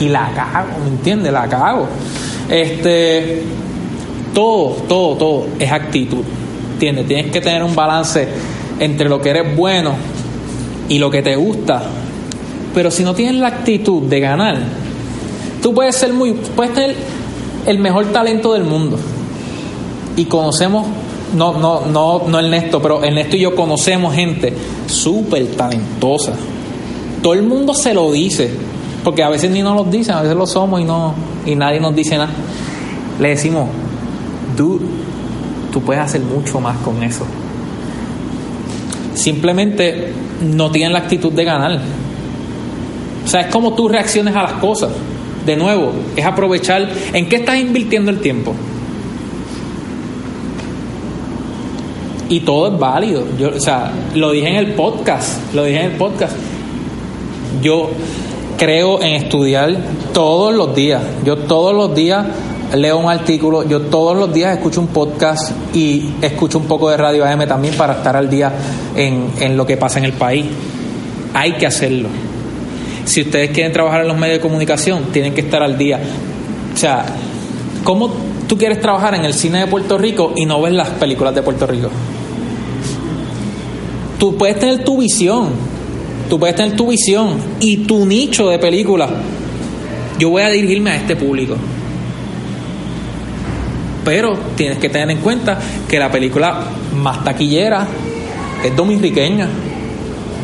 y 0.00 0.08
la 0.08 0.32
cago, 0.34 0.78
¿me 0.82 0.90
entiendes? 0.90 1.32
La 1.32 1.48
cago. 1.48 1.86
Este, 2.48 3.42
todo, 4.32 4.76
todo, 4.88 5.16
todo 5.16 5.46
es 5.58 5.70
actitud, 5.70 6.24
¿entiendes? 6.72 7.06
Tienes 7.06 7.30
que 7.30 7.40
tener 7.40 7.62
un 7.62 7.74
balance 7.74 8.26
entre 8.80 9.08
lo 9.08 9.20
que 9.20 9.30
eres 9.30 9.56
bueno 9.56 9.94
y 10.88 10.98
lo 10.98 11.10
que 11.10 11.22
te 11.22 11.36
gusta. 11.36 11.82
Pero 12.74 12.90
si 12.90 13.04
no 13.04 13.14
tienes 13.14 13.36
la 13.36 13.48
actitud 13.48 14.02
de 14.02 14.18
ganar, 14.18 14.58
tú 15.62 15.72
puedes 15.72 15.94
ser 15.94 16.12
muy, 16.12 16.32
puedes 16.32 16.74
tener 16.74 16.96
el 17.66 17.78
mejor 17.78 18.06
talento 18.06 18.52
del 18.52 18.64
mundo. 18.64 18.98
Y 20.16 20.26
conocemos, 20.26 20.86
no, 21.34 21.58
no, 21.58 21.86
no, 21.86 22.22
no 22.28 22.38
Ernesto, 22.38 22.80
pero 22.80 23.02
Ernesto 23.02 23.36
y 23.36 23.40
yo 23.40 23.54
conocemos 23.54 24.14
gente 24.14 24.52
súper 24.86 25.46
talentosa. 25.56 26.32
Todo 27.22 27.34
el 27.34 27.42
mundo 27.42 27.74
se 27.74 27.94
lo 27.94 28.12
dice, 28.12 28.50
porque 29.02 29.22
a 29.22 29.28
veces 29.28 29.50
ni 29.50 29.62
nos 29.62 29.76
lo 29.76 29.84
dicen, 29.84 30.14
a 30.14 30.22
veces 30.22 30.36
lo 30.36 30.46
somos 30.46 30.80
y 30.80 30.84
no, 30.84 31.14
y 31.46 31.54
nadie 31.54 31.80
nos 31.80 31.94
dice 31.94 32.16
nada. 32.16 32.30
Le 33.20 33.30
decimos, 33.30 33.68
dude, 34.56 34.84
tú 35.72 35.80
puedes 35.80 36.02
hacer 36.02 36.20
mucho 36.20 36.60
más 36.60 36.76
con 36.78 37.02
eso. 37.02 37.24
Simplemente 39.14 40.12
no 40.42 40.70
tienen 40.70 40.92
la 40.92 41.00
actitud 41.00 41.32
de 41.32 41.44
ganar. 41.44 41.80
O 43.24 43.28
sea, 43.28 43.42
es 43.42 43.46
como 43.46 43.74
tú 43.74 43.88
reacciones 43.88 44.34
a 44.36 44.42
las 44.42 44.52
cosas. 44.54 44.90
De 45.46 45.56
nuevo, 45.56 45.92
es 46.16 46.24
aprovechar 46.24 46.88
en 47.12 47.28
qué 47.28 47.36
estás 47.36 47.58
invirtiendo 47.58 48.10
el 48.10 48.20
tiempo. 48.20 48.54
Y 52.28 52.40
todo 52.40 52.72
es 52.72 52.78
válido. 52.78 53.24
Yo, 53.38 53.50
o 53.56 53.60
sea, 53.60 53.92
lo 54.14 54.30
dije 54.30 54.48
en 54.48 54.56
el 54.56 54.72
podcast, 54.74 55.54
lo 55.54 55.64
dije 55.64 55.80
en 55.80 55.92
el 55.92 55.96
podcast. 55.98 56.34
Yo 57.62 57.90
creo 58.56 59.02
en 59.02 59.14
estudiar 59.14 59.76
todos 60.12 60.54
los 60.54 60.74
días. 60.74 61.02
Yo 61.24 61.36
todos 61.36 61.74
los 61.74 61.94
días 61.94 62.26
leo 62.74 62.98
un 62.98 63.10
artículo, 63.10 63.62
yo 63.62 63.82
todos 63.82 64.16
los 64.16 64.32
días 64.32 64.56
escucho 64.56 64.80
un 64.80 64.88
podcast 64.88 65.52
y 65.74 66.14
escucho 66.22 66.58
un 66.58 66.66
poco 66.66 66.90
de 66.90 66.96
radio 66.96 67.24
AM 67.24 67.46
también 67.46 67.74
para 67.74 67.94
estar 67.94 68.16
al 68.16 68.28
día 68.28 68.52
en, 68.96 69.30
en 69.40 69.56
lo 69.56 69.66
que 69.66 69.76
pasa 69.76 69.98
en 69.98 70.06
el 70.06 70.12
país. 70.12 70.46
Hay 71.34 71.52
que 71.52 71.66
hacerlo. 71.66 72.08
Si 73.04 73.20
ustedes 73.20 73.50
quieren 73.50 73.72
trabajar 73.72 74.00
en 74.00 74.08
los 74.08 74.16
medios 74.16 74.38
de 74.38 74.40
comunicación, 74.40 75.04
tienen 75.12 75.34
que 75.34 75.42
estar 75.42 75.62
al 75.62 75.76
día. 75.76 76.00
O 76.72 76.76
sea, 76.76 77.04
¿cómo 77.84 78.10
tú 78.48 78.56
quieres 78.56 78.80
trabajar 78.80 79.14
en 79.14 79.24
el 79.24 79.34
cine 79.34 79.60
de 79.60 79.66
Puerto 79.66 79.98
Rico 79.98 80.32
y 80.36 80.46
no 80.46 80.60
ves 80.62 80.72
las 80.72 80.88
películas 80.90 81.34
de 81.34 81.42
Puerto 81.42 81.66
Rico? 81.66 81.90
Tú 84.24 84.34
puedes 84.38 84.58
tener 84.58 84.82
tu 84.82 84.96
visión, 84.96 85.50
tú 86.30 86.40
puedes 86.40 86.56
tener 86.56 86.74
tu 86.74 86.86
visión 86.86 87.36
y 87.60 87.84
tu 87.84 88.06
nicho 88.06 88.48
de 88.48 88.58
película. 88.58 89.06
Yo 90.18 90.30
voy 90.30 90.40
a 90.40 90.48
dirigirme 90.48 90.92
a 90.92 90.96
este 90.96 91.14
público. 91.14 91.56
Pero 94.02 94.34
tienes 94.56 94.78
que 94.78 94.88
tener 94.88 95.10
en 95.10 95.18
cuenta 95.18 95.58
que 95.86 95.98
la 95.98 96.10
película 96.10 96.58
más 96.96 97.22
taquillera 97.22 97.86
es 98.64 98.74
dominiqueña 98.74 99.46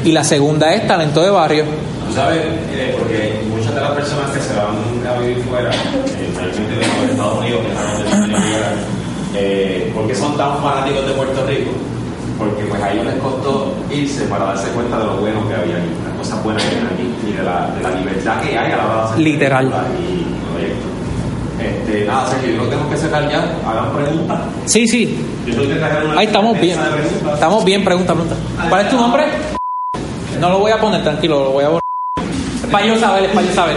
y 0.05 0.13
la 0.13 0.25
segunda 0.25 0.75
es 0.75 0.87
Talento 0.87 1.23
de 1.23 1.31
Barrio. 1.31 1.65
Tú 2.07 2.15
sabes, 2.15 2.39
eh, 2.75 2.95
porque 2.99 3.41
muchas 3.49 3.75
de 3.75 3.81
las 3.81 3.93
personas 3.93 4.31
que 4.33 4.41
se 4.41 4.53
van 4.57 4.77
a 5.09 5.19
vivir 5.21 5.43
fuera, 5.45 5.71
eh, 5.71 6.31
realmente 6.37 6.77
de 6.77 7.13
Estados 7.13 7.39
Unidos, 7.39 7.61
que 7.63 7.73
están 7.73 8.25
en 8.25 8.31
el 8.31 8.43
fuera, 8.43 8.73
Eh, 9.37 9.91
¿Por 9.95 10.07
qué 10.07 10.15
son 10.15 10.37
tan 10.37 10.61
fanáticos 10.61 11.07
de 11.07 11.13
Puerto 11.15 11.47
Rico? 11.47 11.71
Porque 12.41 12.65
pues 12.65 12.83
a 12.83 12.91
ellos 12.93 13.05
les 13.05 13.15
costó 13.17 13.75
irse 13.93 14.23
para 14.25 14.47
darse 14.47 14.69
cuenta 14.71 14.99
de 14.99 15.05
lo 15.05 15.17
bueno 15.19 15.47
que 15.47 15.55
había 15.55 15.77
aquí, 15.77 15.91
las 16.09 16.17
cosas 16.17 16.43
buenas 16.43 16.63
que 16.65 16.75
hay 16.77 16.85
aquí 16.95 17.15
y 17.29 17.33
de 17.37 17.43
la, 17.43 17.69
de 17.77 17.83
la 17.83 17.91
libertad 18.01 18.41
que 18.41 18.59
hay 18.59 18.73
a 18.73 18.77
la 18.79 18.87
hora 18.87 18.97
de 18.97 19.03
hacer 19.03 19.19
Literal. 19.21 19.67
y 19.67 20.25
proyectos. 20.51 20.91
Este, 21.61 22.07
nada, 22.07 22.27
Sergio, 22.31 22.49
yo 22.49 22.57
creo 22.57 22.65
que 22.65 22.71
tenemos 22.71 22.91
que 22.93 22.97
cerrar 22.99 23.31
ya. 23.31 23.45
Hagan 23.69 23.93
preguntas. 23.95 24.41
Sí, 24.65 24.89
sí. 24.89 25.19
Yo 25.47 25.55
tengo 25.55 25.69
que 25.69 25.75
traer 25.75 26.05
una 26.07 26.19
Ahí 26.21 26.27
estamos 26.27 26.59
bien. 26.61 26.79
de. 26.79 27.33
Estamos 27.35 27.65
bien, 27.67 27.85
pregunta, 27.85 28.15
pregunta. 28.15 28.37
¿Cuál 28.71 28.81
es 28.87 28.91
tu 28.91 28.97
nombre? 28.97 29.25
No 30.41 30.49
lo 30.49 30.59
voy 30.61 30.73
a 30.73 30.81
poner, 30.81 31.03
tranquilo, 31.03 31.45
lo 31.45 31.51
voy 31.51 31.65
a 31.65 31.69
borrar. 31.69 31.83
Es 32.65 32.71
para 32.71 32.87
yo 32.87 32.99
saber, 32.99 33.25
es 33.25 33.31
para 33.33 33.47
yo 33.47 33.53
saber. 33.55 33.77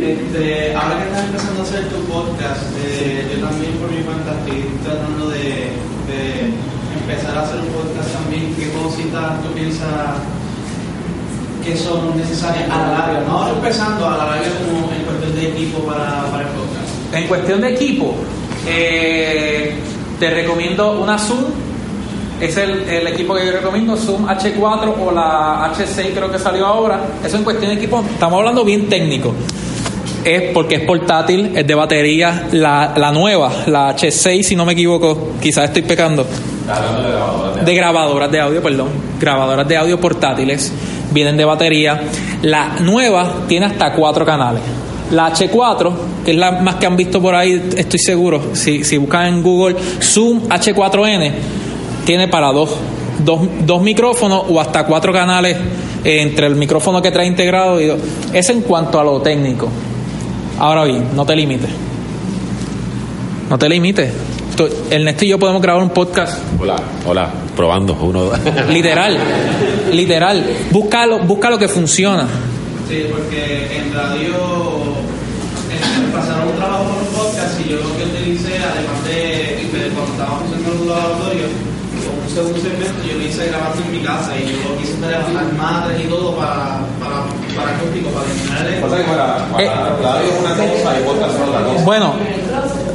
Este, 0.00 0.74
ahora 0.74 0.96
que 0.96 1.04
estás 1.04 1.24
empezando 1.26 1.60
a 1.60 1.64
hacer 1.64 1.88
tu 1.90 1.96
podcast, 2.10 2.62
eh, 2.82 3.28
yo 3.36 3.46
también 3.46 3.72
por 3.74 3.90
mi 3.90 4.00
cuenta 4.02 4.32
estoy 4.40 4.64
tratando 4.82 5.28
de, 5.28 5.38
de 5.38 6.52
empezar 7.00 7.36
a 7.36 7.42
hacer 7.42 7.60
un 7.60 7.68
podcast 7.68 8.12
también. 8.12 8.54
¿Qué 8.56 8.70
cositas 8.72 9.42
tú 9.42 9.52
piensas 9.52 9.88
que 11.64 11.76
son 11.76 12.16
necesarias 12.16 12.68
a 12.70 12.78
la 12.78 12.88
larga? 12.98 13.20
No 13.26 13.38
ahora 13.38 13.52
empezando, 13.52 14.06
a 14.06 14.16
la 14.16 14.26
larga 14.26 14.50
como 14.66 14.92
en 14.92 15.02
cuestión 15.02 15.34
de 15.34 15.48
equipo 15.48 15.78
para, 15.80 16.24
para 16.30 16.42
el 16.42 16.48
podcast. 16.48 17.14
En 17.14 17.26
cuestión 17.28 17.60
de 17.60 17.74
equipo, 17.74 18.14
eh, 18.66 19.74
te 20.18 20.30
recomiendo 20.30 21.00
una 21.00 21.18
Zoom. 21.18 21.44
Es 22.40 22.56
el, 22.56 22.88
el 22.88 23.06
equipo 23.06 23.34
que 23.36 23.46
yo 23.46 23.52
recomiendo, 23.52 23.96
Zoom 23.96 24.26
H4 24.26 24.94
o 25.00 25.12
la 25.12 25.72
H6 25.72 26.12
creo 26.12 26.30
que 26.30 26.38
salió 26.38 26.66
ahora. 26.66 27.00
Eso 27.24 27.36
en 27.36 27.44
cuestión 27.44 27.70
de 27.70 27.76
equipo, 27.76 28.02
estamos 28.12 28.38
hablando 28.38 28.64
bien 28.64 28.88
técnico. 28.88 29.32
Es 30.24 30.52
porque 30.52 30.76
es 30.76 30.82
portátil, 30.82 31.52
es 31.56 31.66
de 31.66 31.74
batería. 31.74 32.48
La, 32.52 32.94
la 32.96 33.12
nueva, 33.12 33.50
la 33.66 33.96
H6 33.96 34.42
si 34.42 34.56
no 34.56 34.64
me 34.64 34.72
equivoco, 34.72 35.32
quizás 35.40 35.64
estoy 35.64 35.82
pecando. 35.82 36.26
De 37.64 37.74
grabadoras 37.74 38.30
de 38.30 38.40
audio, 38.40 38.62
perdón, 38.62 38.88
grabadoras 39.20 39.66
de 39.66 39.76
audio 39.76 40.00
portátiles, 40.00 40.72
vienen 41.12 41.36
de 41.36 41.44
batería. 41.44 42.02
La 42.42 42.76
nueva 42.80 43.44
tiene 43.48 43.66
hasta 43.66 43.92
cuatro 43.94 44.24
canales. 44.24 44.62
La 45.10 45.32
H4, 45.32 45.92
que 46.24 46.30
es 46.30 46.36
la 46.36 46.52
más 46.52 46.76
que 46.76 46.86
han 46.86 46.96
visto 46.96 47.20
por 47.20 47.34
ahí, 47.34 47.70
estoy 47.76 47.98
seguro, 47.98 48.54
si, 48.54 48.82
si 48.84 48.96
buscan 48.96 49.26
en 49.26 49.42
Google 49.42 49.76
Zoom 50.00 50.48
H4N, 50.48 51.32
tiene 52.06 52.28
para 52.28 52.52
dos, 52.52 52.70
dos, 53.24 53.40
dos 53.66 53.82
micrófonos 53.82 54.44
o 54.48 54.60
hasta 54.60 54.86
cuatro 54.86 55.12
canales 55.12 55.56
eh, 56.04 56.22
entre 56.22 56.46
el 56.46 56.56
micrófono 56.56 57.02
que 57.02 57.10
trae 57.10 57.26
integrado 57.26 57.80
y. 57.80 57.92
Es 58.32 58.48
en 58.50 58.62
cuanto 58.62 58.98
a 58.98 59.04
lo 59.04 59.20
técnico. 59.20 59.68
Ahora 60.62 60.84
bien, 60.84 61.08
no 61.16 61.26
te 61.26 61.34
limites. 61.34 61.70
No 63.50 63.58
te 63.58 63.68
limites. 63.68 64.12
Tú- 64.56 64.68
Ernesto 64.90 65.24
y 65.24 65.28
yo 65.28 65.38
podemos 65.38 65.60
grabar 65.60 65.82
un 65.82 65.90
podcast 65.90 66.38
Hola, 66.60 66.76
hola, 67.06 67.30
probando, 67.56 67.94
uno, 68.00 68.24
dos. 68.24 68.38
Literal, 68.68 69.16
literal. 69.92 70.44
Busca 70.70 71.04
lo, 71.06 71.18
busca 71.20 71.50
lo 71.50 71.58
que 71.58 71.66
funciona. 71.68 72.26
Sí, 72.88 73.06
porque 73.10 73.78
en 73.78 73.92
radio 73.92 74.34
eh, 75.72 76.14
pasaron 76.14 76.48
un 76.48 76.56
trabajo 76.56 76.84
por 76.84 77.02
un 77.02 77.08
podcast 77.08 77.60
y 77.66 77.70
yo 77.70 77.76
lo 77.76 77.96
que 77.96 78.04
utilicé, 78.04 78.52
además 78.58 79.04
de, 79.08 79.78
de 79.78 79.88
cuando 79.94 80.12
estábamos 80.12 80.42
haciendo 80.44 80.72
el 80.82 80.88
laboratorio, 80.88 81.44
con 82.06 82.22
un 82.22 82.30
segundo 82.32 82.60
segmento, 82.60 83.02
yo 83.08 83.18
lo 83.18 83.24
hice 83.26 83.46
grabando 83.48 83.82
en 83.82 83.92
mi 83.92 83.98
casa 84.06 84.32
y 84.38 84.46
yo 84.46 84.68
lo 84.70 84.78
quise 84.78 84.92
tener 84.94 85.10
las 85.34 85.52
madres 85.58 86.00
y 86.04 86.08
todo 86.08 86.36
para, 86.36 86.80
Bueno, 91.84 92.14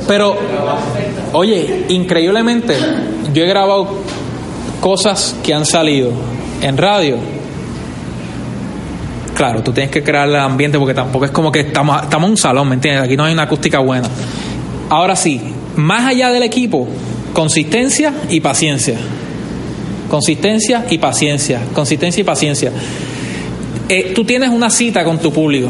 pero, 0.08 0.38
oye, 1.34 1.86
increíblemente, 1.90 2.78
yo 3.34 3.44
he 3.44 3.48
grabado 3.48 3.88
cosas 4.80 5.36
que 5.44 5.54
han 5.54 5.66
salido 5.66 6.12
en 6.62 6.78
radio. 6.78 7.18
Claro, 9.36 9.62
tú 9.62 9.72
tienes 9.72 9.92
que 9.92 10.02
crear 10.02 10.28
el 10.28 10.36
ambiente 10.36 10.80
porque 10.80 10.94
tampoco 10.94 11.26
es 11.26 11.32
como 11.32 11.52
que 11.52 11.60
estamos, 11.60 12.02
estamos 12.02 12.26
en 12.26 12.32
un 12.32 12.38
salón, 12.38 12.70
¿me 12.70 12.76
entiendes? 12.76 13.04
Aquí 13.04 13.16
no 13.16 13.24
hay 13.24 13.34
una 13.34 13.44
acústica 13.44 13.80
buena. 13.80 14.10
Ahora 14.90 15.16
sí, 15.16 15.42
más 15.76 16.06
allá 16.06 16.32
del 16.32 16.44
equipo, 16.44 16.88
consistencia 17.34 18.14
y 18.30 18.40
paciencia. 18.40 18.98
Consistencia 20.10 20.86
y 20.90 20.98
paciencia. 20.98 21.62
Consistencia 21.74 22.22
y 22.22 22.24
paciencia. 22.24 22.72
Eh, 23.90 24.12
tú 24.16 24.24
tienes 24.26 24.50
una 24.50 24.70
cita 24.70 25.04
con 25.04 25.20
tu 25.20 25.32
público. 25.32 25.70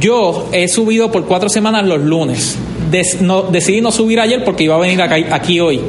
Yo 0.00 0.48
he 0.52 0.68
subido 0.68 1.10
por 1.10 1.24
cuatro 1.26 1.48
semanas 1.48 1.84
los 1.86 2.00
lunes. 2.00 2.56
Des- 2.90 3.20
no- 3.20 3.42
decidí 3.42 3.80
no 3.80 3.92
subir 3.92 4.20
ayer 4.20 4.44
porque 4.44 4.64
iba 4.64 4.74
a 4.74 4.78
venir 4.78 5.00
acá- 5.00 5.16
aquí 5.34 5.60
hoy. 5.60 5.80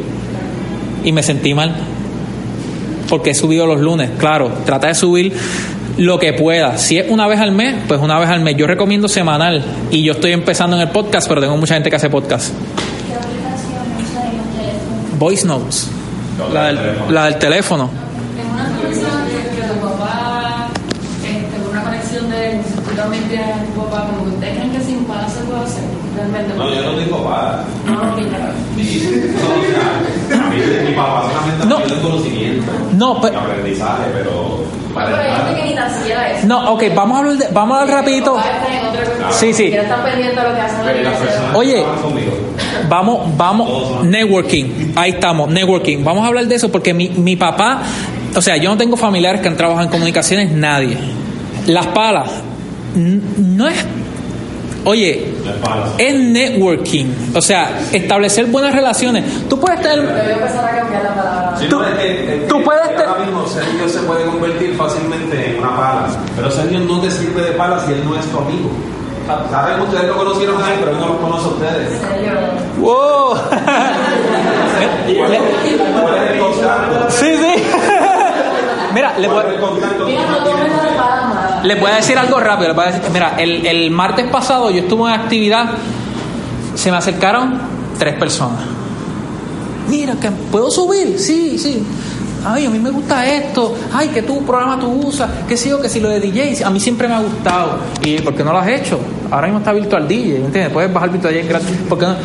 Y 1.04 1.12
me 1.12 1.24
sentí 1.24 1.54
mal. 1.54 1.76
Porque 3.10 3.32
he 3.32 3.36
subido 3.36 3.66
los 3.66 3.80
lunes. 3.82 4.10
Claro, 4.18 4.52
trata 4.66 4.88
de 4.88 4.96
subir 4.96 5.34
lo 5.98 6.18
que 6.20 6.34
pueda. 6.34 6.78
Si 6.78 6.98
es 6.98 7.10
una 7.10 7.28
vez 7.28 7.40
al 7.40 7.52
mes, 7.52 7.76
pues 7.88 8.00
una 8.00 8.18
vez 8.20 8.30
al 8.30 8.42
mes. 8.42 8.56
Yo 8.56 8.68
recomiendo 8.68 9.08
semanal. 9.08 9.64
Y 9.92 10.04
yo 10.04 10.14
estoy 10.14 10.32
empezando 10.32 10.76
en 10.76 10.84
el 10.84 10.90
podcast, 10.90 11.28
pero 11.28 11.42
tengo 11.42 11.58
mucha 11.58 11.74
gente 11.74 11.90
que 11.90 11.96
hace 11.96 12.10
podcast. 12.10 12.50
¿Qué 13.08 13.14
aplicación 13.14 13.82
usa 14.12 14.22
en 14.24 14.40
el 14.40 14.66
teléfono? 14.72 15.18
Voice 15.20 15.46
Notes. 15.48 15.88
La 16.54 16.66
del, 16.68 16.80
la 17.10 17.26
del 17.26 17.36
teléfono. 17.38 17.90
En 18.40 18.54
una 18.54 18.78
conexión 18.78 19.12
que, 19.28 19.62
que 19.62 19.68
tu 19.68 19.80
papá, 19.86 20.68
este, 21.24 21.46
con 21.62 21.72
una 21.72 21.84
conexión 21.84 22.30
de 22.32 22.62
tú 22.88 22.96
también 22.96 23.24
tienes 23.26 23.48
a 23.48 23.60
tu 23.66 23.81
papá, 23.92 24.08
como 24.08 24.24
que 24.26 24.30
ustedes 24.32 24.54
creen 24.58 24.72
que 24.72 24.80
sin 24.80 24.98
se 25.00 25.06
puede 25.44 25.62
hacer, 25.64 25.84
realmente. 26.16 26.54
No, 26.58 26.74
yo 26.74 26.82
no 26.82 26.92
tengo 26.98 27.24
para. 27.24 27.64
No, 27.86 27.94
no, 27.94 28.02
a 28.12 28.16
mí, 30.50 30.56
mi 30.88 30.94
papá 30.96 31.24
solamente 31.30 31.66
No. 31.68 31.78
el 31.80 32.02
conocimiento 32.02 32.72
No, 32.94 33.18
y 33.18 33.22
pero, 33.22 33.40
aprendizaje, 33.40 34.04
pero 34.14 34.32
No, 34.32 34.94
para 34.94 35.08
pero 35.08 35.22
hay 35.22 35.28
gente 35.30 35.42
entrar- 35.42 35.56
que 35.64 35.70
ni 35.70 35.76
tan 35.76 35.94
siquiera 35.94 36.32
eso. 36.32 36.48
no, 36.48 36.74
ok, 36.74 36.84
vamos 36.96 37.16
a 37.16 37.20
hablar, 37.20 37.38
de- 37.38 37.48
vamos 37.54 37.78
a 37.78 37.82
hablar 37.82 37.98
rapidito. 37.98 38.36
Papá. 38.36 38.50
Sí, 39.32 39.40
sí. 39.40 39.48
Ni 39.48 39.54
siquiera 39.70 39.84
están 39.84 40.04
pendientes 40.04 40.36
de 40.36 40.44
lo 40.50 40.56
que 40.56 40.62
hacen 40.62 40.80
pero 40.86 40.98
en 40.98 41.04
las 41.06 41.14
la 41.14 41.20
personas 41.20 41.56
Oye. 41.56 41.84
Vamos, 42.90 43.38
vamos, 43.38 44.04
networking. 44.06 44.94
Ahí 44.96 45.12
estamos, 45.12 45.50
networking. 45.50 46.04
Vamos 46.04 46.24
a 46.24 46.28
hablar 46.28 46.46
de 46.48 46.56
eso 46.56 46.70
porque 46.72 46.94
mi, 46.94 47.10
mi 47.10 47.36
papá, 47.36 47.82
o 48.36 48.42
sea, 48.42 48.58
yo 48.58 48.70
no 48.70 48.78
tengo 48.78 48.98
familiares 48.98 49.42
que 49.42 49.48
han 49.48 49.58
trabajado 49.58 49.86
en 49.86 49.92
comunicaciones, 49.92 50.52
nadie. 50.52 50.98
Las 51.68 51.88
palas, 51.88 52.30
no 52.96 53.68
es, 53.68 53.86
oye, 54.86 55.34
es 55.98 56.16
networking. 56.20 57.06
O 57.36 57.42
sea, 57.42 57.70
establecer 57.92 58.46
buenas 58.48 58.74
relaciones. 58.74 59.24
Tú 59.50 59.60
puedes 59.60 59.82
tener, 59.82 60.00
Pero 60.06 60.12
voy 60.24 60.32
a 60.32 60.36
empezar 60.36 60.66
a 60.66 60.78
cambiar 60.80 61.04
la 61.04 61.16
palabra. 61.16 61.56
Sí, 61.60 61.66
Tú- 61.70 61.80
no, 61.80 61.88
es 61.88 61.96
que- 61.96 62.36
es 62.44 62.48
tú 62.48 62.64
puedes 62.64 62.96
te- 62.96 63.04
ahora 63.04 63.24
mismo 63.26 63.46
Sergio 63.48 63.88
se 63.90 64.00
puede 64.00 64.26
convertir 64.26 64.76
fácilmente 64.76 65.52
en 65.52 65.60
una 65.60 65.70
pala, 65.76 66.08
pero 66.36 66.50
Sergio 66.52 66.80
no 66.80 67.00
te 67.02 67.12
sirve 67.12 67.42
de 67.44 67.52
pala 67.52 67.80
si 67.86 67.92
él 67.94 68.02
no 68.06 68.16
es 68.18 68.26
tu 68.26 68.38
amigo. 68.38 68.70
Saben 69.50 69.76
que 69.78 69.82
ustedes 69.84 70.08
lo 70.08 70.18
conocieron 70.18 70.62
a 70.62 70.74
él, 70.74 70.80
pero 70.80 70.92
él 70.92 71.00
no 71.00 71.08
los 71.08 71.18
conoce 71.18 71.46
a 71.46 71.50
ustedes. 71.50 72.02
wow. 72.80 73.36
¿Cuál 75.18 75.34
es 75.34 76.32
el 76.32 76.40
contacto? 76.40 77.10
sí, 77.12 77.26
sí. 77.38 77.64
Mira, 78.94 79.18
le 79.18 79.28
¿Cuál 79.30 79.46
puedo- 79.46 79.60
tú. 81.62 81.68
Les 81.68 81.80
voy 81.80 81.92
a 81.92 81.96
decir 81.96 82.18
algo 82.18 82.40
rápido. 82.40 82.70
les 82.70 82.76
voy 82.76 82.86
a 82.86 82.92
decir- 82.92 83.10
mira, 83.14 83.36
el, 83.38 83.66
el 83.66 83.92
martes 83.92 84.28
pasado 84.30 84.70
yo 84.72 84.80
estuve 84.80 85.14
en 85.14 85.20
actividad, 85.20 85.66
se 86.76 86.92
me 86.92 86.98
acercaron 86.98 87.60
tres 87.98 88.16
personas. 88.16 88.60
Mira, 89.90 90.14
que 90.20 90.30
¿puedo 90.52 90.70
subir? 90.72 91.18
Sí, 91.20 91.58
sí. 91.58 91.84
Ay, 92.44 92.66
a 92.66 92.70
mí 92.72 92.80
me 92.80 92.90
gusta 92.90 93.24
esto. 93.26 93.76
Ay, 93.94 94.08
que 94.08 94.24
tu 94.24 94.44
programa 94.44 94.80
tú 94.80 94.88
usas. 94.90 95.30
Que 95.48 95.56
sí 95.56 95.72
o 95.72 95.80
que 95.80 95.88
si 95.90 96.00
lo 96.00 96.10
de 96.10 96.20
DJ. 96.20 96.64
A 96.64 96.70
mí 96.72 96.80
siempre 96.80 97.08
me 97.08 97.14
ha 97.14 97.20
gustado. 97.20 97.78
¿Y 98.04 98.20
por 98.22 98.34
qué 98.34 98.44
no 98.44 98.52
lo 98.52 98.58
has 98.60 98.68
hecho? 98.68 99.00
Ahora 99.30 99.46
mismo 99.48 99.60
está 99.60 99.74
Virtual 99.74 100.08
DJ, 100.08 100.40
¿me 100.40 100.46
entiendes? 100.46 100.74
Puedes 100.74 100.92
bajar 100.92 101.10
Virtual 101.12 101.34
DJ 101.34 101.48
gratis. 101.48 101.78
¿Por 101.88 102.00
qué 102.00 102.06
no? 102.08 102.16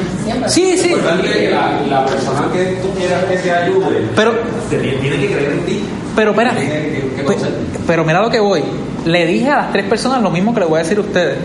Sí, 0.48 0.78
sí. 0.78 0.88
Que 1.22 1.50
la, 1.50 1.80
la 1.90 2.06
persona 2.06 2.48
que 2.52 2.78
tú 2.80 2.88
quieras 2.96 3.24
que 3.24 3.36
te 3.36 3.52
ayude 3.52 4.08
Pero, 4.16 4.32
tiene, 4.70 4.92
que 5.18 5.26
creer 5.26 5.52
en 5.52 5.66
ti. 5.66 5.80
pero 6.14 6.30
espérate. 6.30 6.60
Tiene 6.60 6.80
que- 6.82 7.00
que 7.16 7.22
Pe- 7.22 7.24
conocer. 7.24 7.52
Pero 7.86 8.04
mira 8.04 8.22
lo 8.22 8.30
que 8.30 8.40
voy. 8.40 8.62
Le 9.06 9.24
dije 9.26 9.48
a 9.48 9.56
las 9.56 9.72
tres 9.72 9.86
personas 9.86 10.20
lo 10.20 10.30
mismo 10.30 10.52
que 10.52 10.60
le 10.60 10.66
voy 10.66 10.80
a 10.80 10.82
decir 10.82 10.98
a 10.98 11.00
ustedes. 11.00 11.38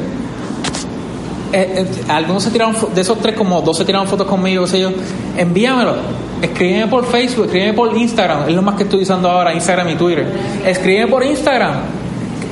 Eh, 1.53 1.83
eh, 1.83 1.85
algunos 2.07 2.43
se 2.43 2.49
tiraron 2.49 2.75
de 2.93 3.01
esos 3.01 3.19
tres 3.19 3.35
como 3.35 3.61
dos 3.61 3.77
se 3.77 3.83
tiraron 3.83 4.07
fotos 4.07 4.27
conmigo, 4.27 4.63
qué 4.65 4.71
sé 4.71 4.79
yo. 4.79 4.91
Envíamelo. 5.37 5.95
Escríbeme 6.41 6.87
por 6.87 7.05
Facebook, 7.05 7.45
escríbeme 7.45 7.73
por 7.73 7.95
Instagram, 7.95 8.49
es 8.49 8.55
lo 8.55 8.63
más 8.63 8.75
que 8.75 8.83
estoy 8.83 9.03
usando 9.03 9.29
ahora, 9.29 9.53
Instagram 9.53 9.89
y 9.89 9.95
Twitter. 9.95 10.25
Escríbeme 10.65 11.07
por 11.07 11.23
Instagram. 11.23 11.73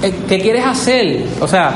Eh, 0.04 0.14
¿Qué 0.28 0.40
quieres 0.40 0.64
hacer? 0.64 1.24
O 1.42 1.48
sea, 1.48 1.72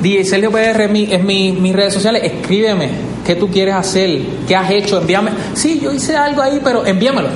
DJ 0.00 0.24
Sergio 0.24 0.52
PR 0.52 0.84
es, 0.84 1.24
mi, 1.24 1.52
mis 1.52 1.74
redes 1.74 1.92
sociales, 1.92 2.22
escríbeme. 2.24 2.88
¿Qué 3.26 3.34
tú 3.34 3.48
quieres 3.48 3.74
hacer? 3.74 4.20
¿Qué 4.46 4.54
has 4.54 4.70
hecho? 4.70 5.00
Envíame. 5.00 5.32
Sí, 5.54 5.80
yo 5.82 5.92
hice 5.92 6.16
algo 6.16 6.40
ahí, 6.40 6.60
pero 6.62 6.86
envíamelo. 6.86 7.28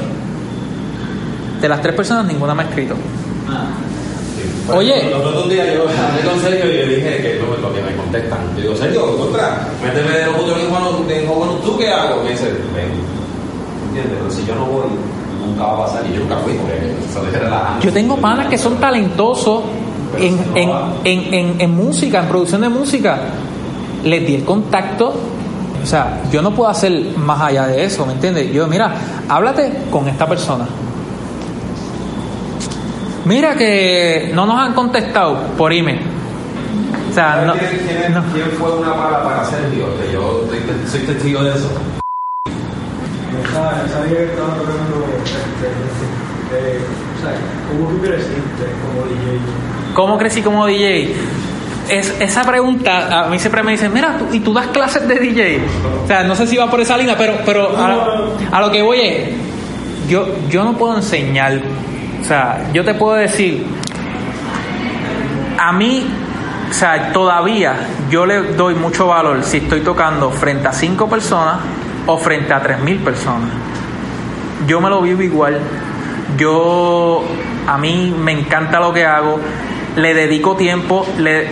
De 1.60 1.68
las 1.68 1.82
tres 1.82 1.94
personas, 1.94 2.24
ninguna 2.26 2.54
me 2.54 2.62
ha 2.62 2.66
escrito. 2.66 2.94
Oye. 4.72 5.10
Los 5.10 5.24
otros 5.24 5.50
días 5.50 5.66
yo 5.74 5.82
hablé 5.82 6.22
con 6.28 6.40
Sergio 6.40 6.70
y 6.70 6.76
le 6.76 6.96
dije 6.96 7.16
que 7.20 7.40
lo, 7.40 7.56
lo 7.68 7.74
que 7.74 7.82
me 7.82 7.94
contestan. 7.96 8.38
Yo 8.56 8.62
digo, 8.62 8.76
Sergio, 8.76 9.16
contra, 9.18 9.68
méteme 9.82 10.18
de 10.18 10.26
los 10.26 10.36
botones 10.36 10.64
en 10.64 11.26
Juan, 11.26 11.48
¿tú 11.64 11.76
qué 11.76 11.88
hago? 11.90 12.22
Me 12.22 12.30
dice, 12.30 12.46
ven. 12.74 12.88
¿entiendes? 13.88 14.18
Pero 14.18 14.30
si 14.30 14.46
yo 14.46 14.54
no 14.54 14.66
voy, 14.66 14.86
nunca 15.44 15.64
va 15.64 15.72
a 15.74 15.86
pasar 15.86 16.04
y 16.10 16.14
yo 16.14 16.20
nunca 16.20 16.36
fui 16.38 16.54
porque 16.54 16.76
es 16.76 17.42
relajante. 17.42 17.86
Yo 17.86 17.92
tengo 17.92 18.16
panas 18.16 18.48
que 18.48 18.58
son 18.58 18.76
talentosos 18.76 19.62
en, 20.18 20.38
en, 20.54 20.70
en, 21.04 21.34
en, 21.34 21.60
en 21.60 21.70
música, 21.70 22.20
en 22.20 22.28
producción 22.28 22.62
de 22.62 22.68
música. 22.68 23.18
Les 24.04 24.26
di 24.26 24.34
el 24.34 24.44
contacto. 24.44 25.14
O 25.82 25.86
sea, 25.86 26.22
yo 26.32 26.40
no 26.40 26.52
puedo 26.54 26.70
hacer 26.70 26.92
más 27.18 27.42
allá 27.42 27.66
de 27.66 27.84
eso, 27.84 28.06
¿me 28.06 28.14
entiendes? 28.14 28.50
Yo, 28.52 28.66
mira, 28.66 28.94
háblate 29.28 29.70
con 29.90 30.08
esta 30.08 30.26
persona. 30.26 30.66
Mira 33.24 33.54
que 33.56 34.30
no 34.34 34.44
nos 34.46 34.58
han 34.60 34.74
contestado 34.74 35.38
por 35.56 35.72
email. 35.72 36.00
O 37.10 37.14
sea, 37.14 37.42
no, 37.46 37.54
¿Sabes 37.54 37.70
quién, 37.70 37.86
quién 37.86 38.02
es- 38.02 38.10
no. 38.10 38.22
quién 38.32 38.50
fue 38.58 38.72
una 38.76 38.94
pala 38.94 39.22
para 39.24 39.44
Sergio? 39.44 39.86
Que 39.98 40.12
yo 40.12 40.44
soy, 40.48 40.58
te- 40.60 40.88
soy 40.90 41.00
testigo 41.00 41.42
de 41.42 41.50
eso. 41.50 41.70
Día 44.08 44.18
que 44.18 44.24
estaba 44.24 44.48
tocando, 44.54 45.06
este, 45.24 45.66
eh, 46.56 46.80
o 47.16 47.20
sea, 47.22 47.32
¿cómo 47.70 47.88
tú 47.90 48.00
creciste 48.02 48.66
como 48.82 49.06
DJ? 49.06 49.38
¿Cómo 49.94 50.18
crecí 50.18 50.42
como 50.42 50.66
DJ? 50.66 51.14
Es, 51.88 52.14
esa 52.20 52.42
pregunta, 52.44 53.24
a 53.24 53.28
mí 53.28 53.38
siempre 53.38 53.62
me 53.62 53.72
dicen, 53.72 53.92
mira, 53.92 54.16
tú- 54.18 54.26
¿y 54.32 54.40
tú 54.40 54.52
das 54.52 54.66
clases 54.68 55.06
de 55.08 55.14
DJ? 55.18 55.60
O 56.04 56.06
sea, 56.06 56.24
no 56.24 56.34
sé 56.34 56.46
si 56.46 56.56
va 56.56 56.68
por 56.70 56.80
esa 56.80 56.96
línea, 56.96 57.16
pero, 57.16 57.34
pero 57.46 57.78
a, 57.78 57.88
lo- 57.88 58.32
a 58.50 58.60
lo 58.60 58.70
que 58.70 58.82
voy 58.82 59.00
es, 59.00 59.28
yo, 60.08 60.26
yo 60.50 60.64
no 60.64 60.76
puedo 60.76 60.96
enseñar, 60.96 61.60
o 62.24 62.26
sea, 62.26 62.70
yo 62.72 62.82
te 62.86 62.94
puedo 62.94 63.16
decir, 63.16 63.66
a 65.58 65.72
mí, 65.72 66.06
o 66.70 66.72
sea, 66.72 67.12
todavía 67.12 67.74
yo 68.08 68.24
le 68.24 68.54
doy 68.54 68.74
mucho 68.74 69.08
valor 69.08 69.44
si 69.44 69.58
estoy 69.58 69.82
tocando 69.82 70.30
frente 70.30 70.66
a 70.66 70.72
cinco 70.72 71.06
personas 71.06 71.56
o 72.06 72.16
frente 72.16 72.54
a 72.54 72.62
tres 72.62 72.78
mil 72.78 72.96
personas. 73.00 73.50
Yo 74.66 74.80
me 74.80 74.88
lo 74.88 75.02
vivo 75.02 75.20
igual. 75.20 75.60
Yo, 76.38 77.26
a 77.66 77.76
mí 77.76 78.14
me 78.18 78.32
encanta 78.32 78.80
lo 78.80 78.94
que 78.94 79.04
hago. 79.04 79.38
Le 79.96 80.14
dedico 80.14 80.56
tiempo. 80.56 81.06
Le, 81.18 81.48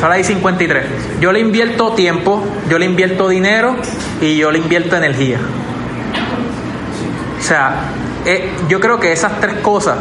son 0.00 0.10
las 0.10 0.26
53. 0.26 0.84
Yo 1.20 1.30
le 1.30 1.38
invierto 1.38 1.92
tiempo, 1.92 2.42
yo 2.68 2.80
le 2.80 2.86
invierto 2.86 3.28
dinero 3.28 3.76
y 4.20 4.36
yo 4.36 4.50
le 4.50 4.58
invierto 4.58 4.96
energía. 4.96 5.38
O 7.52 7.54
sea, 7.54 7.74
eh, 8.24 8.50
yo 8.66 8.80
creo 8.80 8.98
que 8.98 9.12
esas 9.12 9.38
tres 9.38 9.56
cosas, 9.56 9.98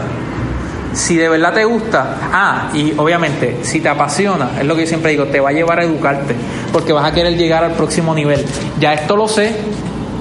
si 0.94 1.18
de 1.18 1.28
verdad 1.28 1.54
te 1.54 1.66
gusta, 1.66 2.16
ah, 2.32 2.70
y 2.74 2.94
obviamente, 2.96 3.58
si 3.64 3.82
te 3.82 3.90
apasiona, 3.90 4.52
es 4.58 4.66
lo 4.66 4.74
que 4.74 4.84
yo 4.84 4.88
siempre 4.88 5.12
digo, 5.12 5.26
te 5.26 5.42
va 5.42 5.50
a 5.50 5.52
llevar 5.52 5.82
a 5.82 5.84
educarte, 5.84 6.34
porque 6.72 6.94
vas 6.94 7.04
a 7.04 7.14
querer 7.14 7.36
llegar 7.36 7.66
al 7.66 7.74
próximo 7.74 8.16
nivel. 8.16 8.46
Ya 8.80 8.94
esto 8.94 9.18
lo 9.18 9.28
sé, 9.28 9.54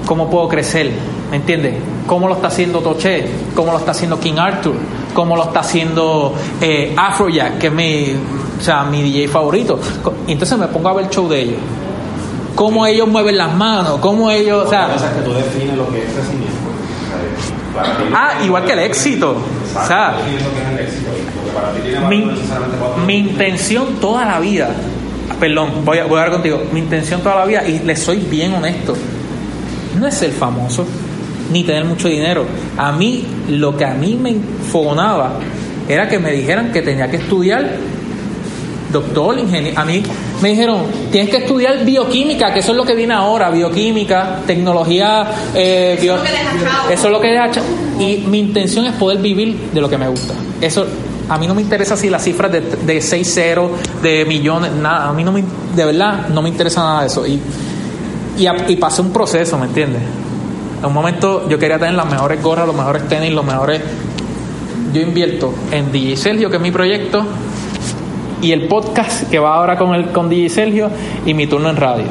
¿cómo 0.05 0.29
puedo 0.29 0.49
crecer? 0.49 0.91
¿Me 1.29 1.37
entiendes? 1.37 1.75
¿Cómo 2.05 2.27
lo 2.27 2.33
está 2.33 2.47
haciendo 2.47 2.81
Toche? 2.81 3.25
¿Cómo 3.55 3.71
lo 3.71 3.77
está 3.77 3.91
haciendo 3.91 4.19
King 4.19 4.37
Arthur? 4.37 4.75
¿Cómo 5.13 5.37
lo 5.37 5.43
está 5.43 5.61
haciendo 5.61 6.35
eh, 6.59 6.93
Afrojack, 6.97 7.59
que 7.59 7.67
es 7.67 7.73
mi, 7.73 8.13
o 8.59 8.61
sea, 8.61 8.83
mi 8.83 9.01
DJ 9.03 9.29
favorito? 9.29 9.79
Entonces 10.27 10.57
me 10.57 10.67
pongo 10.67 10.89
a 10.89 10.93
ver 10.95 11.05
el 11.05 11.11
show 11.11 11.29
de 11.29 11.39
ellos. 11.39 11.59
Cómo 12.61 12.85
ellos 12.85 13.07
mueven 13.07 13.37
las 13.37 13.55
manos, 13.55 13.97
cómo 14.01 14.29
ellos, 14.29 14.67
o 14.67 14.69
sea, 14.69 14.87
que 15.15 15.21
tú 15.25 15.33
defines 15.33 15.75
lo 15.75 15.89
que 15.89 15.97
es 15.97 16.05
Ah, 18.13 18.33
igual 18.45 18.65
que 18.65 18.73
el 18.73 18.79
éxito. 18.79 19.35
O 19.75 19.87
sea, 19.87 20.13
mi, 22.07 22.17
necesariamente 22.19 22.77
cuatro- 22.79 23.03
mi 23.03 23.15
intención 23.17 23.95
toda 23.99 24.25
la 24.25 24.39
vida, 24.39 24.69
perdón, 25.39 25.69
voy 25.83 25.97
a, 25.97 26.05
voy 26.05 26.19
a 26.19 26.21
hablar 26.21 26.33
contigo, 26.33 26.61
mi 26.71 26.81
intención 26.81 27.21
toda 27.21 27.37
la 27.37 27.45
vida, 27.45 27.67
y 27.67 27.79
le 27.79 27.95
soy 27.95 28.17
bien 28.17 28.53
honesto, 28.53 28.93
no 29.99 30.05
es 30.05 30.13
ser 30.13 30.29
famoso, 30.29 30.85
ni 31.51 31.63
tener 31.63 31.85
mucho 31.85 32.09
dinero. 32.09 32.45
A 32.77 32.91
mí, 32.91 33.25
lo 33.49 33.75
que 33.75 33.85
a 33.85 33.95
mí 33.95 34.19
me 34.21 34.29
enfogonaba 34.29 35.33
era 35.89 36.07
que 36.07 36.19
me 36.19 36.31
dijeran 36.31 36.71
que 36.71 36.83
tenía 36.83 37.09
que 37.09 37.17
estudiar 37.17 37.67
doctor, 38.91 39.39
ingeniero. 39.39 39.79
A 39.79 39.83
mí 39.85 40.03
me 40.41 40.49
dijeron, 40.49 40.83
tienes 41.11 41.29
que 41.29 41.37
estudiar 41.37 41.85
bioquímica, 41.85 42.53
que 42.53 42.59
eso 42.59 42.71
es 42.71 42.77
lo 42.77 42.83
que 42.85 42.95
viene 42.95 43.13
ahora, 43.13 43.49
bioquímica, 43.49 44.39
tecnología, 44.47 45.27
eh, 45.53 45.97
bio- 46.01 46.15
Eso 46.91 47.05
es 47.07 47.11
lo 47.11 47.21
que 47.21 47.27
deja 47.27 47.51
chavo. 47.51 47.61
eso 47.61 47.99
es. 47.99 48.01
Y 48.01 48.23
mi 48.27 48.39
intención 48.39 48.85
es 48.85 48.93
poder 48.93 49.19
vivir 49.19 49.69
de 49.73 49.81
lo 49.81 49.89
que 49.89 49.97
me 49.97 50.07
gusta. 50.07 50.33
Eso, 50.59 50.85
a 51.29 51.37
mí 51.37 51.47
no 51.47 51.53
me 51.55 51.61
interesa 51.61 51.95
si 51.95 52.09
las 52.09 52.23
cifras 52.23 52.51
de, 52.51 52.61
de 52.61 53.01
6 53.01 53.31
0 53.33 53.71
de 54.01 54.25
millones, 54.25 54.71
nada, 54.71 55.09
a 55.09 55.13
mí 55.13 55.23
no 55.23 55.31
me, 55.31 55.43
de 55.75 55.85
verdad, 55.85 56.27
no 56.29 56.41
me 56.41 56.49
interesa 56.49 56.81
nada 56.81 57.01
de 57.01 57.07
eso. 57.07 57.25
Y, 57.27 57.39
y, 58.37 58.47
a- 58.47 58.65
y 58.67 58.75
pasé 58.77 59.01
un 59.01 59.13
proceso, 59.13 59.57
¿me 59.57 59.65
entiendes? 59.67 60.01
En 60.79 60.85
un 60.87 60.93
momento 60.93 61.47
yo 61.47 61.59
quería 61.59 61.77
tener 61.77 61.93
las 61.93 62.09
mejores 62.09 62.41
gorras, 62.41 62.65
los 62.65 62.75
mejores 62.75 63.07
tenis, 63.07 63.31
los 63.31 63.45
mejores... 63.45 63.79
Yo 64.93 64.99
invierto 64.99 65.53
en 65.71 65.89
DJ 65.91 66.17
Sergio, 66.17 66.49
que 66.49 66.57
es 66.57 66.61
mi 66.61 66.71
proyecto, 66.71 67.23
y 68.41 68.51
el 68.51 68.67
podcast 68.67 69.29
que 69.29 69.39
va 69.39 69.55
ahora 69.55 69.77
con 69.77 69.93
el 69.95 70.07
con 70.11 70.29
DJ 70.29 70.49
Sergio 70.49 70.89
y 71.25 71.33
mi 71.33 71.47
turno 71.47 71.69
en 71.69 71.75
radio. 71.77 72.05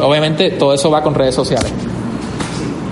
Obviamente 0.00 0.50
todo 0.52 0.74
eso 0.74 0.90
va 0.90 1.02
con 1.02 1.14
redes 1.14 1.34
sociales. 1.34 1.72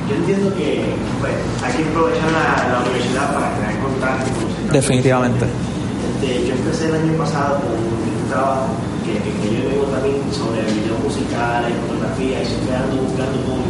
Yo 0.09 0.17
entiendo 0.17 0.55
que 0.57 0.81
pues, 1.21 1.33
hay 1.65 1.73
que 1.83 1.89
aprovechar 1.91 2.29
la, 2.33 2.73
la 2.73 2.81
universidad 2.81 3.33
para 3.35 3.53
crear 3.57 3.79
contactos. 3.83 4.73
Definitivamente. 4.73 5.45
Este, 5.45 6.47
yo 6.49 6.53
empecé 6.55 6.87
el 6.89 6.95
año 6.95 7.13
pasado 7.19 7.61
con 7.61 7.73
un 7.77 8.29
trabajo 8.31 8.67
que, 9.05 9.13
que, 9.21 9.31
que 9.37 9.49
yo 9.53 9.69
vengo 9.69 9.85
también 9.93 10.17
sobre 10.33 10.65
videos 10.65 10.97
musicales, 11.05 11.73
fotografía, 11.89 12.41
y 12.43 12.47
siempre 12.49 12.73
ando 12.77 12.97
buscando 13.05 13.37
con, 13.45 13.61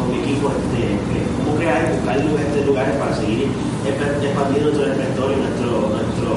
con 0.00 0.04
mi 0.12 0.16
equipo 0.24 0.48
este, 0.48 0.96
cómo 1.44 1.56
crear, 1.60 1.92
buscar 1.92 2.16
este, 2.16 2.64
lugares 2.64 2.96
para 2.96 3.12
seguir 3.16 3.52
exp- 3.84 4.24
expandiendo 4.24 4.72
nuestro 4.72 4.84
repertorio, 4.96 5.36
nuestro, 5.44 5.68
nuestro 5.92 6.28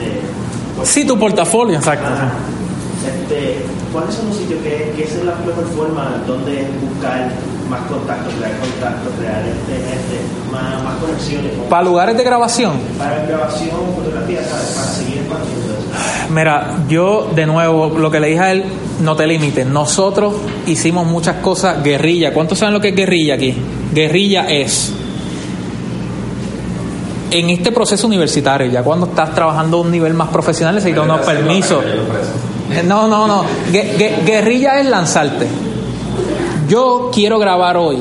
pues, 0.00 0.16
Sí, 0.84 1.04
tu 1.06 1.18
portafolio, 1.18 1.76
exacto. 1.76 2.06
Este, 3.06 3.64
¿Cuáles 3.92 4.14
son 4.14 4.28
los 4.28 4.36
sitios 4.36 4.60
que, 4.62 4.92
que 4.96 5.02
es 5.04 5.24
la 5.24 5.34
mejor 5.36 5.64
forma 5.76 6.22
donde 6.26 6.66
buscar 6.80 7.30
más 7.68 7.80
contactos, 7.88 8.34
crear 8.34 8.52
contactos, 8.58 9.12
crear 9.18 9.42
este, 9.46 9.76
este, 9.76 10.20
más, 10.52 10.82
más 10.84 10.94
conexiones 10.96 11.52
con- 11.56 11.68
Para 11.68 11.82
lugares 11.82 12.16
de 12.16 12.24
grabación, 12.24 12.72
para 12.98 13.24
grabación, 13.26 13.70
fotografía, 13.96 14.42
¿sabes? 14.44 14.66
Para 14.76 14.86
seguir 14.88 15.18
expandiendo 15.18 15.70
mira, 16.30 16.76
yo 16.88 17.28
de 17.34 17.46
nuevo, 17.46 17.88
lo 17.98 18.10
que 18.10 18.20
le 18.20 18.28
dije 18.28 18.40
a 18.40 18.52
él, 18.52 18.64
no 19.00 19.16
te 19.16 19.26
limites. 19.26 19.66
Nosotros 19.66 20.34
hicimos 20.66 21.06
muchas 21.06 21.36
cosas 21.36 21.82
guerrilla. 21.82 22.32
¿Cuántos 22.32 22.58
saben 22.58 22.74
lo 22.74 22.80
que 22.80 22.88
es 22.90 22.94
guerrilla 22.96 23.34
aquí? 23.34 23.56
Guerrilla 23.92 24.48
es 24.48 24.92
en 27.30 27.50
este 27.50 27.72
proceso 27.72 28.06
universitario, 28.06 28.66
ya 28.70 28.82
cuando 28.82 29.06
estás 29.06 29.34
trabajando 29.34 29.78
a 29.78 29.80
un 29.80 29.90
nivel 29.90 30.14
más 30.14 30.28
profesional, 30.28 30.74
necesitas 30.74 31.04
unos 31.04 31.20
permisos. 31.20 31.82
No, 32.86 33.08
no, 33.08 33.26
no. 33.26 33.44
Gue- 33.72 34.24
guerrilla 34.24 34.78
es 34.80 34.86
lanzarte. 34.86 35.46
Yo 36.68 37.10
quiero 37.12 37.38
grabar 37.38 37.76
hoy 37.76 37.98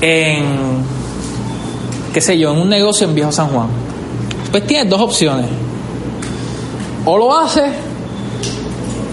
en, 0.00 0.44
qué 2.12 2.20
sé 2.20 2.38
yo, 2.38 2.52
en 2.52 2.60
un 2.60 2.68
negocio 2.68 3.06
en 3.08 3.14
Viejo 3.14 3.32
San 3.32 3.48
Juan. 3.48 3.68
Pues 4.50 4.66
tienes 4.66 4.90
dos 4.90 5.00
opciones. 5.00 5.46
O 7.04 7.16
lo 7.16 7.36
haces 7.36 7.70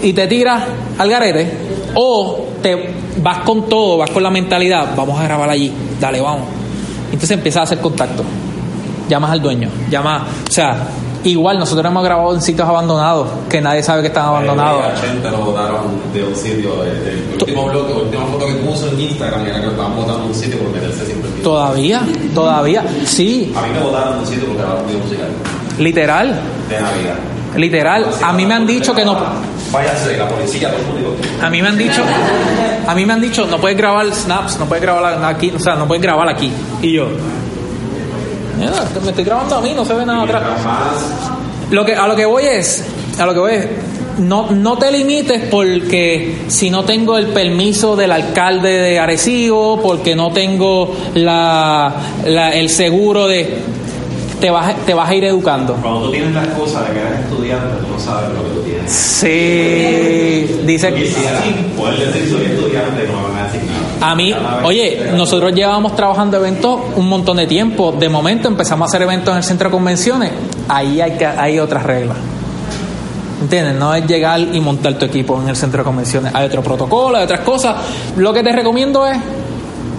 y 0.02 0.12
te 0.12 0.26
tiras 0.26 0.62
al 0.98 1.08
garete, 1.10 1.50
o 1.94 2.46
te 2.62 2.94
vas 3.22 3.38
con 3.38 3.68
todo, 3.68 3.96
vas 3.98 4.10
con 4.10 4.22
la 4.22 4.30
mentalidad, 4.30 4.94
vamos 4.96 5.18
a 5.20 5.24
grabar 5.24 5.48
allí, 5.50 5.72
dale, 5.98 6.20
vamos. 6.20 6.42
Entonces 7.06 7.30
empiezas 7.32 7.60
a 7.60 7.62
hacer 7.64 7.78
contacto. 7.80 8.22
Llamas 9.10 9.32
al 9.32 9.42
dueño, 9.42 9.68
llamas, 9.90 10.22
o 10.48 10.52
sea, 10.52 10.86
igual 11.24 11.58
nosotros 11.58 11.84
hemos 11.84 12.04
grabado 12.04 12.32
en 12.32 12.40
sitios 12.40 12.68
abandonados, 12.68 13.26
que 13.48 13.60
nadie 13.60 13.82
sabe 13.82 14.02
que 14.02 14.06
están 14.06 14.26
abandonados. 14.26 14.84
El 15.02 15.10
80 15.10 15.30
lo 15.32 15.38
votaron 15.38 15.80
de 16.14 16.22
un 16.22 16.36
sitio. 16.36 16.84
El, 16.84 16.90
el 17.08 17.32
último 17.32 17.64
blog, 17.64 17.88
la 17.90 17.96
última 17.96 18.24
foto 18.26 18.46
que 18.46 18.52
puso 18.54 18.88
en 18.88 19.00
Instagram 19.00 19.44
era 19.46 19.58
que 19.58 19.66
lo 19.66 19.72
estaban 19.72 19.96
votando 19.96 20.22
en 20.22 20.28
un 20.28 20.34
sitio 20.34 20.60
por 20.60 20.70
meterse 20.70 21.04
siempre. 21.06 21.28
en. 21.28 21.42
Todavía, 21.42 22.02
todavía, 22.32 22.84
sí, 23.04 23.52
A 23.56 23.62
mí 23.62 23.72
me 23.72 23.80
votaron 23.80 24.12
en 24.14 24.18
un 24.20 24.26
sitio 24.26 24.46
porque 24.46 24.62
era 24.62 24.74
un 24.74 24.86
video 24.86 25.00
musical 25.00 25.28
literal, 25.80 26.40
de 26.68 26.80
Navidad. 26.80 27.14
literal. 27.56 28.06
A 28.22 28.32
mí 28.32 28.46
me 28.46 28.54
han 28.54 28.66
dicho 28.66 28.94
que 28.94 29.04
no, 29.04 29.16
Váyase, 29.72 30.16
la 30.16 30.28
policía, 30.28 30.70
a 31.42 31.48
mí 31.50 31.62
me 31.62 31.68
han 31.68 31.78
dicho, 31.78 32.02
a 32.86 32.94
mí 32.94 33.06
me 33.06 33.12
han 33.12 33.20
dicho, 33.20 33.46
no 33.46 33.58
puedes 33.58 33.76
grabar 33.78 34.12
snaps, 34.12 34.58
no 34.58 34.66
puedes 34.66 34.82
grabar 34.82 35.24
aquí, 35.24 35.52
o 35.54 35.58
sea, 35.58 35.74
no 35.76 35.86
puedes 35.86 36.02
grabar 36.02 36.28
aquí. 36.28 36.50
Y 36.82 36.92
yo, 36.94 37.06
mira, 38.60 38.72
me 39.02 39.08
estoy 39.10 39.24
grabando 39.24 39.56
a 39.56 39.60
mí, 39.60 39.72
no 39.74 39.84
se 39.84 39.94
ve 39.94 40.04
nada 40.06 40.22
atrás. 40.22 40.42
Lo 41.70 41.84
que, 41.84 41.94
a 41.94 42.06
lo 42.06 42.14
que 42.16 42.26
voy 42.26 42.44
es, 42.44 42.84
a 43.18 43.26
lo 43.26 43.32
que 43.34 43.40
voy 43.40 43.52
es, 43.54 43.66
no, 44.18 44.50
no 44.50 44.76
te 44.76 44.90
limites 44.92 45.42
porque 45.50 46.42
si 46.48 46.68
no 46.68 46.84
tengo 46.84 47.16
el 47.16 47.28
permiso 47.28 47.96
del 47.96 48.12
alcalde 48.12 48.68
de 48.70 48.98
Arecibo, 48.98 49.80
porque 49.80 50.14
no 50.14 50.30
tengo 50.32 50.94
la, 51.14 51.94
la- 52.26 52.54
el 52.54 52.68
seguro 52.68 53.26
de... 53.28 53.56
te 54.40 54.50
vas, 54.50 54.74
te 54.84 54.94
vas 54.94 55.08
a 55.08 55.14
ir 55.14 55.24
educando. 55.24 55.74
Cuando 55.74 56.02
tú 56.06 56.10
tienes 56.10 56.34
la 56.34 56.44
excusa 56.44 56.82
de 56.82 56.92
que 56.92 57.00
eres 57.00 57.20
estudiante, 57.20 57.66
tú 57.86 57.92
no 57.92 57.98
sabes 58.00 58.30
lo 58.36 58.42
que 58.44 58.50
tú 58.50 58.60
tienes. 58.62 58.90
Sí, 58.92 60.60
dice 60.66 60.92
Quisiera 60.92 61.40
poder 61.76 62.12
decir 62.12 62.30
soy 62.30 62.44
estudiante 62.46 63.04
y 63.04 63.12
no 63.12 63.20
me 63.22 63.28
van 63.28 63.38
a 63.38 63.44
decir 63.46 63.62
nada. 63.64 63.80
A 64.00 64.14
mí, 64.14 64.34
oye, 64.64 65.12
nosotros 65.14 65.52
llevábamos 65.52 65.94
trabajando 65.94 66.38
eventos 66.38 66.80
un 66.96 67.08
montón 67.08 67.36
de 67.36 67.46
tiempo. 67.46 67.92
De 67.92 68.08
momento 68.08 68.48
empezamos 68.48 68.86
a 68.86 68.88
hacer 68.88 69.02
eventos 69.02 69.32
en 69.32 69.38
el 69.38 69.44
centro 69.44 69.68
de 69.68 69.72
convenciones. 69.72 70.32
Ahí 70.68 71.00
hay, 71.00 71.18
que, 71.18 71.26
hay 71.26 71.58
otras 71.58 71.82
reglas. 71.82 72.16
¿Entiendes? 73.42 73.74
No 73.74 73.94
es 73.94 74.06
llegar 74.06 74.40
y 74.40 74.60
montar 74.60 74.94
tu 74.94 75.06
equipo 75.06 75.40
en 75.40 75.48
el 75.48 75.56
centro 75.56 75.78
de 75.78 75.84
convenciones. 75.84 76.34
Hay 76.34 76.46
otro 76.46 76.62
protocolo, 76.62 77.16
hay 77.16 77.24
otras 77.24 77.40
cosas. 77.40 77.76
Lo 78.16 78.32
que 78.32 78.42
te 78.42 78.52
recomiendo 78.52 79.06
es 79.06 79.18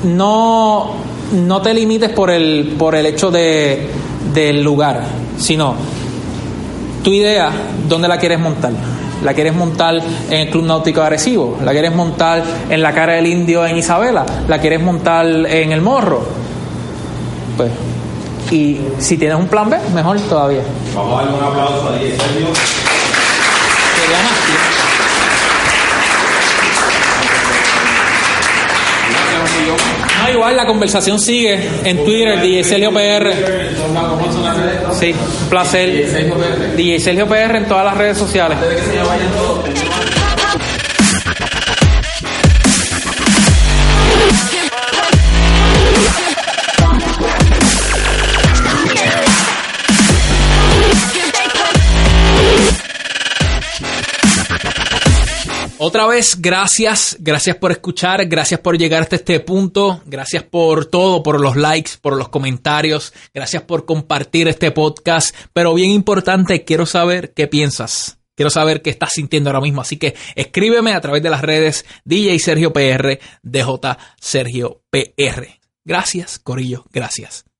no, 0.03 0.91
no 1.33 1.61
te 1.61 1.73
limites 1.73 2.09
por 2.09 2.31
el, 2.31 2.75
por 2.77 2.95
el 2.95 3.05
hecho 3.05 3.29
de, 3.29 3.87
del 4.33 4.63
lugar, 4.63 5.01
sino 5.37 5.75
tu 7.03 7.11
idea, 7.11 7.51
¿dónde 7.87 8.07
la 8.07 8.17
quieres 8.17 8.39
montar? 8.39 8.71
¿La 9.23 9.33
quieres 9.33 9.53
montar 9.53 9.95
en 10.29 10.39
el 10.39 10.49
Club 10.49 10.65
Náutico 10.65 11.01
de 11.01 11.07
Arecibo? 11.07 11.57
¿La 11.63 11.71
quieres 11.71 11.93
montar 11.93 12.43
en 12.69 12.81
la 12.81 12.91
cara 12.93 13.13
del 13.13 13.27
indio 13.27 13.65
en 13.65 13.77
Isabela? 13.77 14.25
¿La 14.47 14.59
quieres 14.59 14.81
montar 14.81 15.25
en 15.25 15.71
el 15.71 15.81
Morro? 15.81 16.23
Pues, 17.55 17.71
y 18.51 18.79
si 18.99 19.17
tienes 19.17 19.37
un 19.37 19.47
plan 19.47 19.69
B, 19.69 19.77
mejor 19.93 20.19
todavía. 20.21 20.61
Vamos 20.95 21.13
a 21.13 21.23
darle 21.23 21.37
un 21.37 21.43
aplauso 21.43 21.89
a 21.89 21.99
Sergio. 21.99 22.47
Sería 23.95 24.17
más 24.23 24.39
tiempo. 24.45 24.81
Igual 30.31 30.55
la 30.55 30.65
conversación 30.65 31.19
sigue 31.19 31.59
en 31.83 32.03
Twitter, 32.03 32.41
DJ 32.41 32.63
Sergio 32.63 32.91
PR. 32.91 33.31
Sí, 34.99 35.13
placer. 35.49 36.75
DJ 36.75 36.99
Sergio 36.99 37.27
PR 37.27 37.57
en 37.57 37.65
todas 37.65 37.85
las 37.85 37.97
redes 37.97 38.17
sociales. 38.17 38.57
Otra 55.83 56.05
vez, 56.05 56.39
gracias, 56.39 57.17
gracias 57.19 57.55
por 57.55 57.71
escuchar, 57.71 58.27
gracias 58.27 58.59
por 58.59 58.77
llegar 58.77 59.01
hasta 59.01 59.15
este 59.15 59.39
punto, 59.39 60.03
gracias 60.05 60.43
por 60.43 60.85
todo, 60.85 61.23
por 61.23 61.41
los 61.41 61.55
likes, 61.55 61.93
por 61.99 62.15
los 62.15 62.29
comentarios, 62.29 63.11
gracias 63.33 63.63
por 63.63 63.87
compartir 63.87 64.47
este 64.47 64.69
podcast, 64.69 65.35
pero 65.53 65.73
bien 65.73 65.89
importante, 65.89 66.65
quiero 66.65 66.85
saber 66.85 67.33
qué 67.33 67.47
piensas. 67.47 68.19
Quiero 68.35 68.51
saber 68.51 68.83
qué 68.83 68.91
estás 68.91 69.13
sintiendo 69.13 69.49
ahora 69.49 69.61
mismo, 69.61 69.81
así 69.81 69.97
que 69.97 70.13
escríbeme 70.35 70.93
a 70.93 71.01
través 71.01 71.23
de 71.23 71.31
las 71.31 71.41
redes 71.41 71.83
DJ 72.05 72.37
Sergio 72.37 72.73
PR, 72.73 73.17
DJ 73.41 73.97
Sergio 74.19 74.83
PR. 74.91 75.47
Gracias, 75.83 76.37
Corillo, 76.37 76.85
gracias. 76.91 77.50